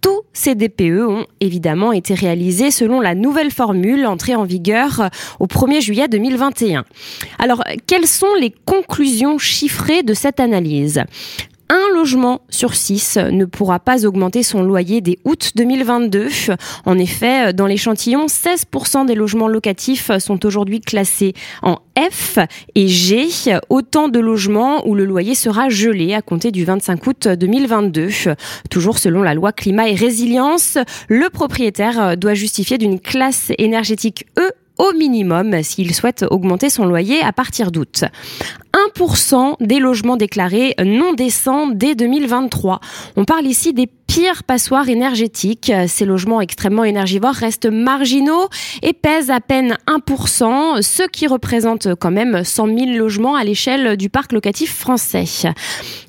Tous 0.00 0.22
ces 0.32 0.54
DPE 0.54 1.06
ont 1.06 1.26
évidemment 1.40 1.92
été 1.92 2.14
réalisés 2.14 2.70
selon 2.70 3.00
la 3.00 3.14
nouvelle 3.14 3.50
formule 3.50 4.06
entrée 4.06 4.34
en 4.34 4.44
vigueur 4.44 5.10
au 5.40 5.46
1er 5.46 5.82
juillet 5.82 6.08
2021. 6.08 6.84
Alors, 7.38 7.62
quelles 7.86 8.06
sont 8.06 8.34
les 8.40 8.54
conclusions 8.64 9.36
chiffrées 9.36 10.02
de 10.02 10.14
cette 10.14 10.40
analyse? 10.40 11.04
Un 11.70 11.94
logement 11.94 12.40
sur 12.50 12.74
six 12.74 13.16
ne 13.16 13.44
pourra 13.44 13.78
pas 13.78 14.04
augmenter 14.04 14.42
son 14.42 14.62
loyer 14.62 15.00
dès 15.00 15.18
août 15.24 15.52
2022. 15.54 16.28
En 16.84 16.98
effet, 16.98 17.52
dans 17.52 17.66
l'échantillon, 17.66 18.26
16% 18.26 19.06
des 19.06 19.14
logements 19.14 19.46
locatifs 19.46 20.10
sont 20.18 20.44
aujourd'hui 20.44 20.80
classés 20.80 21.32
en 21.62 21.78
F 21.96 22.38
et 22.74 22.88
G, 22.88 23.28
autant 23.68 24.08
de 24.08 24.18
logements 24.18 24.86
où 24.86 24.94
le 24.96 25.04
loyer 25.04 25.36
sera 25.36 25.68
gelé 25.68 26.12
à 26.12 26.22
compter 26.22 26.50
du 26.50 26.64
25 26.64 27.06
août 27.06 27.28
2022. 27.28 28.08
Toujours 28.68 28.98
selon 28.98 29.22
la 29.22 29.34
loi 29.34 29.52
climat 29.52 29.88
et 29.88 29.94
résilience, 29.94 30.76
le 31.08 31.30
propriétaire 31.30 32.16
doit 32.16 32.34
justifier 32.34 32.78
d'une 32.78 32.98
classe 32.98 33.52
énergétique 33.58 34.26
E 34.38 34.50
au 34.80 34.92
minimum 34.94 35.62
s'il 35.62 35.94
souhaite 35.94 36.24
augmenter 36.30 36.70
son 36.70 36.86
loyer 36.86 37.20
à 37.20 37.32
partir 37.32 37.70
d'août. 37.70 38.04
1% 38.96 39.56
des 39.60 39.78
logements 39.78 40.16
déclarés 40.16 40.74
non 40.82 41.12
décents 41.12 41.66
dès 41.68 41.94
2023. 41.94 42.80
On 43.16 43.24
parle 43.24 43.46
ici 43.46 43.74
des 43.74 43.88
pires 44.06 44.42
passoires 44.42 44.88
énergétiques. 44.88 45.70
Ces 45.86 46.06
logements 46.06 46.40
extrêmement 46.40 46.84
énergivores 46.84 47.34
restent 47.34 47.70
marginaux 47.70 48.48
et 48.82 48.92
pèsent 48.92 49.30
à 49.30 49.40
peine 49.40 49.76
1%, 49.86 50.82
ce 50.82 51.02
qui 51.02 51.26
représente 51.26 51.94
quand 51.96 52.10
même 52.10 52.42
100 52.42 52.66
000 52.66 52.78
logements 52.96 53.36
à 53.36 53.44
l'échelle 53.44 53.96
du 53.96 54.08
parc 54.08 54.32
locatif 54.32 54.74
français. 54.74 55.24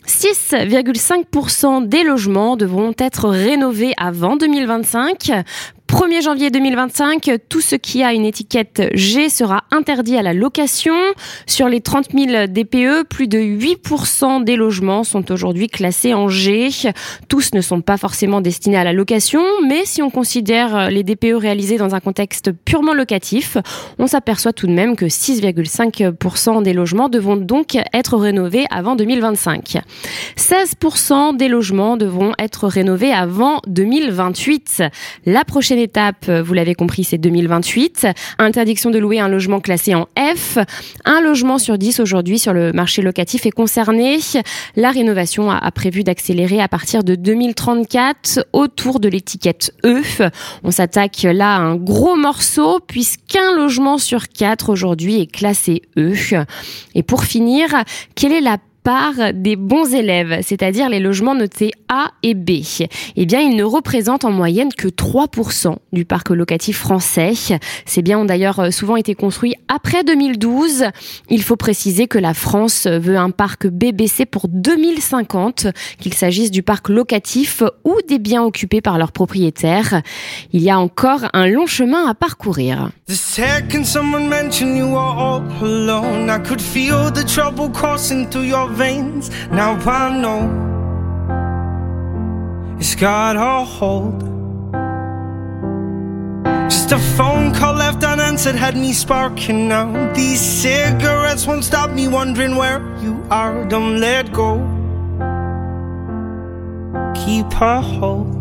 6,5% 0.08 1.88
des 1.88 2.04
logements 2.04 2.56
devront 2.58 2.94
être 2.98 3.28
rénovés 3.30 3.94
avant 3.98 4.36
2025 4.38 5.44
1er 5.92 6.22
janvier 6.22 6.52
2025, 6.52 7.30
tout 7.50 7.60
ce 7.60 7.76
qui 7.76 8.02
a 8.02 8.14
une 8.14 8.24
étiquette 8.24 8.82
G 8.94 9.28
sera 9.28 9.66
interdit 9.72 10.16
à 10.16 10.22
la 10.22 10.34
location. 10.34 10.96
Sur 11.48 11.68
les 11.68 11.82
30 11.82 12.12
000 12.18 12.48
DPE, 12.48 13.04
plus 13.10 13.28
de 13.28 13.38
8% 13.38 14.46
des 14.46 14.56
logements 14.56 15.04
sont 15.04 15.30
aujourd'hui 15.34 15.68
classés 15.68 16.14
en 16.14 16.30
G. 16.30 16.70
Tous 17.28 17.54
ne 17.54 17.60
sont 17.60 17.82
pas 17.82 17.98
forcément 17.98 18.40
destinés 18.40 18.78
à 18.78 18.86
la 18.86 18.94
location, 18.94 19.42
mais 19.68 19.82
si 19.84 20.02
on 20.02 20.10
considère 20.10 20.90
les 20.90 21.04
DPE 21.04 21.36
réalisés 21.36 21.78
dans 21.78 21.94
un 21.94 22.00
contexte 22.00 22.54
purement 22.54 22.94
locatif, 22.94 23.58
on 24.00 24.08
s'aperçoit 24.08 24.54
tout 24.54 24.68
de 24.68 24.74
même 24.74 24.96
que 24.96 25.08
6,5% 25.08 26.64
des 26.64 26.72
logements 26.72 27.10
devront 27.10 27.36
donc 27.36 27.76
être 27.92 28.16
rénovés 28.18 28.64
avant 28.72 28.96
2025. 28.96 29.82
16% 30.38 31.36
des 31.36 31.50
logements 31.50 31.98
devront 31.98 32.32
être 32.40 32.70
rénovés 32.70 33.12
avant 33.12 33.60
2028. 33.68 34.84
La 35.26 35.44
prochaine 35.44 35.81
étape, 35.82 36.30
vous 36.30 36.54
l'avez 36.54 36.76
compris, 36.76 37.04
c'est 37.04 37.18
2028. 37.18 38.08
Interdiction 38.40 38.90
de 38.90 39.00
louer 39.00 39.20
un 39.20 39.28
logement 39.28 39.60
classé 39.60 39.96
en 39.96 40.08
F. 40.18 40.58
Un 41.06 41.22
logement 41.22 41.58
sur 41.58 41.78
10 41.78 42.00
aujourd'hui 42.00 42.40
sur 42.40 42.54
le 42.54 42.72
marché 42.72 43.02
locatif 43.02 43.46
est 43.46 43.52
concerné. 43.52 44.20
La 44.76 44.92
rénovation 44.92 45.52
a 45.52 45.72
prévu 45.72 46.04
d'accélérer 46.04 46.62
à 46.62 46.68
partir 46.68 47.04
de 47.04 47.16
2034 47.16 48.48
autour 48.54 49.00
de 49.00 49.10
l'étiquette 49.10 49.74
E. 49.86 50.02
On 50.64 50.72
s'attaque 50.72 51.24
là 51.24 51.56
à 51.56 51.60
un 51.60 51.76
gros 51.76 52.16
morceau 52.16 52.80
puisqu'un 52.86 53.56
logement 53.56 53.98
sur 53.98 54.28
4 54.28 54.70
aujourd'hui 54.70 55.22
est 55.22 55.32
classé 55.32 55.82
E. 55.98 56.14
Et 56.96 57.04
pour 57.04 57.24
finir, 57.24 57.70
quelle 58.16 58.34
est 58.34 58.42
la 58.42 58.58
par 58.84 59.34
des 59.34 59.56
bons 59.56 59.94
élèves, 59.94 60.40
c'est-à-dire 60.42 60.90
les 60.90 61.00
logements 61.00 61.36
notés 61.36 61.72
A 61.90 62.12
et 62.24 62.34
B. 62.34 62.52
Eh 63.16 63.26
bien, 63.26 63.40
ils 63.40 63.56
ne 63.56 63.64
représentent 63.64 64.26
en 64.26 64.32
moyenne 64.32 64.74
que 64.76 64.88
3% 64.88 65.76
du 65.94 66.06
parc 66.06 66.30
locatif 66.30 66.78
français. 66.78 67.34
Ces 67.86 68.02
biens 68.02 68.20
ont 68.20 68.26
d'ailleurs 68.26 68.74
souvent 68.74 68.96
été 68.96 69.16
construits 69.16 69.56
après 69.68 70.04
2012. 70.04 70.86
Il 71.30 71.44
faut 71.44 71.56
préciser 71.56 72.08
que 72.08 72.18
la 72.18 72.34
France 72.34 72.88
veut 72.88 73.18
un 73.18 73.30
parc 73.30 73.68
BBC 73.68 74.26
pour 74.26 74.48
2050, 74.48 75.68
qu'il 76.00 76.14
s'agisse 76.14 76.52
du 76.52 76.64
parc 76.64 76.90
locatif 76.90 77.64
ou 77.84 77.96
des 78.08 78.20
biens 78.20 78.44
occupés 78.44 78.82
par 78.82 78.98
leurs 78.98 79.12
propriétaires. 79.12 80.02
Il 80.54 80.62
y 80.62 80.70
a 80.70 80.80
encore 80.80 81.26
un 81.34 81.48
long 81.48 81.68
chemin 81.68 82.08
à 82.08 82.14
parcourir. 82.14 82.90
Veins. 88.72 89.30
Now 89.52 89.74
I 89.90 90.18
know 90.18 90.42
it's 92.80 92.96
got 92.96 93.36
a 93.36 93.64
hold. 93.64 94.22
Just 96.70 96.92
a 96.92 97.00
phone 97.18 97.54
call 97.54 97.76
left 97.76 98.04
unanswered 98.04 98.56
had 98.56 98.76
me 98.76 98.94
sparking 98.94 99.68
now. 99.68 100.14
These 100.14 100.42
cigarettes 100.42 101.46
won't 101.46 101.64
stop 101.64 101.92
me 101.92 102.08
wondering 102.08 102.56
where 102.56 102.80
you 103.02 103.24
are. 103.30 103.66
Don't 103.66 104.00
let 104.00 104.32
go. 104.32 104.58
Keep 107.14 107.52
a 107.62 107.82
hold. 107.82 108.41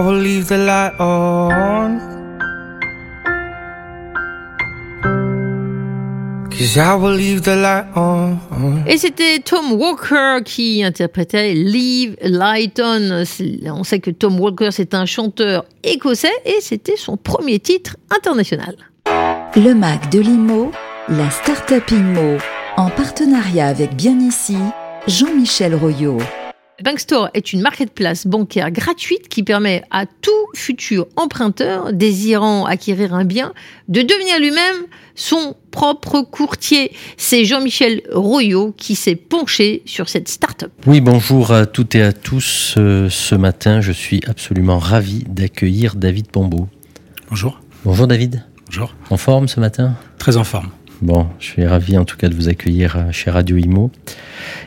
Will 0.00 0.18
leave 0.18 0.46
the 0.46 0.56
light 0.56 0.92
on. 0.98 1.98
Cause 6.50 6.76
I 6.76 6.94
will 6.94 7.16
leave 7.16 7.42
the 7.42 7.56
light 7.56 7.86
on. 7.96 8.36
Et 8.86 8.98
c'était 8.98 9.38
Tom 9.38 9.72
Walker 9.72 10.38
qui 10.44 10.82
interprétait 10.84 11.54
Leave 11.54 12.16
Light 12.22 12.80
On. 12.82 13.24
On 13.66 13.84
sait 13.84 14.00
que 14.00 14.10
Tom 14.10 14.38
Walker, 14.38 14.70
c'est 14.70 14.94
un 14.94 15.06
chanteur 15.06 15.64
écossais 15.82 16.28
et 16.44 16.58
c'était 16.60 16.96
son 16.96 17.16
premier 17.16 17.58
titre 17.58 17.96
international. 18.10 18.76
Le 19.56 19.72
Mac 19.74 20.10
de 20.10 20.20
l'IMO, 20.20 20.70
la 21.08 21.30
Startup 21.30 21.88
IMO, 21.90 22.38
en 22.76 22.90
partenariat 22.90 23.68
avec 23.68 23.94
Bien 23.96 24.18
Ici, 24.18 24.56
Jean-Michel 25.06 25.74
Royot. 25.74 26.18
Bankstore 26.82 27.28
est 27.34 27.52
une 27.52 27.60
marketplace 27.60 28.26
bancaire 28.26 28.70
gratuite 28.70 29.28
qui 29.28 29.42
permet 29.42 29.82
à 29.90 30.06
tout 30.06 30.30
futur 30.54 31.06
emprunteur 31.16 31.92
désirant 31.92 32.64
acquérir 32.64 33.14
un 33.14 33.24
bien 33.24 33.52
de 33.88 34.00
devenir 34.00 34.38
lui-même 34.38 34.86
son 35.14 35.56
propre 35.70 36.22
courtier. 36.22 36.92
C'est 37.18 37.44
Jean-Michel 37.44 38.00
Royot 38.12 38.72
qui 38.76 38.94
s'est 38.94 39.16
penché 39.16 39.82
sur 39.84 40.08
cette 40.08 40.28
start-up. 40.28 40.72
Oui, 40.86 41.00
bonjour 41.00 41.52
à 41.52 41.66
toutes 41.66 41.94
et 41.94 42.02
à 42.02 42.12
tous. 42.12 42.74
Euh, 42.78 43.10
ce 43.10 43.34
matin, 43.34 43.82
je 43.82 43.92
suis 43.92 44.22
absolument 44.26 44.78
ravi 44.78 45.24
d'accueillir 45.28 45.96
David 45.96 46.28
Pombo. 46.30 46.68
Bonjour. 47.28 47.60
Bonjour 47.84 48.06
David. 48.06 48.44
Bonjour. 48.66 48.94
En 49.10 49.16
forme 49.18 49.48
ce 49.48 49.60
matin? 49.60 49.96
Très 50.18 50.36
en 50.36 50.44
forme. 50.44 50.70
Bon, 51.02 51.26
je 51.38 51.46
suis 51.46 51.66
ravi 51.66 51.96
en 51.96 52.04
tout 52.04 52.18
cas 52.18 52.28
de 52.28 52.34
vous 52.34 52.50
accueillir 52.50 52.96
euh, 52.96 53.10
chez 53.10 53.30
Radio 53.30 53.56
Imo. 53.56 53.90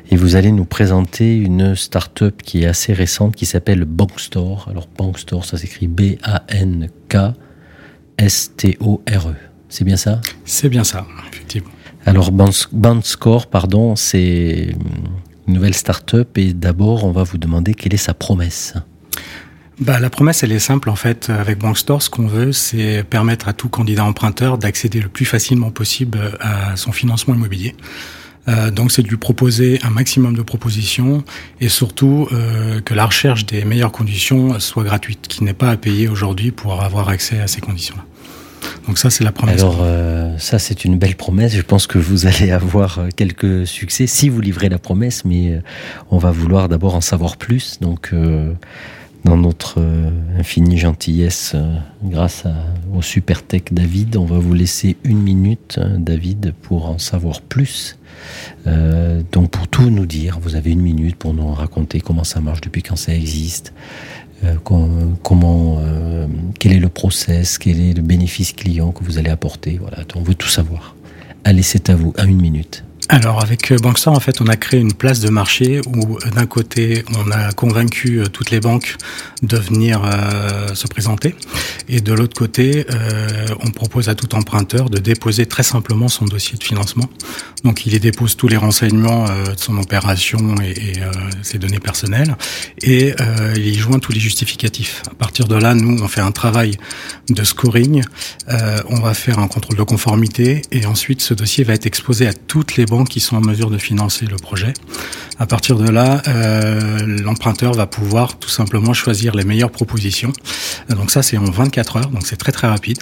Et 0.10 0.16
vous 0.16 0.36
allez 0.36 0.52
nous 0.52 0.66
présenter 0.66 1.38
une 1.38 1.76
start-up 1.76 2.42
qui 2.42 2.64
est 2.64 2.66
assez 2.66 2.92
récente 2.92 3.36
qui 3.36 3.46
s'appelle 3.46 3.86
Bankstore. 3.86 4.68
Alors 4.70 4.88
Bankstore, 4.98 5.46
ça 5.46 5.58
s'écrit 5.58 5.88
B-A-N-K-S-T-O-R-E. 5.88 6.96
C'est 9.70 9.84
bien 9.84 9.98
ça? 9.98 10.22
C'est 10.44 10.70
bien 10.70 10.84
ça, 10.84 11.06
effectivement. 11.32 11.70
Alors 12.06 12.32
Bandscore, 12.32 13.48
pardon, 13.48 13.96
c'est 13.96 14.76
une 15.48 15.54
nouvelle 15.54 15.76
start-up 15.76 16.38
et 16.38 16.54
d'abord 16.54 17.06
on 17.06 17.12
va 17.12 17.24
vous 17.24 17.38
demander 17.38 17.76
quelle 17.76 17.94
est 17.94 17.98
sa 17.98 18.14
promesse. 18.14 18.74
Bah, 19.84 20.00
la 20.00 20.10
promesse, 20.10 20.44
elle 20.44 20.54
est 20.54 20.60
simple 20.60 20.90
en 20.90 20.96
fait. 20.96 21.30
Avec 21.30 21.60
Bankstore, 21.60 22.02
ce 22.02 22.10
qu'on 22.10 22.26
veut, 22.26 22.54
c'est 22.54 23.04
permettre 23.04 23.50
à 23.50 23.54
tout 23.54 23.68
candidat 23.68 24.06
emprunteur 24.06 24.58
d'accéder 24.58 25.02
le 25.02 25.10
plus 25.10 25.26
facilement 25.26 25.72
possible 25.72 26.20
à 26.40 26.78
son 26.78 26.94
financement 26.94 27.36
immobilier. 27.36 27.76
Euh, 28.48 28.72
donc, 28.72 28.94
c'est 28.94 29.02
de 29.02 29.10
lui 29.10 29.18
proposer 29.18 29.80
un 29.84 29.90
maximum 29.90 30.38
de 30.38 30.42
propositions 30.42 31.26
et 31.60 31.68
surtout 31.68 32.30
euh, 32.32 32.80
que 32.80 32.94
la 32.94 33.06
recherche 33.06 33.46
des 33.46 33.66
meilleures 33.66 33.92
conditions 33.92 34.58
soit 34.62 34.86
gratuite, 34.86 35.28
qu'il 35.28 35.44
n'ait 35.44 35.54
pas 35.54 35.70
à 35.70 35.76
payer 35.76 36.08
aujourd'hui 36.08 36.52
pour 36.52 36.82
avoir 36.82 37.10
accès 37.10 37.42
à 37.42 37.48
ces 37.48 37.60
conditions-là. 37.60 38.06
Donc 38.88 38.98
ça, 38.98 39.10
c'est 39.10 39.24
la 39.24 39.32
promesse. 39.32 39.62
Alors 39.62 39.80
euh, 39.82 40.38
ça 40.38 40.60
c'est 40.60 40.86
une 40.86 40.98
belle 40.98 41.16
promesse. 41.16 41.56
Je 41.56 41.62
pense 41.62 41.88
que 41.88 41.98
vous 41.98 42.26
allez 42.28 42.52
avoir 42.52 43.00
euh, 43.00 43.10
quelques 43.16 43.66
succès 43.68 44.08
si 44.08 44.30
vous 44.30 44.42
livrez 44.42 44.70
la 44.70 44.80
promesse, 44.80 45.26
mais 45.26 45.54
euh, 45.54 45.62
on 46.12 46.18
va 46.18 46.32
vouloir 46.32 46.70
d'abord 46.70 46.96
en 46.96 47.02
savoir 47.02 47.38
plus. 47.38 47.80
Donc 47.80 48.10
euh, 48.14 48.54
dans 49.26 49.38
notre 49.38 49.76
euh, 49.80 50.10
infinie 50.38 50.78
gentillesse, 50.78 51.54
euh, 51.56 51.78
grâce 52.04 52.44
au 52.94 53.02
super 53.02 53.44
tech 53.44 53.64
David, 53.72 54.18
on 54.18 54.26
va 54.26 54.38
vous 54.38 54.54
laisser 54.54 54.98
une 55.04 55.20
minute, 55.22 55.80
hein, 55.82 55.98
David, 56.00 56.54
pour 56.62 56.90
en 56.90 56.98
savoir 56.98 57.42
plus. 57.42 57.98
Euh, 58.68 59.22
donc 59.32 59.52
pour 59.52 59.68
tout 59.68 59.90
nous 59.90 60.06
dire, 60.06 60.40
vous 60.42 60.56
avez 60.56 60.72
une 60.72 60.82
minute 60.82 61.16
pour 61.16 61.34
nous 61.34 61.48
raconter 61.54 62.02
comment 62.02 62.24
ça 62.24 62.42
marche, 62.42 62.62
depuis 62.62 62.84
quand 62.84 62.96
ça 62.98 63.14
existe, 63.14 63.74
com- 64.64 65.16
comment, 65.24 65.80
quel 66.60 66.74
est 66.74 66.80
le 66.80 66.90
process, 66.90 67.58
quel 67.58 67.80
est 67.80 67.94
le 67.94 68.02
bénéfice 68.02 68.52
client 68.52 68.92
que 68.92 69.04
vous 69.04 69.18
allez 69.18 69.30
apporter. 69.30 69.78
Voilà, 69.80 70.00
on 70.16 70.22
veut 70.22 70.36
tout 70.36 70.50
savoir. 70.50 70.96
Allez, 71.46 71.64
c'est 71.64 71.90
à 71.90 71.96
vous, 71.96 72.14
à 72.18 72.26
une 72.26 72.42
minute. 72.42 72.84
Alors 73.10 73.42
avec 73.42 73.72
euh, 73.72 73.78
Bankstar, 73.78 74.14
en 74.14 74.20
fait, 74.20 74.40
on 74.40 74.48
a 74.48 74.56
créé 74.56 74.80
une 74.80 74.94
place 74.94 75.20
de 75.20 75.30
marché 75.30 75.82
où 75.88 76.16
euh, 76.16 76.30
d'un 76.30 76.46
côté, 76.46 77.04
on 77.18 77.32
a 77.32 77.52
convaincu 77.52 78.20
euh, 78.20 78.28
toutes 78.28 78.50
les 78.50 78.62
banques 78.62 78.96
de 79.44 79.58
venir 79.58 80.02
euh, 80.06 80.74
se 80.74 80.88
présenter, 80.88 81.36
et 81.90 82.00
de 82.00 82.14
l'autre 82.14 82.38
côté, 82.38 82.86
euh, 82.90 83.48
on 83.62 83.72
propose 83.72 84.08
à 84.08 84.16
tout 84.16 84.34
emprunteur 84.36 84.90
de 84.90 85.00
déposer 85.00 85.46
très 85.46 85.64
simplement 85.64 86.08
son 86.08 86.26
dossier 86.26 86.58
de 86.58 86.64
financement. 86.64 87.10
Donc 87.66 87.86
il 87.86 87.94
y 87.94 88.00
dépose 88.00 88.38
tous 88.38 88.48
les 88.48 88.58
renseignements 88.58 89.26
euh, 89.30 89.54
de 89.54 89.60
son 89.60 89.78
opération 89.78 90.56
et, 90.62 90.72
et, 90.72 90.94
ses 91.42 91.58
données 91.58 91.80
personnelles, 91.80 92.36
et 92.82 93.14
il 93.56 93.68
y 93.68 93.76
joint 93.76 94.00
tous 94.00 94.12
les 94.12 94.20
justificatifs. 94.20 95.02
À 95.12 95.16
partir 95.16 95.48
de 95.48 95.56
là, 95.56 95.74
nous, 95.74 96.02
on 96.02 96.08
fait 96.08 96.22
un 96.22 96.32
travail 96.32 96.78
de 97.30 97.44
scoring, 97.44 98.04
on 98.90 99.00
va 99.00 99.14
faire 99.14 99.40
un 99.40 99.48
contrôle 99.48 99.78
de 99.78 99.84
conformité, 99.84 100.62
et 100.72 100.86
ensuite 100.86 101.22
ce 101.22 101.34
dossier 101.34 101.64
va 101.64 101.74
être 101.74 101.86
exposé 101.86 102.28
à 102.28 102.34
toutes 102.34 102.78
les 102.78 102.86
qui 103.04 103.20
sont 103.20 103.36
en 103.38 103.42
mesure 103.42 103.72
de 103.72 103.78
financer 103.80 104.26
le 104.28 104.36
projet. 104.36 104.74
À 105.40 105.48
partir 105.48 105.78
de 105.78 105.90
là, 105.90 106.22
euh, 106.28 107.18
l'emprunteur 107.24 107.74
va 107.74 107.88
pouvoir 107.88 108.38
tout 108.38 108.50
simplement 108.50 108.94
choisir 108.94 109.36
les 109.36 109.44
meilleures 109.44 109.72
propositions. 109.72 110.32
Donc 110.90 111.10
ça, 111.10 111.24
c'est 111.24 111.38
en 111.38 111.46
24 111.46 111.98
heures, 111.98 112.10
donc 112.12 112.28
c'est 112.28 112.36
très 112.36 112.52
très 112.52 112.68
rapide. 112.68 113.00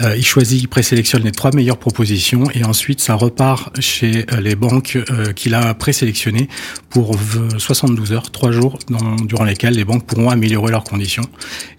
Euh, 0.00 0.16
il 0.16 0.24
choisit, 0.24 0.62
il 0.62 0.68
présélectionne 0.68 1.24
les 1.24 1.32
trois 1.32 1.50
meilleures 1.52 1.78
propositions 1.78 2.44
et 2.54 2.64
ensuite 2.64 3.00
ça 3.00 3.14
repart 3.14 3.80
chez 3.80 4.26
euh, 4.32 4.40
les 4.40 4.54
banques 4.54 4.96
qu'il 5.34 5.54
a 5.54 5.74
présélectionnées 5.74 6.48
pour 6.88 7.16
v- 7.16 7.58
72 7.58 8.12
heures, 8.12 8.30
trois 8.30 8.52
jours 8.52 8.78
durant 9.24 9.44
lesquels 9.44 9.74
les 9.74 9.84
banques 9.84 10.06
pourront 10.06 10.30
améliorer 10.30 10.70
leurs 10.70 10.84
conditions. 10.84 11.24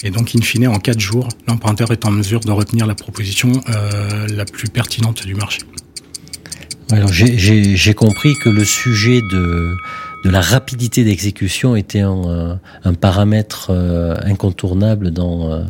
Et 0.03 0.11
donc, 0.11 0.35
in 0.35 0.41
fine, 0.41 0.67
en 0.67 0.79
quatre 0.79 0.99
jours, 0.99 1.29
l'emprunteur 1.47 1.91
est 1.91 2.05
en 2.05 2.11
mesure 2.11 2.41
de 2.41 2.51
retenir 2.51 2.85
la 2.87 2.95
proposition 2.95 3.51
la 4.29 4.45
plus 4.45 4.67
pertinente 4.69 5.25
du 5.25 5.33
marché. 5.35 5.59
Alors 6.91 7.11
j'ai- 7.11 7.93
compris 7.93 8.35
que 8.43 8.49
le 8.49 8.63
sujet 8.63 9.21
de, 9.21 9.75
de 10.23 10.29
la 10.29 10.39
rapidité 10.41 11.03
d'exécution 11.03 11.75
était 11.75 11.99
un, 12.01 12.59
un 12.83 12.93
paramètre 12.93 13.67
euh, 13.71 14.15
incontournable 14.23 15.11
dans, 15.11 15.51
euh, 15.51 15.63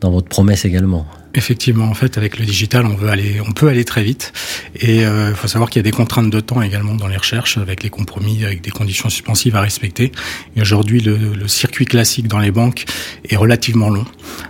dans 0.00 0.10
votre 0.10 0.28
promesse 0.28 0.64
également. 0.64 1.06
Effectivement, 1.36 1.84
en 1.84 1.94
fait, 1.94 2.16
avec 2.18 2.38
le 2.38 2.44
digital, 2.46 2.86
on 2.86 2.94
veut 2.96 3.08
aller, 3.08 3.40
on 3.46 3.52
peut 3.52 3.68
aller 3.68 3.84
très 3.84 4.02
vite. 4.02 4.32
Et 4.80 5.02
il 5.02 5.34
faut 5.34 5.48
savoir 5.48 5.68
qu'il 5.70 5.78
y 5.80 5.84
a 5.84 5.88
des 5.90 5.90
contraintes 5.90 6.30
de 6.30 6.40
temps 6.40 6.62
également 6.62 6.94
dans 6.94 7.06
les 7.08 7.16
recherches, 7.16 7.58
avec 7.58 7.82
les 7.82 7.90
compromis, 7.90 8.44
avec 8.44 8.62
des 8.62 8.70
conditions 8.70 9.08
suspensives 9.10 9.54
à 9.54 9.60
respecter. 9.60 10.12
Et 10.56 10.60
aujourd'hui, 10.62 11.00
le, 11.00 11.16
le 11.34 11.46
circuit 11.48 11.84
classique 11.84 12.26
dans 12.26 12.38
les 12.38 12.50
banques 12.50 12.86
est 13.28 13.36
relativement 13.36 13.90
long. 13.90 14.06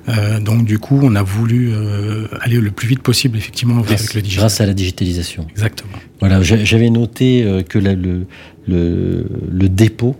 Euh, 0.09 0.39
donc, 0.41 0.64
du 0.64 0.78
coup, 0.78 1.01
on 1.03 1.14
a 1.16 1.22
voulu 1.22 1.70
euh, 1.72 2.28
aller 2.41 2.59
le 2.59 2.70
plus 2.70 2.87
vite 2.89 3.03
possible, 3.03 3.37
effectivement, 3.37 3.78
avec 3.80 4.14
le 4.14 4.22
digital. 4.22 4.43
Grâce 4.43 4.61
à 4.61 4.66
la 4.66 4.74
digitalisation. 4.74 5.47
Exactement. 5.51 5.93
Voilà, 6.20 6.41
j'a- 6.43 6.64
j'avais 6.64 6.91
noté 6.91 7.43
euh, 7.43 7.62
que 7.62 7.78
la- 7.80 7.95
le, 7.95 8.26
le, 8.68 9.26
le 9.51 9.68
dépôt 9.68 10.16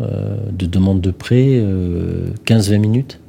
euh, 0.00 0.36
de 0.52 0.66
demande 0.66 1.00
de 1.00 1.10
prêt, 1.10 1.46
euh, 1.60 2.28
15-20 2.46 2.78
minutes 2.78 3.19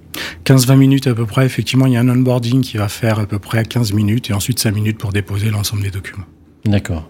15-20 0.45 0.75
minutes 0.75 1.07
à 1.07 1.13
peu 1.13 1.25
près, 1.25 1.45
effectivement, 1.45 1.85
il 1.85 1.93
y 1.93 1.97
a 1.97 1.99
un 1.99 2.09
onboarding 2.09 2.61
qui 2.61 2.77
va 2.77 2.89
faire 2.89 3.19
à 3.19 3.25
peu 3.25 3.39
près 3.39 3.63
15 3.63 3.93
minutes 3.93 4.29
et 4.29 4.33
ensuite 4.33 4.59
5 4.59 4.73
minutes 4.73 4.97
pour 4.97 5.11
déposer 5.11 5.49
l'ensemble 5.49 5.83
des 5.83 5.91
documents. 5.91 6.25
D'accord. 6.65 7.09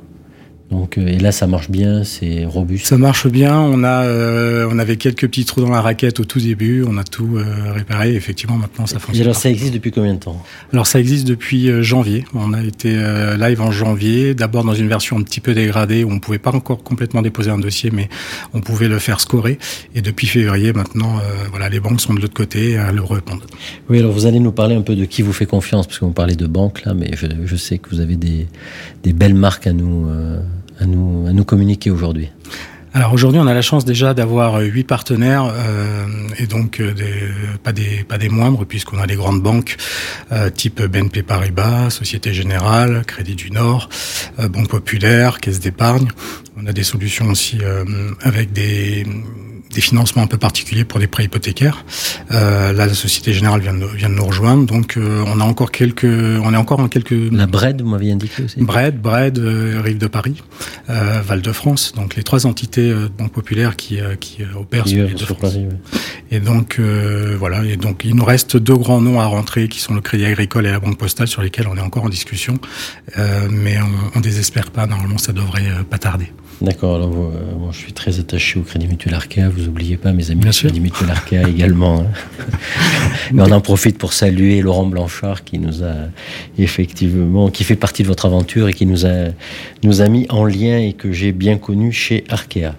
Donc, 0.72 0.98
euh, 0.98 1.06
et 1.06 1.20
là, 1.20 1.32
ça 1.34 1.48
marche 1.48 1.70
bien, 1.70 2.04
c'est 2.06 2.46
robuste. 2.46 2.88
Ça 2.88 2.98
marche 2.98 3.28
bien. 3.28 3.60
On 3.60 3.84
a, 3.84 4.04
euh, 4.06 4.68
on 4.72 4.80
avait 4.80 4.96
quelques 4.96 5.28
petits 5.28 5.44
trous 5.46 5.62
dans 5.62 5.70
la 5.70 5.82
raquette 5.82 6.20
au 6.22 6.26
tout 6.26 6.40
début. 6.40 6.84
On 6.88 6.98
a 6.98 7.04
tout 7.04 7.38
euh, 7.38 7.74
réparé. 7.74 8.16
Effectivement, 8.16 8.56
maintenant, 8.56 8.86
ça 8.88 8.96
Et 8.96 9.00
fonctionne. 9.00 9.24
alors, 9.28 9.36
ça 9.36 9.50
existe 9.50 9.74
depuis 9.74 9.92
combien 9.92 10.14
de 10.14 10.20
temps? 10.20 10.42
Alors, 10.72 10.88
ça 10.88 11.00
existe 11.00 11.28
depuis 11.28 11.70
euh, 11.70 11.82
janvier. 11.84 12.24
On 12.34 12.54
a 12.54 12.64
été 12.64 12.94
euh, 12.96 13.36
live 13.38 13.62
en 13.62 13.72
janvier. 13.72 14.34
D'abord 14.34 14.64
dans 14.64 14.74
une 14.74 14.88
version 14.88 15.18
un 15.18 15.24
petit 15.24 15.42
peu 15.42 15.54
dégradée 15.54 16.04
où 16.06 16.12
on 16.12 16.20
pouvait 16.20 16.40
pas 16.40 16.52
encore 16.56 16.84
complètement 16.84 17.22
déposer 17.22 17.52
un 17.52 17.60
dossier, 17.60 17.92
mais 17.92 18.08
on 18.54 18.62
pouvait 18.62 18.88
le 18.88 18.98
faire 19.00 19.20
scorer. 19.20 19.60
Et 19.94 20.02
depuis 20.02 20.28
février, 20.28 20.72
maintenant, 20.72 21.18
euh, 21.18 21.22
voilà, 21.50 21.68
les 21.68 21.82
banques 21.82 22.00
sont 22.00 22.14
de 22.14 22.22
l'autre 22.22 22.34
côté 22.34 22.78
à 22.78 22.94
le 22.94 23.02
répondre. 23.04 23.46
Oui, 23.90 24.00
alors 24.00 24.14
vous 24.14 24.26
allez 24.26 24.40
nous 24.40 24.54
parler 24.54 24.76
un 24.76 24.82
peu 24.82 24.96
de 24.96 25.04
qui 25.04 25.22
vous 25.22 25.34
fait 25.34 25.46
confiance, 25.46 25.86
parce 25.86 26.00
que 26.00 26.06
vous 26.06 26.12
parlez 26.12 26.36
de 26.36 26.48
banque 26.48 26.86
là, 26.86 26.94
mais 26.94 27.12
je, 27.18 27.28
je 27.46 27.56
sais 27.58 27.78
que 27.78 27.90
vous 27.90 28.00
avez 28.00 28.16
des, 28.16 28.48
des 29.04 29.12
belles 29.12 29.34
marques 29.36 29.68
à 29.68 29.74
nous, 29.74 30.08
euh, 30.08 30.40
à 30.82 30.86
nous, 30.86 31.44
communiquer 31.46 31.92
aujourd'hui. 31.92 32.30
Alors 32.94 33.14
aujourd'hui, 33.14 33.40
on 33.40 33.48
a 33.48 33.54
la 33.54 33.62
chance 33.62 33.86
déjà 33.86 34.14
d'avoir 34.14 34.56
euh, 34.56 34.64
huit 34.64 34.84
partenaires 34.84 35.46
euh, 35.46 36.06
et 36.38 36.46
donc 36.46 36.82
euh, 36.82 36.94
des, 36.94 37.14
pas 37.64 37.72
des 37.72 38.04
pas 38.04 38.18
des 38.18 38.28
moindres 38.28 38.66
puisqu'on 38.66 39.00
a 39.00 39.06
les 39.06 39.16
grandes 39.16 39.42
banques 39.42 39.78
euh, 40.34 40.50
type 40.50 40.82
BNP 40.82 41.24
Paribas, 41.24 41.90
Société 41.90 42.34
Générale, 42.34 43.04
Crédit 43.08 43.36
du 43.36 43.50
Nord, 43.50 43.88
euh, 44.40 44.50
Banque 44.50 44.68
Populaire, 44.68 45.40
Caisse 45.40 45.62
d'épargne. 45.62 46.10
On 46.58 46.68
a 46.68 46.74
des 46.74 46.84
solutions 46.84 47.30
aussi 47.30 47.60
euh, 47.62 47.86
avec 48.24 48.52
des 48.52 49.06
des 49.74 49.82
financements 49.82 50.24
un 50.24 50.28
peu 50.28 50.38
particuliers 50.38 50.86
pour 50.86 51.00
des 51.00 51.08
prêts 51.08 51.26
hypothécaires. 51.26 51.86
Euh, 52.32 52.74
là, 52.74 52.86
la 52.86 52.94
Société 52.94 53.34
Générale 53.34 53.62
vient 53.62 53.74
de, 53.74 53.86
vient 53.86 54.10
de 54.10 54.16
nous 54.16 54.26
rejoindre, 54.26 54.66
donc 54.66 54.98
euh, 54.98 55.24
on 55.28 55.40
a 55.40 55.44
encore 55.44 55.72
quelques, 55.72 56.04
on 56.06 56.54
est 56.54 56.58
encore 56.58 56.80
en 56.80 56.88
quelques. 56.88 57.16
La 57.32 57.48
Bred, 57.48 57.82
vous 57.82 57.90
m'aviez 57.90 58.12
indiqué 58.12 58.44
aussi. 58.44 58.62
Bred, 58.62 59.02
Bred, 59.02 59.38
euh, 59.40 59.82
Rive 59.84 59.98
de 59.98 60.08
Paris, 60.08 60.44
euh, 60.90 61.22
Val 61.26 61.42
de 61.42 61.52
France, 61.52 61.94
donc 61.96 62.16
les 62.16 62.24
trois 62.24 62.46
entités 62.46 62.92
euh, 62.92 63.04
de 63.04 63.14
Banque 63.18 63.32
Populaire 63.32 63.76
qui, 63.76 64.00
euh, 64.00 64.16
qui 64.16 64.44
opèrent 64.56 64.88
sur 64.88 65.08
de. 65.08 65.34
Paris. 65.34 65.68
Et 66.32 66.40
donc 66.40 66.78
euh, 66.80 67.36
voilà, 67.38 67.64
et 67.66 67.78
donc 67.78 68.04
il 68.06 68.16
nous 68.16 68.26
reste 68.26 68.58
deux 68.58 68.76
grands 68.76 69.02
noms 69.02 69.20
à 69.20 69.26
rentrer 69.26 69.68
qui 69.68 69.80
sont 69.80 69.94
le 69.94 70.02
Crédit 70.02 70.26
Agricole 70.26 70.66
et 70.66 70.72
la 70.72 70.80
Banque 70.80 70.98
Postale 70.98 71.28
sur 71.28 71.42
lesquels 71.42 71.68
on 71.68 71.76
est 71.76 71.82
encore 71.82 72.04
en 72.06 72.10
discussion, 72.10 72.58
euh, 73.18 73.48
mais 73.50 73.78
on, 73.82 74.18
on 74.18 74.20
désespère 74.20 74.72
pas. 74.72 74.86
Normalement, 74.88 75.18
ça 75.18 75.34
devrait 75.34 75.70
pas 75.90 75.98
tarder. 75.98 76.32
D'accord, 76.62 76.98
alors 76.98 77.10
vous, 77.10 77.24
euh, 77.24 77.56
moi 77.58 77.70
je 77.72 77.78
suis 77.80 77.92
très 77.92 78.20
attaché 78.20 78.60
au 78.60 78.62
Crédit 78.62 78.88
Mutuel 78.88 79.16
Arkea, 79.16 79.50
vous 79.50 79.68
oubliez 79.68 79.98
pas 79.98 80.14
mes 80.14 80.30
amis 80.30 80.42
du. 80.42 80.50
Crédit 80.52 80.80
Mutuel 80.80 81.10
Arkea 81.10 81.42
également. 81.50 82.02
hein. 82.02 82.06
Mais 83.34 83.42
on 83.42 83.52
en 83.52 83.62
profite 83.62 83.98
pour 83.98 84.14
saluer 84.14 84.62
Laurent 84.62 84.86
Blanchard 84.86 85.44
qui 85.44 85.58
nous 85.58 85.84
a 85.84 85.94
effectivement, 86.60 87.50
qui 87.50 87.64
fait 87.64 87.76
partie 87.76 88.04
de 88.04 88.08
votre 88.08 88.28
aventure 88.28 88.68
et 88.68 88.74
qui 88.74 88.86
nous 88.86 89.08
a, 89.08 89.30
nous 89.82 90.02
a 90.02 90.08
mis 90.08 90.28
en 90.30 90.46
lien 90.46 90.78
et 90.78 90.94
que 90.94 91.12
j'ai 91.12 91.32
bien 91.32 91.58
connu 91.58 91.92
chez 91.92 92.26
Arkea. 92.30 92.76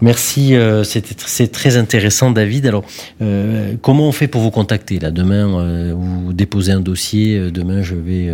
Merci, 0.00 0.56
euh, 0.56 0.82
c'est 0.82 1.52
très 1.52 1.76
intéressant 1.76 2.32
David. 2.32 2.66
Alors, 2.66 2.84
euh, 3.22 3.74
comment 3.80 4.08
on 4.08 4.12
fait 4.12 4.26
pour 4.26 4.40
vous 4.42 4.50
contacter 4.50 4.98
là? 4.98 5.12
Demain, 5.12 5.92
vous 5.94 6.32
déposez 6.32 6.72
un 6.72 6.80
dossier, 6.80 7.52
demain 7.52 7.82
je 7.82 7.94
vais, 7.94 8.28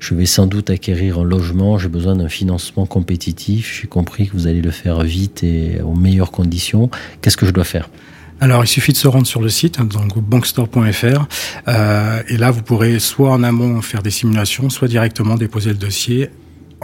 je 0.00 0.14
vais 0.14 0.26
sans 0.26 0.46
doute 0.46 0.70
acquérir 0.70 1.18
un 1.18 1.24
logement, 1.24 1.76
j'ai 1.76 1.88
besoin 1.88 2.16
d'un 2.16 2.30
financement 2.30 2.86
compétitif, 2.86 3.80
j'ai 3.82 3.86
compris 3.86 4.13
que 4.22 4.32
vous 4.32 4.46
allez 4.46 4.62
le 4.62 4.70
faire 4.70 5.02
vite 5.02 5.42
et 5.42 5.80
aux 5.84 5.94
meilleures 5.94 6.30
conditions. 6.30 6.90
Qu'est-ce 7.20 7.36
que 7.36 7.46
je 7.46 7.52
dois 7.52 7.64
faire? 7.64 7.88
Alors, 8.40 8.64
il 8.64 8.66
suffit 8.66 8.92
de 8.92 8.96
se 8.96 9.08
rendre 9.08 9.26
sur 9.26 9.40
le 9.40 9.48
site, 9.48 9.78
hein, 9.78 9.84
donc 9.84 10.18
bankstore.fr, 10.18 11.26
euh, 11.68 12.22
et 12.28 12.36
là, 12.36 12.50
vous 12.50 12.62
pourrez 12.62 12.98
soit 12.98 13.30
en 13.30 13.42
amont 13.42 13.80
faire 13.80 14.02
des 14.02 14.10
simulations, 14.10 14.70
soit 14.70 14.88
directement 14.88 15.36
déposer 15.36 15.70
le 15.70 15.76
dossier. 15.76 16.30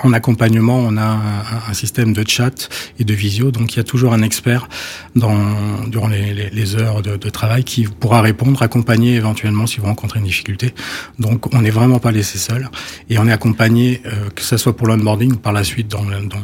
En 0.03 0.15
accompagnement, 0.15 0.79
on 0.79 0.97
a 0.97 1.21
un, 1.69 1.75
système 1.75 2.15
de 2.15 2.25
chat 2.27 2.71
et 2.99 3.05
de 3.05 3.13
visio, 3.13 3.51
donc 3.51 3.75
il 3.75 3.77
y 3.77 3.81
a 3.81 3.85
toujours 3.85 4.15
un 4.15 4.23
expert 4.23 4.69
dans, 5.15 5.85
durant 5.89 6.09
les, 6.09 6.77
heures 6.77 7.03
de, 7.03 7.29
travail 7.29 7.65
qui 7.65 7.85
pourra 7.85 8.23
répondre, 8.23 8.63
accompagner 8.63 9.17
éventuellement 9.17 9.67
si 9.67 9.79
vous 9.79 9.87
rencontrez 9.87 10.21
une 10.21 10.25
difficulté. 10.25 10.73
Donc, 11.19 11.55
on 11.55 11.61
n'est 11.61 11.71
vraiment 11.71 11.99
pas 11.99 12.13
laissé 12.13 12.39
seul, 12.39 12.71
et 13.11 13.19
on 13.19 13.27
est 13.27 13.33
accompagné, 13.33 14.01
euh, 14.07 14.31
que 14.35 14.43
ce 14.43 14.57
soit 14.57 14.75
pour 14.75 14.87
l'onboarding 14.87 15.33
ou 15.33 15.37
par 15.37 15.53
la 15.53 15.65
suite 15.65 15.89
dans, 15.89 16.05
le- 16.05 16.27
dans, 16.27 16.39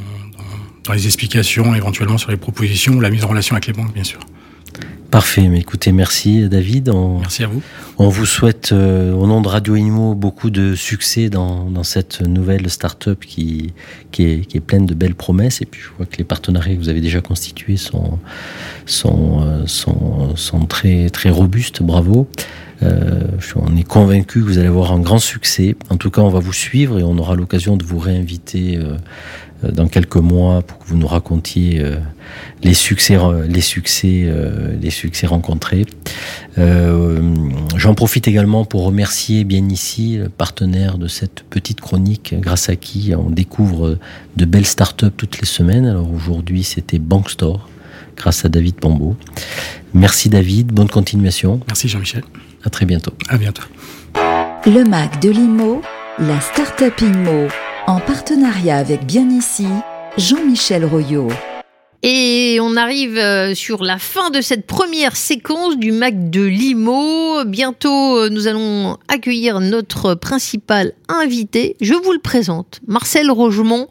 dans- 0.87 0.93
les 0.95 1.07
explications, 1.07 1.75
éventuellement 1.75 2.19
sur 2.19 2.31
les 2.31 2.37
propositions 2.37 2.95
ou 2.95 3.01
la 3.01 3.11
mise 3.11 3.25
en 3.25 3.29
relation 3.29 3.55
avec 3.55 3.67
les 3.67 3.73
banques, 3.73 3.93
bien 3.95 4.05
sûr. 4.05 4.21
Parfait, 5.11 5.47
mais 5.49 5.61
écoutez, 5.61 5.93
merci 5.93 6.49
David. 6.49 6.89
On, 6.91 7.21
Merci 7.21 7.45
à 7.45 7.47
vous. 7.47 7.63
On 7.97 8.09
vous 8.09 8.27
souhaite, 8.27 8.73
euh, 8.73 9.13
au 9.15 9.27
nom 9.27 9.41
de 9.41 9.49
Radio 9.49 9.77
Imo, 9.77 10.15
beaucoup 10.15 10.51
de 10.51 10.75
succès 10.75 11.31
dans, 11.31 11.71
dans 11.71 11.85
cette 11.85 12.21
nouvelle 12.23 12.69
start-up 12.69 13.21
qui, 13.25 13.73
qui, 14.11 14.25
est, 14.25 14.41
qui 14.47 14.57
est 14.57 14.61
pleine 14.61 14.85
de 14.85 14.95
belles 14.95 15.15
promesses. 15.15 15.63
Et 15.63 15.65
puis 15.65 15.81
je 15.81 15.89
vois 15.97 16.07
que 16.07 16.17
les 16.19 16.25
partenariats 16.25 16.75
que 16.75 16.81
vous 16.81 16.89
avez 16.89 17.01
déjà 17.01 17.21
constitués 17.21 17.77
sont, 17.77 18.19
sont, 18.85 19.41
euh, 19.43 19.63
sont, 19.67 20.35
sont 20.37 20.67
très, 20.67 21.09
très 21.09 21.31
robustes. 21.31 21.83
Bravo. 21.83 22.29
Euh, 22.83 23.23
on 23.55 23.75
est 23.77 23.85
convaincu 23.89 24.41
que 24.41 24.45
vous 24.45 24.59
allez 24.59 24.69
avoir 24.69 24.93
un 24.93 24.99
grand 25.01 25.19
succès. 25.21 25.77
En 25.89 25.97
tout 25.97 26.11
cas, 26.11 26.21
on 26.21 26.29
va 26.29 26.41
vous 26.41 26.53
suivre 26.53 26.99
et 26.99 27.03
on 27.05 27.17
aura 27.17 27.35
l'occasion 27.37 27.77
de 27.79 27.85
vous 27.85 27.99
réinviter 27.99 28.79
dans 29.63 29.89
quelques 29.89 30.17
mois 30.17 30.63
pour 30.63 30.79
que 30.79 30.85
vous 30.87 30.97
nous 30.97 31.07
racontiez 31.07 31.81
euh, 31.81 31.97
les 32.63 32.75
succès, 32.75 33.19
les 33.49 33.61
succès, 33.61 34.25
euh, 34.25 34.77
les 34.81 34.91
succès 34.91 35.27
rencontrés. 35.27 35.87
Euh, 36.59 37.21
J'en 37.77 37.95
profite 37.95 38.29
également 38.29 38.65
pour 38.65 38.85
remercier 38.85 39.45
bien 39.45 39.67
ici 39.69 40.17
le 40.19 40.29
partenaire 40.29 40.99
de 40.99 41.09
cette 41.09 41.43
petite 41.49 41.81
chronique, 41.81 42.35
grâce 42.39 42.69
à 42.69 42.77
qui 42.77 43.13
on 43.17 43.31
découvre 43.31 43.99
de 44.37 44.45
belles 44.45 44.67
startups 44.67 45.11
toutes 45.17 45.39
les 45.41 45.47
semaines. 45.47 45.87
Alors 45.87 46.11
aujourd'hui, 46.13 46.63
c'était 46.63 46.99
Bankstore, 46.99 47.69
grâce 48.17 48.45
à 48.45 48.49
David 48.49 48.77
Pambo. 48.77 49.17
Merci 49.95 50.29
David, 50.29 50.69
bonne 50.69 50.89
continuation. 50.89 51.61
Merci 51.67 51.89
Jean-Michel. 51.89 52.25
À 52.65 52.71
très 52.71 52.87
bientôt. 52.87 53.13
À 53.29 53.37
bientôt. 53.37 53.63
Le 54.67 54.83
Mac 54.85 55.21
de 55.23 55.31
l'IMO, 55.31 55.81
la 56.19 56.41
Startup 56.41 56.93
IMO, 57.01 57.49
en 57.87 58.01
partenariat 58.01 58.79
avec 58.79 59.07
Bien 59.07 59.29
Ici, 59.31 59.69
Jean-Michel 60.17 60.85
Royot. 60.85 61.29
Et 62.03 62.59
on 62.61 62.77
arrive 62.77 63.17
euh, 63.17 63.55
sur 63.55 63.83
la 63.83 63.99
fin 63.99 64.31
de 64.31 64.41
cette 64.41 64.67
première 64.67 65.17
séquence 65.17 65.77
du 65.77 65.93
Mac 65.93 66.31
de 66.31 66.43
Limo. 66.43 67.45
Bientôt, 67.45 68.19
euh, 68.19 68.29
nous 68.29 68.47
allons 68.47 68.99
accueillir 69.09 69.61
notre 69.61 70.15
principal 70.15 70.93
invité. 71.09 71.77
Je 71.81 71.95
vous 71.95 72.13
le 72.13 72.19
présente. 72.19 72.81
Marcel 72.87 73.31
Rogemont, 73.31 73.89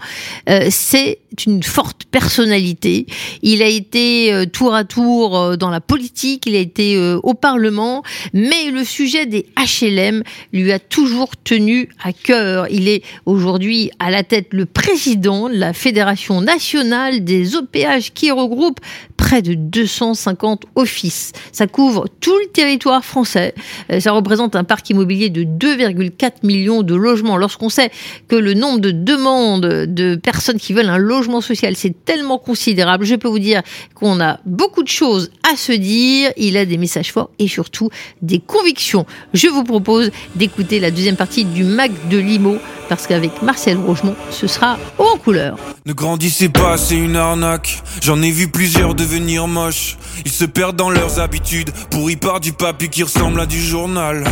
euh, 0.50 0.68
c'est 0.70 1.20
une 1.48 1.64
forte 1.64 2.06
personnalité. 2.06 3.08
Il 3.42 3.62
a 3.62 3.68
été 3.68 4.46
tour 4.54 4.74
à 4.74 4.86
tour 4.86 5.58
dans 5.58 5.70
la 5.70 5.82
politique, 5.82 6.46
il 6.46 6.56
a 6.56 6.60
été 6.60 6.98
au 7.24 7.34
Parlement, 7.34 8.04
mais 8.32 8.72
le 8.72 8.86
sujet 8.86 9.26
des 9.26 9.46
HLM 9.58 10.24
lui 10.54 10.72
a 10.72 10.80
toujours 10.80 11.36
tenu 11.36 11.90
à 12.02 12.14
cœur. 12.14 12.68
Il 12.72 12.88
est 12.88 13.04
aujourd'hui 13.26 13.92
à 14.00 14.12
la 14.12 14.24
tête 14.24 14.48
le 14.52 14.66
président 14.66 15.50
de 15.50 15.56
la 15.56 15.74
Fédération 15.74 16.40
nationale 16.40 17.26
des 17.26 17.58
OPH 17.58 17.95
qui 18.00 18.32
regroupe 18.32 18.80
près 19.18 19.42
de 19.42 19.54
250 19.54 20.66
offices. 20.76 21.32
Ça 21.52 21.68
couvre 21.68 22.08
tout 22.20 22.38
le 22.38 22.48
territoire 22.52 23.04
français. 23.04 23.54
Euh, 23.92 24.00
Ça 24.00 24.12
représente 24.12 24.56
un 24.56 24.64
parc 24.64 24.90
immobilier 24.90 25.30
de 25.30 25.44
2,4 25.44 26.32
millions 26.44 26.84
de 26.84 26.96
logements. 26.96 27.38
Lorsqu'on 27.38 27.70
sait 27.70 27.92
que 28.28 28.36
le 28.36 28.54
nombre 28.54 28.80
de 28.80 28.92
demandes 28.92 29.66
de 29.66 30.16
personnes 30.16 30.60
qui 30.60 30.74
veulent 30.74 30.90
un 30.90 30.98
logement 30.98 31.42
social, 31.42 31.76
c'est 31.76 32.06
tellement 32.06 32.38
considérable, 32.38 33.06
je 33.06 33.16
peux 33.16 33.28
vous 33.28 33.40
dire 33.40 33.62
qu'on 33.94 34.20
a 34.20 34.40
beaucoup 34.46 34.84
de 34.84 34.88
choses 34.88 35.32
à 35.52 35.56
se 35.56 35.72
dire. 35.72 36.32
Il 36.38 36.58
a 36.58 36.66
des 36.66 36.78
messages 36.78 37.12
forts 37.12 37.30
et 37.40 37.48
surtout 37.48 37.90
des 38.22 38.40
convictions. 38.40 39.06
Je 39.34 39.48
vous 39.48 39.64
propose 39.64 40.12
d'écouter 40.36 40.80
la 40.80 40.92
deuxième 40.92 41.16
partie 41.16 41.46
du 41.46 41.64
Mac 41.64 41.92
de 42.10 42.18
Limo 42.18 42.58
parce 42.88 43.08
qu'avec 43.08 43.42
Marcel 43.42 43.78
Rogemont, 43.78 44.16
ce 44.30 44.48
sera 44.48 44.78
haut 44.98 45.08
en 45.14 45.18
couleur. 45.18 45.58
Ne 45.86 45.94
grandissez 45.94 46.50
pas, 46.50 46.78
c'est 46.78 46.98
une 46.98 47.16
arnaque. 47.16 47.82
J'en 48.02 48.22
ai 48.22 48.32
vu 48.32 48.48
plusieurs 48.48 48.96
devenir 48.96 49.48
moches. 49.48 49.98
Ils 50.26 50.32
se 50.32 50.46
perdent 50.46 50.76
dans 50.76 50.90
leurs 50.90 51.20
habitudes. 51.20 51.72
Pourris 51.92 52.16
par 52.16 52.40
du 52.40 52.54
papier 52.54 52.90
qui 52.90 53.04
ressemble 53.04 53.40
à 53.40 53.46
du 53.46 53.62
journal. 53.62 54.24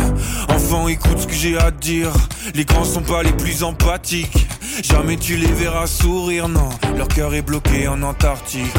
Enfant, 0.48 0.88
écoute 0.88 1.18
ce 1.20 1.26
que 1.26 1.34
j'ai 1.34 1.56
à 1.56 1.70
te 1.70 1.80
dire. 1.80 2.10
Les 2.54 2.64
grands 2.64 2.84
sont 2.84 3.02
pas 3.02 3.22
les 3.22 3.32
plus 3.32 3.62
empathiques. 3.62 4.46
Jamais 4.82 5.16
tu 5.16 5.36
les 5.36 5.52
verras 5.52 5.86
sourire, 5.86 6.48
non. 6.48 6.68
Leur 6.96 7.08
cœur 7.08 7.34
est 7.34 7.42
bloqué 7.42 7.86
en 7.86 8.02
Antarctique. 8.02 8.72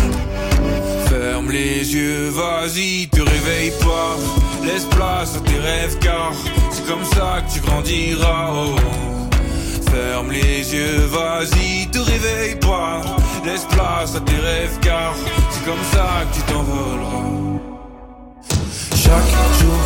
Ferme 1.07 1.51
les 1.51 1.93
yeux, 1.93 2.29
vas-y, 2.29 3.07
te 3.07 3.21
réveille 3.21 3.71
pas. 3.79 4.17
Laisse 4.65 4.85
place 4.85 5.37
à 5.37 5.39
tes 5.39 5.59
rêves, 5.59 5.97
car 5.99 6.33
c'est 6.71 6.85
comme 6.85 7.05
ça 7.05 7.41
que 7.47 7.53
tu 7.53 7.59
grandiras. 7.61 8.51
oh. 8.53 9.24
Ferme 9.95 10.31
les 10.31 10.73
yeux, 10.75 11.05
vas-y, 11.05 11.87
te 11.87 11.99
réveille 11.99 12.55
pas. 12.55 13.01
Laisse 13.45 13.63
place 13.63 14.13
à 14.17 14.19
tes 14.19 14.35
rêves 14.35 14.77
car 14.81 15.13
c'est 15.49 15.63
comme 15.63 15.85
ça 15.93 16.07
que 16.25 16.35
tu 16.35 16.41
t'envoleras. 16.41 17.27
Chaque 19.03 19.31
jour, 19.59 19.81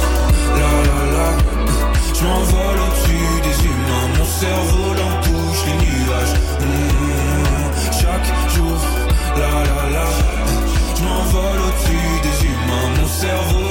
la 0.59 0.73
la 0.89 1.01
la, 1.15 1.29
je 2.15 2.23
m'envole 2.23 2.79
au-dessus 2.85 3.29
des 3.47 3.57
humains. 3.67 4.07
Mon 4.17 4.27
cerveau 4.41 4.87
l'en 4.99 5.13
touche 5.27 5.61
les 5.67 5.77
nuages. 5.85 6.35
Mmh. 6.59 7.91
Chaque 8.01 8.29
jour, 8.55 8.77
la 9.41 9.53
la 9.69 9.81
la, 9.95 10.07
je 10.95 11.03
m'envole 11.03 11.61
au-dessus 11.67 12.09
des 12.25 12.37
humains. 12.47 12.89
Mon 12.97 13.07
cerveau 13.07 13.68